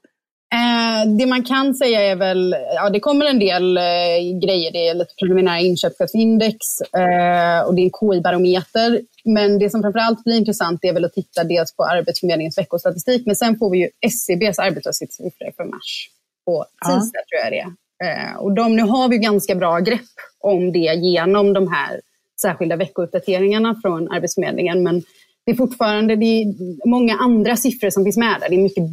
Eh, 0.56 1.16
det 1.18 1.26
man 1.26 1.44
kan 1.44 1.74
säga 1.74 2.00
är 2.00 2.16
väl, 2.16 2.56
ja 2.74 2.90
det 2.90 3.00
kommer 3.00 3.26
en 3.26 3.38
del 3.38 3.76
eh, 3.76 4.38
grejer. 4.42 4.72
Det 4.72 4.88
är 4.88 4.94
lite 4.94 5.14
preliminära 5.20 5.60
inköpschefsindex 5.60 6.56
eh, 6.80 7.60
och 7.66 7.74
det 7.74 7.82
är 7.82 7.90
KI-barometer. 8.00 9.00
Men 9.24 9.58
det 9.58 9.70
som 9.70 9.82
framförallt 9.82 10.24
blir 10.24 10.36
intressant 10.36 10.84
är 10.84 10.92
väl 10.92 11.04
att 11.04 11.12
titta 11.12 11.44
dels 11.44 11.76
på 11.76 11.84
Arbetsförmedlingens 11.84 12.58
veckostatistik, 12.58 13.26
men 13.26 13.36
sen 13.36 13.58
får 13.58 13.70
vi 13.70 13.78
ju 13.78 13.88
SCBs 14.00 14.58
arbetslöshetssiffror 14.58 15.52
för 15.56 15.64
mars 15.64 16.08
på 16.44 16.64
tisdag, 16.86 17.20
ja. 17.30 17.38
tror 17.40 17.42
jag 17.44 17.52
det 17.52 17.60
är. 17.60 17.72
Eh, 18.04 18.36
och 18.36 18.52
de, 18.52 18.76
nu 18.76 18.82
har 18.82 19.08
vi 19.08 19.18
ganska 19.18 19.54
bra 19.54 19.78
grepp 19.78 20.00
om 20.40 20.72
det 20.72 20.94
genom 20.94 21.52
de 21.52 21.72
här 21.72 22.00
särskilda 22.42 22.76
veckouppdateringarna 22.76 23.80
från 23.82 24.12
Arbetsförmedlingen. 24.12 24.82
Men 24.82 25.02
det 25.44 25.52
är 25.52 25.56
fortfarande 25.56 26.16
det 26.16 26.42
är 26.42 26.46
många 26.88 27.16
andra 27.16 27.56
siffror 27.56 27.90
som 27.90 28.04
finns 28.04 28.16
med 28.16 28.40
där. 28.40 28.48
Det 28.48 28.54
är 28.54 28.62
mycket, 28.62 28.84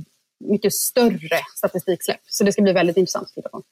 mycket 0.51 0.73
större 0.73 1.39
statistiksläpp. 1.57 2.19
Så 2.25 2.43
det 2.43 2.51
ska 2.51 2.61
bli 2.61 2.73
väldigt 2.73 2.97
intressant 2.97 3.27
att 3.27 3.33
titta 3.33 3.49
på. 3.49 3.63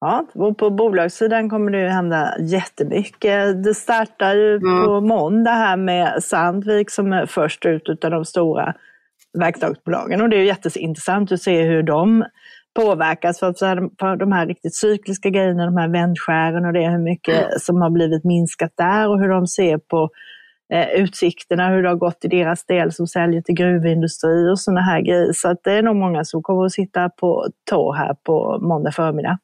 Ja, 0.00 0.26
och 0.34 0.58
på 0.58 0.70
bolagssidan 0.70 1.50
kommer 1.50 1.70
det 1.70 1.80
ju 1.80 1.88
hända 1.88 2.34
jättemycket. 2.40 3.64
Det 3.64 3.74
startar 3.74 4.34
ju 4.34 4.60
ja. 4.62 4.84
på 4.86 5.00
måndag 5.00 5.50
här 5.50 5.76
med 5.76 6.22
Sandvik 6.22 6.90
som 6.90 7.12
är 7.12 7.26
först 7.26 7.66
ut 7.66 8.04
av 8.04 8.10
de 8.10 8.24
stora 8.24 8.74
verkstadsbolagen. 9.38 10.20
Och 10.20 10.28
det 10.28 10.36
är 10.36 10.44
jätteintressant 10.44 11.32
att 11.32 11.42
se 11.42 11.62
hur 11.62 11.82
de 11.82 12.24
påverkas 12.74 13.38
för, 13.38 14.16
de 14.16 14.32
här 14.32 14.46
riktigt 14.46 14.76
cykliska 14.76 15.30
grejerna, 15.30 15.66
de 15.66 15.76
här 15.76 15.88
vändskären 15.88 16.64
och 16.64 16.72
det, 16.72 16.88
hur 16.88 17.04
mycket 17.04 17.38
mm. 17.38 17.58
som 17.58 17.82
har 17.82 17.90
blivit 17.90 18.24
minskat 18.24 18.72
där 18.76 19.08
och 19.08 19.20
hur 19.20 19.28
de 19.28 19.46
ser 19.46 19.78
på 19.78 20.10
utsikterna, 20.96 21.68
hur 21.68 21.82
det 21.82 21.88
har 21.88 21.96
gått 21.96 22.24
i 22.24 22.28
deras 22.28 22.64
del 22.64 22.92
som 22.92 23.06
säljer 23.06 23.42
till 23.42 23.54
gruvindustri 23.54 24.50
och 24.50 24.60
sådana 24.60 24.80
här 24.80 25.00
grejer. 25.00 25.32
Så 25.32 25.48
att 25.48 25.64
det 25.64 25.72
är 25.72 25.82
nog 25.82 25.96
många 25.96 26.24
som 26.24 26.42
kommer 26.42 26.66
att 26.66 26.72
sitta 26.72 27.08
på 27.08 27.46
tå 27.70 27.92
här 27.92 28.14
på 28.14 28.58
måndag 28.62 28.92
förmiddag. 28.92 29.38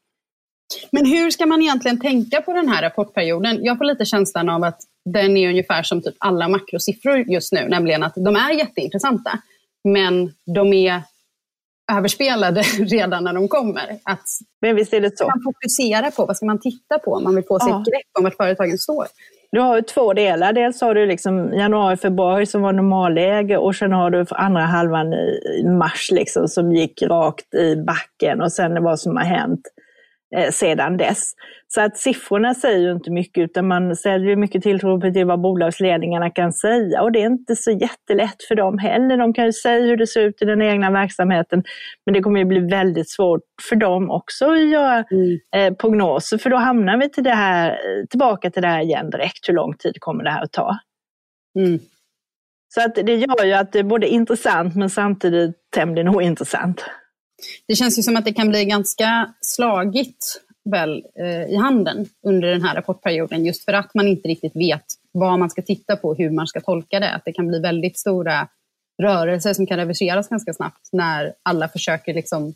Men 0.91 1.07
hur 1.07 1.31
ska 1.31 1.47
man 1.47 1.63
egentligen 1.63 2.01
tänka 2.01 2.43
på 2.43 2.53
den 2.53 2.69
här 2.69 2.83
rapportperioden? 2.83 3.65
Jag 3.65 3.79
får 3.79 3.85
lite 3.85 4.05
känslan 4.05 4.49
av 4.49 4.65
att 4.65 4.81
den 5.05 5.37
är 5.37 5.49
ungefär 5.49 5.83
som 5.83 6.03
typ 6.03 6.15
alla 6.19 6.49
makrosiffror 6.49 7.19
just 7.19 7.53
nu, 7.53 7.69
nämligen 7.69 8.03
att 8.03 8.15
de 8.15 8.37
är 8.37 8.51
jätteintressanta, 8.51 9.39
men 9.85 10.33
de 10.55 10.73
är 10.73 11.03
överspelade 11.93 12.63
redan 12.79 13.25
när 13.25 13.33
de 13.33 13.49
kommer. 13.49 13.99
Att 14.03 14.29
Men 14.61 14.77
visst 14.77 14.93
är 14.93 15.01
det 15.01 15.19
så. 15.19 15.25
Man 15.25 15.43
fokusera 15.45 16.11
på? 16.11 16.27
Vad 16.27 16.37
ska 16.37 16.47
man 16.47 16.61
titta 16.61 16.99
på 16.99 17.13
om 17.13 17.25
man 17.25 17.35
vill 17.35 17.45
få 17.45 17.61
sig 17.61 17.69
ja. 17.69 17.81
ett 17.81 17.87
grepp 17.87 18.19
om 18.19 18.25
vart 18.25 18.37
företagen 18.37 18.79
står? 18.79 19.07
Du 19.57 19.61
har 19.61 19.77
ju 19.77 19.83
två 19.83 20.13
delar. 20.13 20.53
Dels 20.53 20.81
har 20.81 20.95
du 20.95 21.07
liksom 21.07 21.55
januari, 21.55 21.97
februari 21.97 22.47
som 22.47 22.63
var 22.63 22.73
normalläge 22.73 23.57
och 23.57 23.77
sen 23.77 23.93
har 23.93 24.11
du 24.11 24.27
andra 24.31 24.63
halvan 24.63 25.13
i 25.13 25.65
mars 25.65 26.11
liksom, 26.11 26.49
som 26.49 26.73
gick 26.73 27.03
rakt 27.03 27.55
i 27.55 27.77
backen 27.77 28.43
och 28.43 28.53
sen 28.53 28.83
vad 28.83 29.01
som 29.01 29.17
har 29.17 29.25
hänt 29.25 29.61
eh, 30.37 30.51
sedan 30.51 30.97
dess. 30.97 31.33
Så 31.69 31.81
att 31.81 31.97
siffrorna 31.97 32.55
säger 32.55 32.79
ju 32.79 32.93
inte 32.93 33.11
mycket 33.11 33.45
utan 33.45 33.69
man 33.69 33.97
säljer 33.97 34.37
mycket 34.37 34.63
tilltro 34.63 35.01
till 35.01 35.27
vad 35.27 35.41
bolagsledningarna 35.41 36.31
kan 36.31 36.53
säga 36.53 37.03
och 37.03 37.13
det 37.13 37.23
är 37.23 37.27
inte 37.27 37.57
så 37.57 37.71
jättelätt 37.71 38.43
för 38.49 38.55
dem 38.55 38.79
heller. 38.79 39.17
De 39.17 39.33
kan 39.33 39.45
ju 39.45 39.53
säga 39.53 39.87
hur 39.87 39.97
det 39.97 40.07
ser 40.07 40.21
ut 40.21 40.43
i 40.43 40.45
den 40.45 40.63
egna 40.63 40.91
verksamheten 40.91 41.65
men 42.07 42.15
det 42.15 42.21
kommer 42.21 42.39
ju 42.39 42.45
bli 42.45 42.61
väldigt 42.61 43.11
svårt 43.11 43.43
för 43.69 43.77
dem 43.77 44.11
också 44.11 44.51
att 44.51 44.69
göra 44.69 45.05
mm. 45.11 45.39
eh, 45.57 45.75
prognoser 45.75 46.39
för 46.39 46.51
då 46.51 46.57
hamnar 46.57 46.97
vi 46.97 47.11
till 47.11 47.25
det 47.25 47.35
här, 47.35 47.79
tillbaka 48.11 48.51
till 48.51 48.63
det 48.63 48.69
här 48.69 48.83
igen 48.83 49.11
direkt. 49.11 49.49
Hur 49.49 49.55
lång 49.55 49.77
tid 49.77 49.97
kommer 50.01 50.25
det 50.25 50.31
här 50.31 50.43
att 50.43 50.53
ta? 50.53 50.79
Mm. 51.59 51.79
Så 52.75 52.81
att 52.85 52.95
det 52.95 53.15
gör 53.15 53.45
ju 53.45 53.53
att 53.53 53.73
det 53.73 53.79
är 53.79 53.83
både 53.83 54.09
intressant 54.09 54.77
men 54.77 54.91
samtidigt 54.91 55.57
tämligen 55.75 56.09
ointressant. 56.09 56.85
Det 57.69 57.75
känns 57.75 57.99
ju 57.99 58.03
som 58.03 58.17
att 58.17 58.25
det 58.25 58.33
kan 58.33 58.49
bli 58.49 58.65
ganska 58.65 59.35
slagigt 59.41 60.41
väl 60.71 61.05
eh, 61.19 61.45
i 61.45 61.57
handen 61.57 62.07
under 62.23 62.49
den 62.49 62.63
här 62.63 62.75
rapportperioden 62.75 63.45
just 63.45 63.65
för 63.65 63.73
att 63.73 63.95
man 63.95 64.09
inte 64.09 64.29
riktigt 64.29 64.57
vet 64.57 64.85
vad 65.13 65.39
man 65.39 65.51
ska 65.51 65.63
titta 65.63 65.97
på, 65.97 66.15
hur 66.15 66.31
man 66.31 66.47
ska 66.47 66.61
tolka 66.61 67.01
det. 67.01 67.11
Att 67.11 67.25
det 67.25 67.33
kan 67.33 67.49
bli 67.49 67.61
väldigt 67.61 67.99
stora 67.99 68.49
rörelser 69.03 69.53
som 69.53 69.67
kan 69.67 69.79
reverseras 69.79 70.29
ganska 70.29 70.53
snabbt 70.53 70.89
när 70.93 71.35
alla 71.43 71.69
försöker 71.69 72.15
liksom 72.15 72.55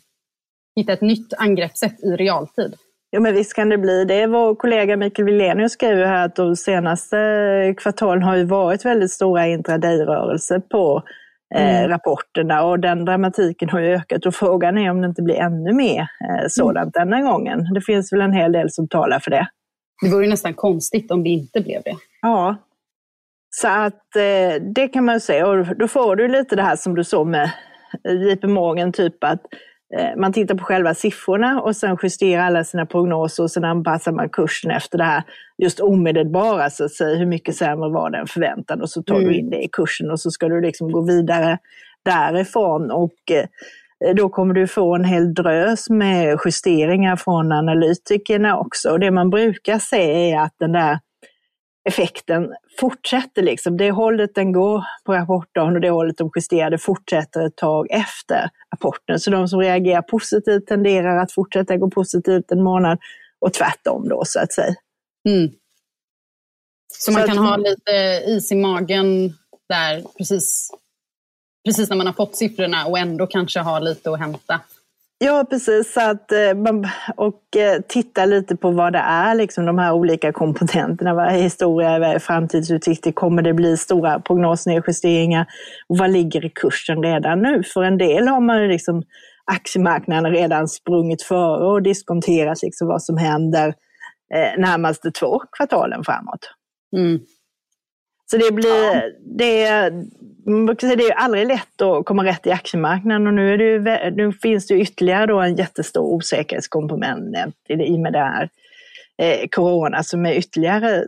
hitta 0.75 0.93
ett 0.93 1.01
nytt 1.01 1.33
angreppssätt 1.37 2.03
i 2.03 2.07
realtid. 2.07 2.75
Ja 3.09 3.19
men 3.19 3.33
visst 3.33 3.55
kan 3.55 3.69
det 3.69 3.77
bli 3.77 4.05
det. 4.05 4.27
Vår 4.27 4.55
kollega 4.55 4.97
Mikael 4.97 5.25
Wilenius 5.25 5.71
skrev 5.71 5.97
ju 5.97 6.05
här 6.05 6.25
att 6.25 6.35
de 6.35 6.55
senaste 6.55 7.17
kvartalen 7.77 8.23
har 8.23 8.35
ju 8.35 8.43
varit 8.43 8.85
väldigt 8.85 9.11
stora 9.11 9.47
intraday-rörelser 9.47 10.59
på 10.59 11.03
mm. 11.55 11.89
rapporterna 11.89 12.63
och 12.63 12.79
den 12.79 13.05
dramatiken 13.05 13.69
har 13.69 13.79
ju 13.79 13.95
ökat 13.95 14.25
och 14.25 14.35
frågan 14.35 14.77
är 14.77 14.91
om 14.91 15.01
det 15.01 15.07
inte 15.07 15.21
blir 15.21 15.35
ännu 15.35 15.73
mer 15.73 15.99
eh, 15.99 16.45
sådant 16.47 16.95
mm. 16.95 17.09
denna 17.09 17.31
gången. 17.31 17.73
Det 17.73 17.81
finns 17.81 18.13
väl 18.13 18.21
en 18.21 18.33
hel 18.33 18.51
del 18.51 18.71
som 18.71 18.87
talar 18.87 19.19
för 19.19 19.31
det. 19.31 19.47
Det 20.01 20.09
vore 20.09 20.27
nästan 20.27 20.53
konstigt 20.53 21.11
om 21.11 21.23
det 21.23 21.29
inte 21.29 21.61
blev 21.61 21.81
det. 21.85 21.95
Ja, 22.21 22.55
så 23.49 23.67
att 23.67 24.15
eh, 24.15 24.63
det 24.75 24.87
kan 24.87 25.05
man 25.05 25.15
ju 25.15 25.19
säga 25.19 25.47
och 25.47 25.77
då 25.77 25.87
får 25.87 26.15
du 26.15 26.27
lite 26.27 26.55
det 26.55 26.63
här 26.63 26.75
som 26.75 26.95
du 26.95 27.03
såg 27.03 27.27
med 27.27 27.51
JP 28.29 28.47
Morgan, 28.47 28.91
typ 28.91 29.23
att 29.23 29.41
Eh, 29.45 29.70
man 30.17 30.33
tittar 30.33 30.55
på 30.55 30.63
själva 30.63 30.93
siffrorna 30.93 31.61
och 31.61 31.75
sen 31.75 31.97
justerar 32.03 32.43
alla 32.43 32.63
sina 32.63 32.85
prognoser 32.85 33.43
och 33.43 33.51
sen 33.51 33.65
anpassar 33.65 34.11
man 34.11 34.29
kursen 34.29 34.71
efter 34.71 34.97
det 34.97 35.03
här 35.03 35.23
just 35.57 35.79
omedelbara, 35.79 36.69
så 36.69 36.85
att 36.85 36.91
säga, 36.91 37.17
hur 37.17 37.25
mycket 37.25 37.55
sämre 37.55 37.89
var 37.89 38.09
den 38.09 38.27
förväntan 38.27 38.81
och 38.81 38.89
så 38.89 39.03
tar 39.03 39.15
mm. 39.15 39.27
du 39.27 39.35
in 39.35 39.49
det 39.49 39.63
i 39.63 39.69
kursen 39.71 40.11
och 40.11 40.19
så 40.19 40.31
ska 40.31 40.49
du 40.49 40.61
liksom 40.61 40.91
gå 40.91 41.01
vidare 41.01 41.57
därifrån. 42.05 42.91
Och 42.91 43.31
eh, 43.31 44.15
då 44.15 44.29
kommer 44.29 44.53
du 44.53 44.67
få 44.67 44.95
en 44.95 45.03
hel 45.03 45.33
drös 45.33 45.89
med 45.89 46.37
justeringar 46.45 47.15
från 47.15 47.51
analytikerna 47.51 48.57
också. 48.57 48.91
Och 48.91 48.99
det 48.99 49.11
man 49.11 49.29
brukar 49.29 49.79
se 49.79 50.31
är 50.31 50.39
att 50.39 50.55
den 50.59 50.71
där 50.71 50.99
effekten 51.89 52.53
fortsätter. 52.79 53.41
Liksom. 53.41 53.77
Det 53.77 53.91
hållet 53.91 54.35
den 54.35 54.51
går 54.51 54.83
på 55.05 55.13
rapportdagen 55.13 55.75
och 55.75 55.81
det 55.81 55.89
hållet 55.89 56.17
de 56.17 56.31
justerade 56.35 56.77
fortsätter 56.77 57.45
ett 57.45 57.55
tag 57.55 57.87
efter 57.91 58.49
rapporten. 58.73 59.19
Så 59.19 59.31
de 59.31 59.47
som 59.47 59.59
reagerar 59.59 60.01
positivt 60.01 60.67
tenderar 60.67 61.17
att 61.17 61.31
fortsätta 61.31 61.77
gå 61.77 61.89
positivt 61.89 62.51
en 62.51 62.63
månad 62.63 62.99
och 63.39 63.53
tvärtom 63.53 64.09
då 64.09 64.23
så 64.25 64.39
att 64.39 64.53
säga. 64.53 64.75
Mm. 65.29 65.51
Så, 66.93 67.11
så 67.11 67.11
man 67.11 67.27
kan 67.27 67.39
att, 67.39 67.45
ha 67.45 67.57
lite 67.57 68.23
is 68.27 68.51
i 68.51 68.55
magen 68.55 69.33
där 69.69 70.03
precis, 70.17 70.71
precis 71.65 71.89
när 71.89 71.97
man 71.97 72.07
har 72.07 72.13
fått 72.13 72.35
siffrorna 72.35 72.85
och 72.85 72.99
ändå 72.99 73.27
kanske 73.27 73.59
ha 73.59 73.79
lite 73.79 74.11
att 74.11 74.19
hämta 74.19 74.61
Ja, 75.23 75.45
precis. 75.49 75.93
Så 75.93 76.01
att, 76.01 76.31
eh, 76.31 76.53
och 77.15 77.57
eh, 77.57 77.81
titta 77.87 78.25
lite 78.25 78.55
på 78.55 78.71
vad 78.71 78.93
det 78.93 78.99
är, 78.99 79.35
liksom 79.35 79.65
de 79.65 79.77
här 79.77 79.93
olika 79.93 80.31
komponenterna. 80.33 81.13
Vad 81.13 81.27
är 81.27 81.37
historia, 81.37 81.99
vad 81.99 82.09
är 82.09 82.19
framtidsutsikter? 82.19 83.11
Kommer 83.11 83.41
det 83.41 83.53
bli 83.53 83.77
stora 83.77 84.19
prognosnedjusteringar? 84.19 85.45
Och 85.87 85.97
vad 85.97 86.11
ligger 86.11 86.45
i 86.45 86.49
kursen 86.49 87.03
redan 87.03 87.41
nu? 87.41 87.63
För 87.63 87.83
en 87.83 87.97
del 87.97 88.27
har 88.27 88.39
man 88.39 88.61
ju 88.61 88.67
liksom 88.67 89.03
aktiemarknaden 89.45 90.31
redan 90.31 90.67
sprungit 90.67 91.23
före 91.23 91.65
och 91.65 91.81
diskonterat 91.81 92.61
liksom 92.63 92.87
vad 92.87 93.03
som 93.03 93.17
händer 93.17 93.67
eh, 94.33 94.59
närmaste 94.59 95.11
två 95.11 95.39
kvartalen 95.57 96.03
framåt. 96.03 96.49
Mm. 96.97 97.19
Så 98.31 98.37
det 98.37 98.51
blir, 98.51 98.93
ja. 98.93 99.01
det, 99.19 100.95
det 100.95 101.03
är 101.03 101.13
aldrig 101.13 101.47
lätt 101.47 101.81
att 101.81 102.05
komma 102.05 102.25
rätt 102.25 102.47
i 102.47 102.51
aktiemarknaden 102.51 103.27
och 103.27 103.33
nu, 103.33 103.53
är 103.53 103.79
det, 103.79 104.11
nu 104.15 104.33
finns 104.33 104.67
det 104.67 104.73
ytterligare 104.73 105.25
då 105.25 105.39
en 105.39 105.55
jättestor 105.55 106.03
osäkerhetskomponent 106.03 107.35
i 107.69 107.95
och 107.95 107.99
med 107.99 108.13
det 108.13 108.19
här 108.19 108.49
eh, 109.17 109.47
corona 109.51 110.03
som 110.03 110.25
är 110.25 110.33
ytterligare 110.33 111.03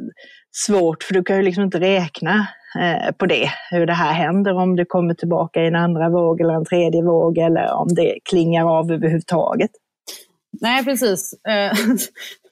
svårt, 0.52 1.04
för 1.04 1.14
du 1.14 1.24
kan 1.24 1.38
ju 1.38 1.42
liksom 1.42 1.64
inte 1.64 1.80
räkna 1.80 2.48
eh, 2.80 3.12
på 3.12 3.26
det, 3.26 3.50
hur 3.72 3.86
det 3.86 3.94
här 3.94 4.14
händer, 4.14 4.54
om 4.54 4.76
det 4.76 4.86
kommer 4.86 5.14
tillbaka 5.14 5.64
i 5.64 5.68
en 5.68 5.76
andra 5.76 6.10
våg 6.10 6.42
eller 6.42 6.54
en 6.54 6.66
tredje 6.66 7.04
våg 7.04 7.38
eller 7.38 7.74
om 7.74 7.88
det 7.96 8.20
klingar 8.30 8.80
av 8.80 8.92
överhuvudtaget. 8.92 9.72
Nej, 10.62 10.86
precis. 10.86 11.34
Eh, 11.48 11.78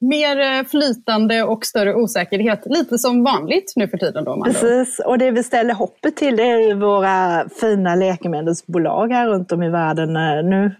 mer 0.00 0.40
eh, 0.40 0.64
flytande 0.64 1.42
och 1.42 1.64
större 1.64 1.94
osäkerhet. 1.94 2.62
Lite 2.66 2.98
som 2.98 3.24
vanligt 3.24 3.72
nu 3.76 3.88
för 3.88 3.98
tiden. 3.98 4.24
Då, 4.24 4.44
precis, 4.44 4.98
och 4.98 5.18
det 5.18 5.30
vi 5.30 5.42
ställer 5.42 5.74
hoppet 5.74 6.16
till 6.16 6.36
det 6.36 6.42
är 6.42 6.74
våra 6.74 7.48
fina 7.60 7.94
läkemedelsbolag 7.94 9.12
här 9.12 9.28
runt 9.28 9.52
om 9.52 9.62
i 9.62 9.70
världen. 9.70 10.16
Eh, 10.16 10.44
nu 10.44 10.74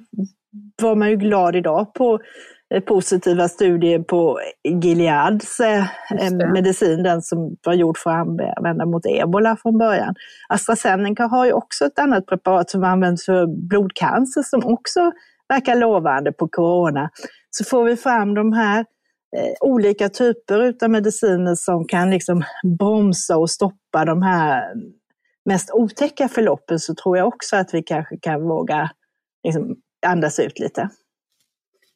var 0.82 0.94
man 0.94 1.10
ju 1.10 1.16
glad 1.16 1.56
idag 1.56 1.94
på 1.94 2.20
eh, 2.74 2.80
positiva 2.80 3.48
studier 3.48 3.98
på 3.98 4.38
Gileads 4.82 5.60
medicin, 6.54 7.02
den 7.02 7.22
som 7.22 7.56
var 7.64 7.74
gjord 7.74 7.98
för 7.98 8.10
att 8.10 8.56
använda 8.56 8.86
mot 8.86 9.06
ebola 9.06 9.56
från 9.56 9.78
början. 9.78 10.14
AstraZeneca 10.48 11.26
har 11.26 11.46
ju 11.46 11.52
också 11.52 11.84
ett 11.84 11.98
annat 11.98 12.26
preparat 12.26 12.70
som 12.70 12.84
används 12.84 13.24
för 13.24 13.46
blodcancer 13.46 14.42
som 14.42 14.64
också 14.64 15.12
verkar 15.55 15.76
lovande 15.76 16.32
på 16.32 16.48
corona. 16.48 17.11
Så 17.50 17.64
får 17.64 17.84
vi 17.84 17.96
fram 17.96 18.34
de 18.34 18.53
här 18.53 18.78
eh, 19.36 19.53
olika 19.61 20.09
typer 20.09 20.74
av 20.82 20.90
mediciner 20.90 21.55
som 21.55 21.86
kan 21.86 22.11
liksom 22.11 22.44
bromsa 22.78 23.36
och 23.36 23.50
stoppa 23.50 24.05
de 24.05 24.22
här 24.22 24.72
mm, 24.72 24.84
mest 25.44 25.70
otäcka 25.72 26.28
förloppen 26.28 26.78
så 26.78 26.94
tror 26.94 27.18
jag 27.18 27.28
också 27.28 27.57
att 27.57 27.74
vi 27.74 27.82
kanske 27.82 28.16
kan 28.16 28.42
våga 28.42 28.90
liksom, 29.44 29.76
andas 30.07 30.38
ut 30.38 30.59
lite. 30.59 30.88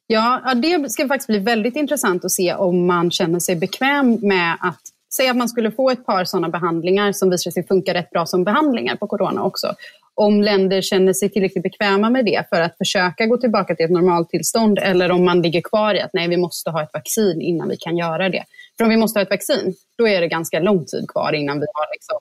Ja, 0.07 0.41
ja, 0.45 0.53
det 0.53 0.89
ska 0.89 1.07
faktiskt 1.07 1.27
bli 1.27 1.39
väldigt 1.39 1.75
intressant 1.75 2.25
att 2.25 2.31
se 2.31 2.53
om 2.53 2.87
man 2.87 3.11
känner 3.11 3.39
sig 3.39 3.55
bekväm 3.55 4.19
med 4.21 4.57
att 4.61 4.81
Säg 5.09 5.27
att 5.27 5.37
man 5.37 5.49
skulle 5.49 5.71
få 5.71 5.89
ett 5.89 6.05
par 6.05 6.25
sådana 6.25 6.49
behandlingar 6.49 7.11
som 7.11 7.29
visar 7.29 7.51
sig 7.51 7.67
funka 7.67 7.93
rätt 7.93 8.09
bra 8.09 8.25
som 8.25 8.43
behandlingar 8.43 8.95
på 8.95 9.07
corona 9.07 9.43
också 9.43 9.73
om 10.17 10.41
länder 10.41 10.81
känner 10.81 11.13
sig 11.13 11.29
tillräckligt 11.29 11.63
bekväma 11.63 12.09
med 12.09 12.25
det 12.25 12.49
för 12.49 12.61
att 12.61 12.77
försöka 12.77 13.25
gå 13.25 13.37
tillbaka 13.37 13.75
till 13.75 13.85
ett 13.85 13.91
normaltillstånd 13.91 14.79
eller 14.79 15.11
om 15.11 15.25
man 15.25 15.41
ligger 15.41 15.61
kvar 15.61 15.93
i 15.93 16.01
att 16.01 16.13
nej, 16.13 16.27
vi 16.27 16.37
måste 16.37 16.69
ha 16.71 16.83
ett 16.83 16.93
vaccin 16.93 17.41
innan 17.41 17.69
vi 17.69 17.77
kan 17.77 17.97
göra 17.97 18.29
det. 18.29 18.43
För 18.77 18.83
om 18.83 18.89
vi 18.89 18.97
måste 18.97 19.19
ha 19.19 19.23
ett 19.23 19.29
vaccin, 19.29 19.73
då 19.97 20.07
är 20.07 20.21
det 20.21 20.27
ganska 20.27 20.59
lång 20.59 20.85
tid 20.85 21.05
kvar 21.07 21.33
innan 21.33 21.59
vi 21.59 21.65
har 21.73 21.87
liksom 21.93 22.17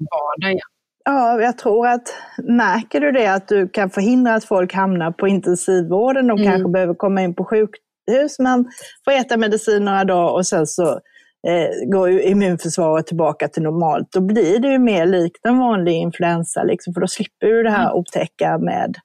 en 0.00 0.06
vardag 0.10 0.52
igen. 0.52 0.68
Ja, 1.04 1.40
jag 1.40 1.58
tror 1.58 1.86
att 1.86 2.14
märker 2.42 3.00
du 3.00 3.12
det 3.12 3.32
att 3.34 3.48
du 3.48 3.68
kan 3.68 3.90
förhindra 3.90 4.34
att 4.34 4.44
folk 4.44 4.74
hamnar 4.74 5.10
på 5.10 5.28
intensivvården, 5.28 6.30
och 6.30 6.38
mm. 6.38 6.50
kanske 6.50 6.70
behöver 6.70 6.94
komma 6.94 7.22
in 7.22 7.34
på 7.34 7.44
sjukhus, 7.44 8.38
man 8.38 8.70
får 9.04 9.12
äta 9.12 9.36
medicin 9.36 9.84
några 9.84 10.04
dagar 10.04 10.32
och 10.32 10.46
sen 10.46 10.66
så 10.66 11.00
eh, 11.46 11.90
går 11.90 12.10
ju 12.10 12.22
immunförsvaret 12.22 13.06
tillbaka 13.06 13.48
till 13.48 13.62
normalt. 13.62 14.12
Då 14.12 14.20
blir 14.20 14.58
det 14.58 14.68
ju 14.68 14.78
mer 14.78 15.06
likt 15.06 15.46
en 15.46 15.58
vanlig 15.58 15.92
influensa, 15.92 16.62
liksom, 16.62 16.94
för 16.94 17.00
då 17.00 17.06
slipper 17.06 17.46
du 17.46 17.62
det 17.62 17.70
här 17.70 17.84
mm. 17.84 17.94
otäcka 17.94 18.58
med 18.58 18.96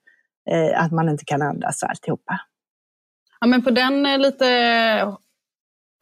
eh, 0.49 0.83
att 0.83 0.91
man 0.91 1.09
inte 1.09 1.25
kan 1.25 1.41
andas 1.41 1.83
och 1.83 1.89
alltihopa. 1.89 2.39
Ja, 3.39 3.47
men 3.47 3.63
på 3.63 3.69
den 3.69 4.05
eh, 4.05 4.17
lite 4.17 4.45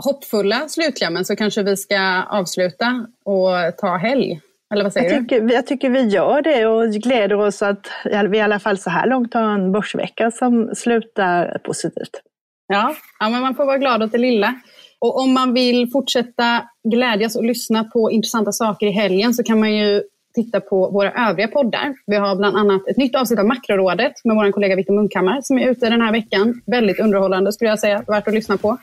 hoppfulla 0.04 0.68
slutklämmen 0.68 1.26
så 1.26 1.36
kanske 1.36 1.64
vi 1.64 1.78
ska 1.78 2.24
avsluta 2.24 3.06
och 3.26 3.78
ta 3.78 3.98
helg. 3.98 4.42
Eller 4.74 4.84
vad 4.84 4.94
säger 4.94 5.12
jag 5.12 5.22
tycker, 5.22 5.42
du? 5.42 5.54
Jag 5.54 5.68
tycker 5.68 5.90
vi 5.90 6.02
gör 6.02 6.42
det 6.42 6.66
och 6.66 6.92
gläder 6.92 7.36
oss 7.36 7.62
att 7.62 7.88
vi 8.30 8.38
i 8.38 8.42
alla 8.42 8.60
fall 8.60 8.78
så 8.78 8.90
här 8.90 9.08
långt 9.08 9.34
har 9.34 9.42
en 9.42 9.72
börsvecka 9.72 10.32
som 10.32 10.76
slutar 10.76 11.58
positivt. 11.64 12.22
Ja, 12.68 12.96
ja 13.20 13.30
men 13.30 13.42
man 13.42 13.56
får 13.56 13.66
vara 13.66 13.78
glad 13.78 14.04
åt 14.04 14.12
det 14.12 14.18
lilla. 14.18 14.56
Och 15.02 15.20
om 15.20 15.34
man 15.34 15.54
vill 15.54 15.92
fortsätta 15.92 16.64
glädjas 16.84 17.36
och 17.36 17.44
lyssna 17.44 17.84
på 17.84 18.12
intressanta 18.12 18.52
saker 18.52 18.88
i 18.88 18.92
helgen 18.92 19.34
så 19.34 19.44
kan 19.44 19.60
man 19.60 19.76
ju 19.76 20.04
titta 20.36 20.60
på 20.60 20.90
våra 20.90 21.30
övriga 21.30 21.48
poddar. 21.48 21.96
Vi 22.06 22.16
har 22.16 22.36
bland 22.36 22.58
annat 22.58 22.88
ett 22.88 22.98
nytt 22.98 23.16
avsnitt 23.16 23.40
av 23.40 23.46
Makrorådet 23.46 24.14
med 24.24 24.36
vår 24.36 24.52
kollega 24.52 24.76
Viktor 24.76 24.94
Munkhammar 24.94 25.42
som 25.42 25.60
är 25.60 25.70
ute 25.70 25.90
den 25.90 26.02
här 26.02 26.12
veckan. 26.12 26.62
Väldigt 26.66 27.00
underhållande 27.00 27.54
skulle 27.54 27.70
jag 27.70 27.80
säga, 27.80 28.04
värt 28.08 28.28
att 28.28 28.34
lyssna 28.34 28.58
på. 28.58 28.78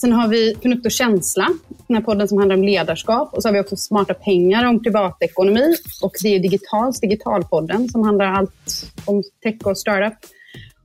Sen 0.00 0.12
har 0.12 0.28
vi 0.28 0.56
Förnuft 0.62 0.84
och 0.86 0.90
känsla, 0.90 1.48
den 1.86 1.96
här 1.96 2.02
podden 2.02 2.28
som 2.28 2.38
handlar 2.38 2.56
om 2.56 2.64
ledarskap. 2.64 3.34
Och 3.34 3.42
så 3.42 3.48
har 3.48 3.52
vi 3.52 3.60
också 3.60 3.76
Smarta 3.76 4.14
pengar 4.14 4.64
om 4.64 4.82
privatekonomi. 4.82 5.74
Och 6.02 6.12
det 6.22 6.28
är 6.28 6.38
Digitals, 6.38 7.00
Digitalpodden, 7.00 7.88
som 7.88 8.02
handlar 8.02 8.26
allt 8.26 8.84
om 9.04 9.22
tech 9.42 9.66
och 9.66 9.78
startup. 9.78 10.14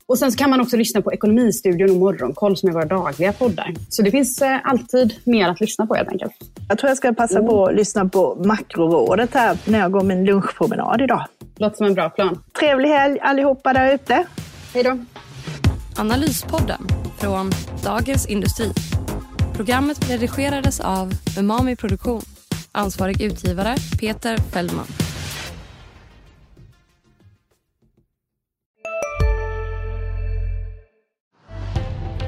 Och 0.08 0.20
sen 0.20 0.32
kan 0.32 0.49
man 0.49 0.62
också 0.62 0.78
lyssna 0.78 1.01
på 1.01 1.14
Ekonomistudion 1.14 1.89
och 1.89 1.97
Morgonkoll 1.97 2.58
som 2.58 2.70
är 2.70 2.74
våra 2.74 2.86
dagliga 2.86 3.34
poddar. 3.34 3.74
Så 3.89 4.01
det 4.01 4.12
finns 4.12 4.41
eh, 4.41 4.60
alltid 4.64 5.14
mer 5.24 5.49
att 5.49 5.62
lyssna 5.62 5.88
på 5.88 5.95
helt 5.95 6.10
enkelt. 6.10 6.32
Jag 6.70 6.78
tror 6.78 6.89
jag 6.89 6.97
ska 6.97 7.14
passa 7.14 7.41
på 7.41 7.66
att 7.66 7.76
lyssna 7.76 8.10
på 8.10 8.36
Makrorådet 8.45 9.34
här 9.34 9.58
när 9.66 9.80
jag 9.80 9.91
går 9.91 10.03
min 10.03 10.26
lunchpromenad 10.26 11.01
idag. 11.01 11.26
Låter 11.58 11.78
som 11.78 11.86
en 11.86 11.93
bra 11.93 12.10
plan. 12.10 12.43
Trevlig 12.60 12.89
helg 12.89 13.20
allihopa 13.20 13.74
där 13.74 13.93
ute. 13.93 14.26
Hej 14.74 14.84
då. 14.84 14.97
Analyspodden 15.97 16.88
från 17.20 17.51
Dagens 17.84 18.28
Industri. 18.28 18.72
Programmet 19.56 20.10
redigerades 20.10 20.80
av 20.80 21.12
Umami 21.39 21.76
Produktion. 21.76 22.22
Ansvarig 22.72 23.22
utgivare 23.22 23.76
Peter 23.99 24.38
Fellman. 24.38 24.86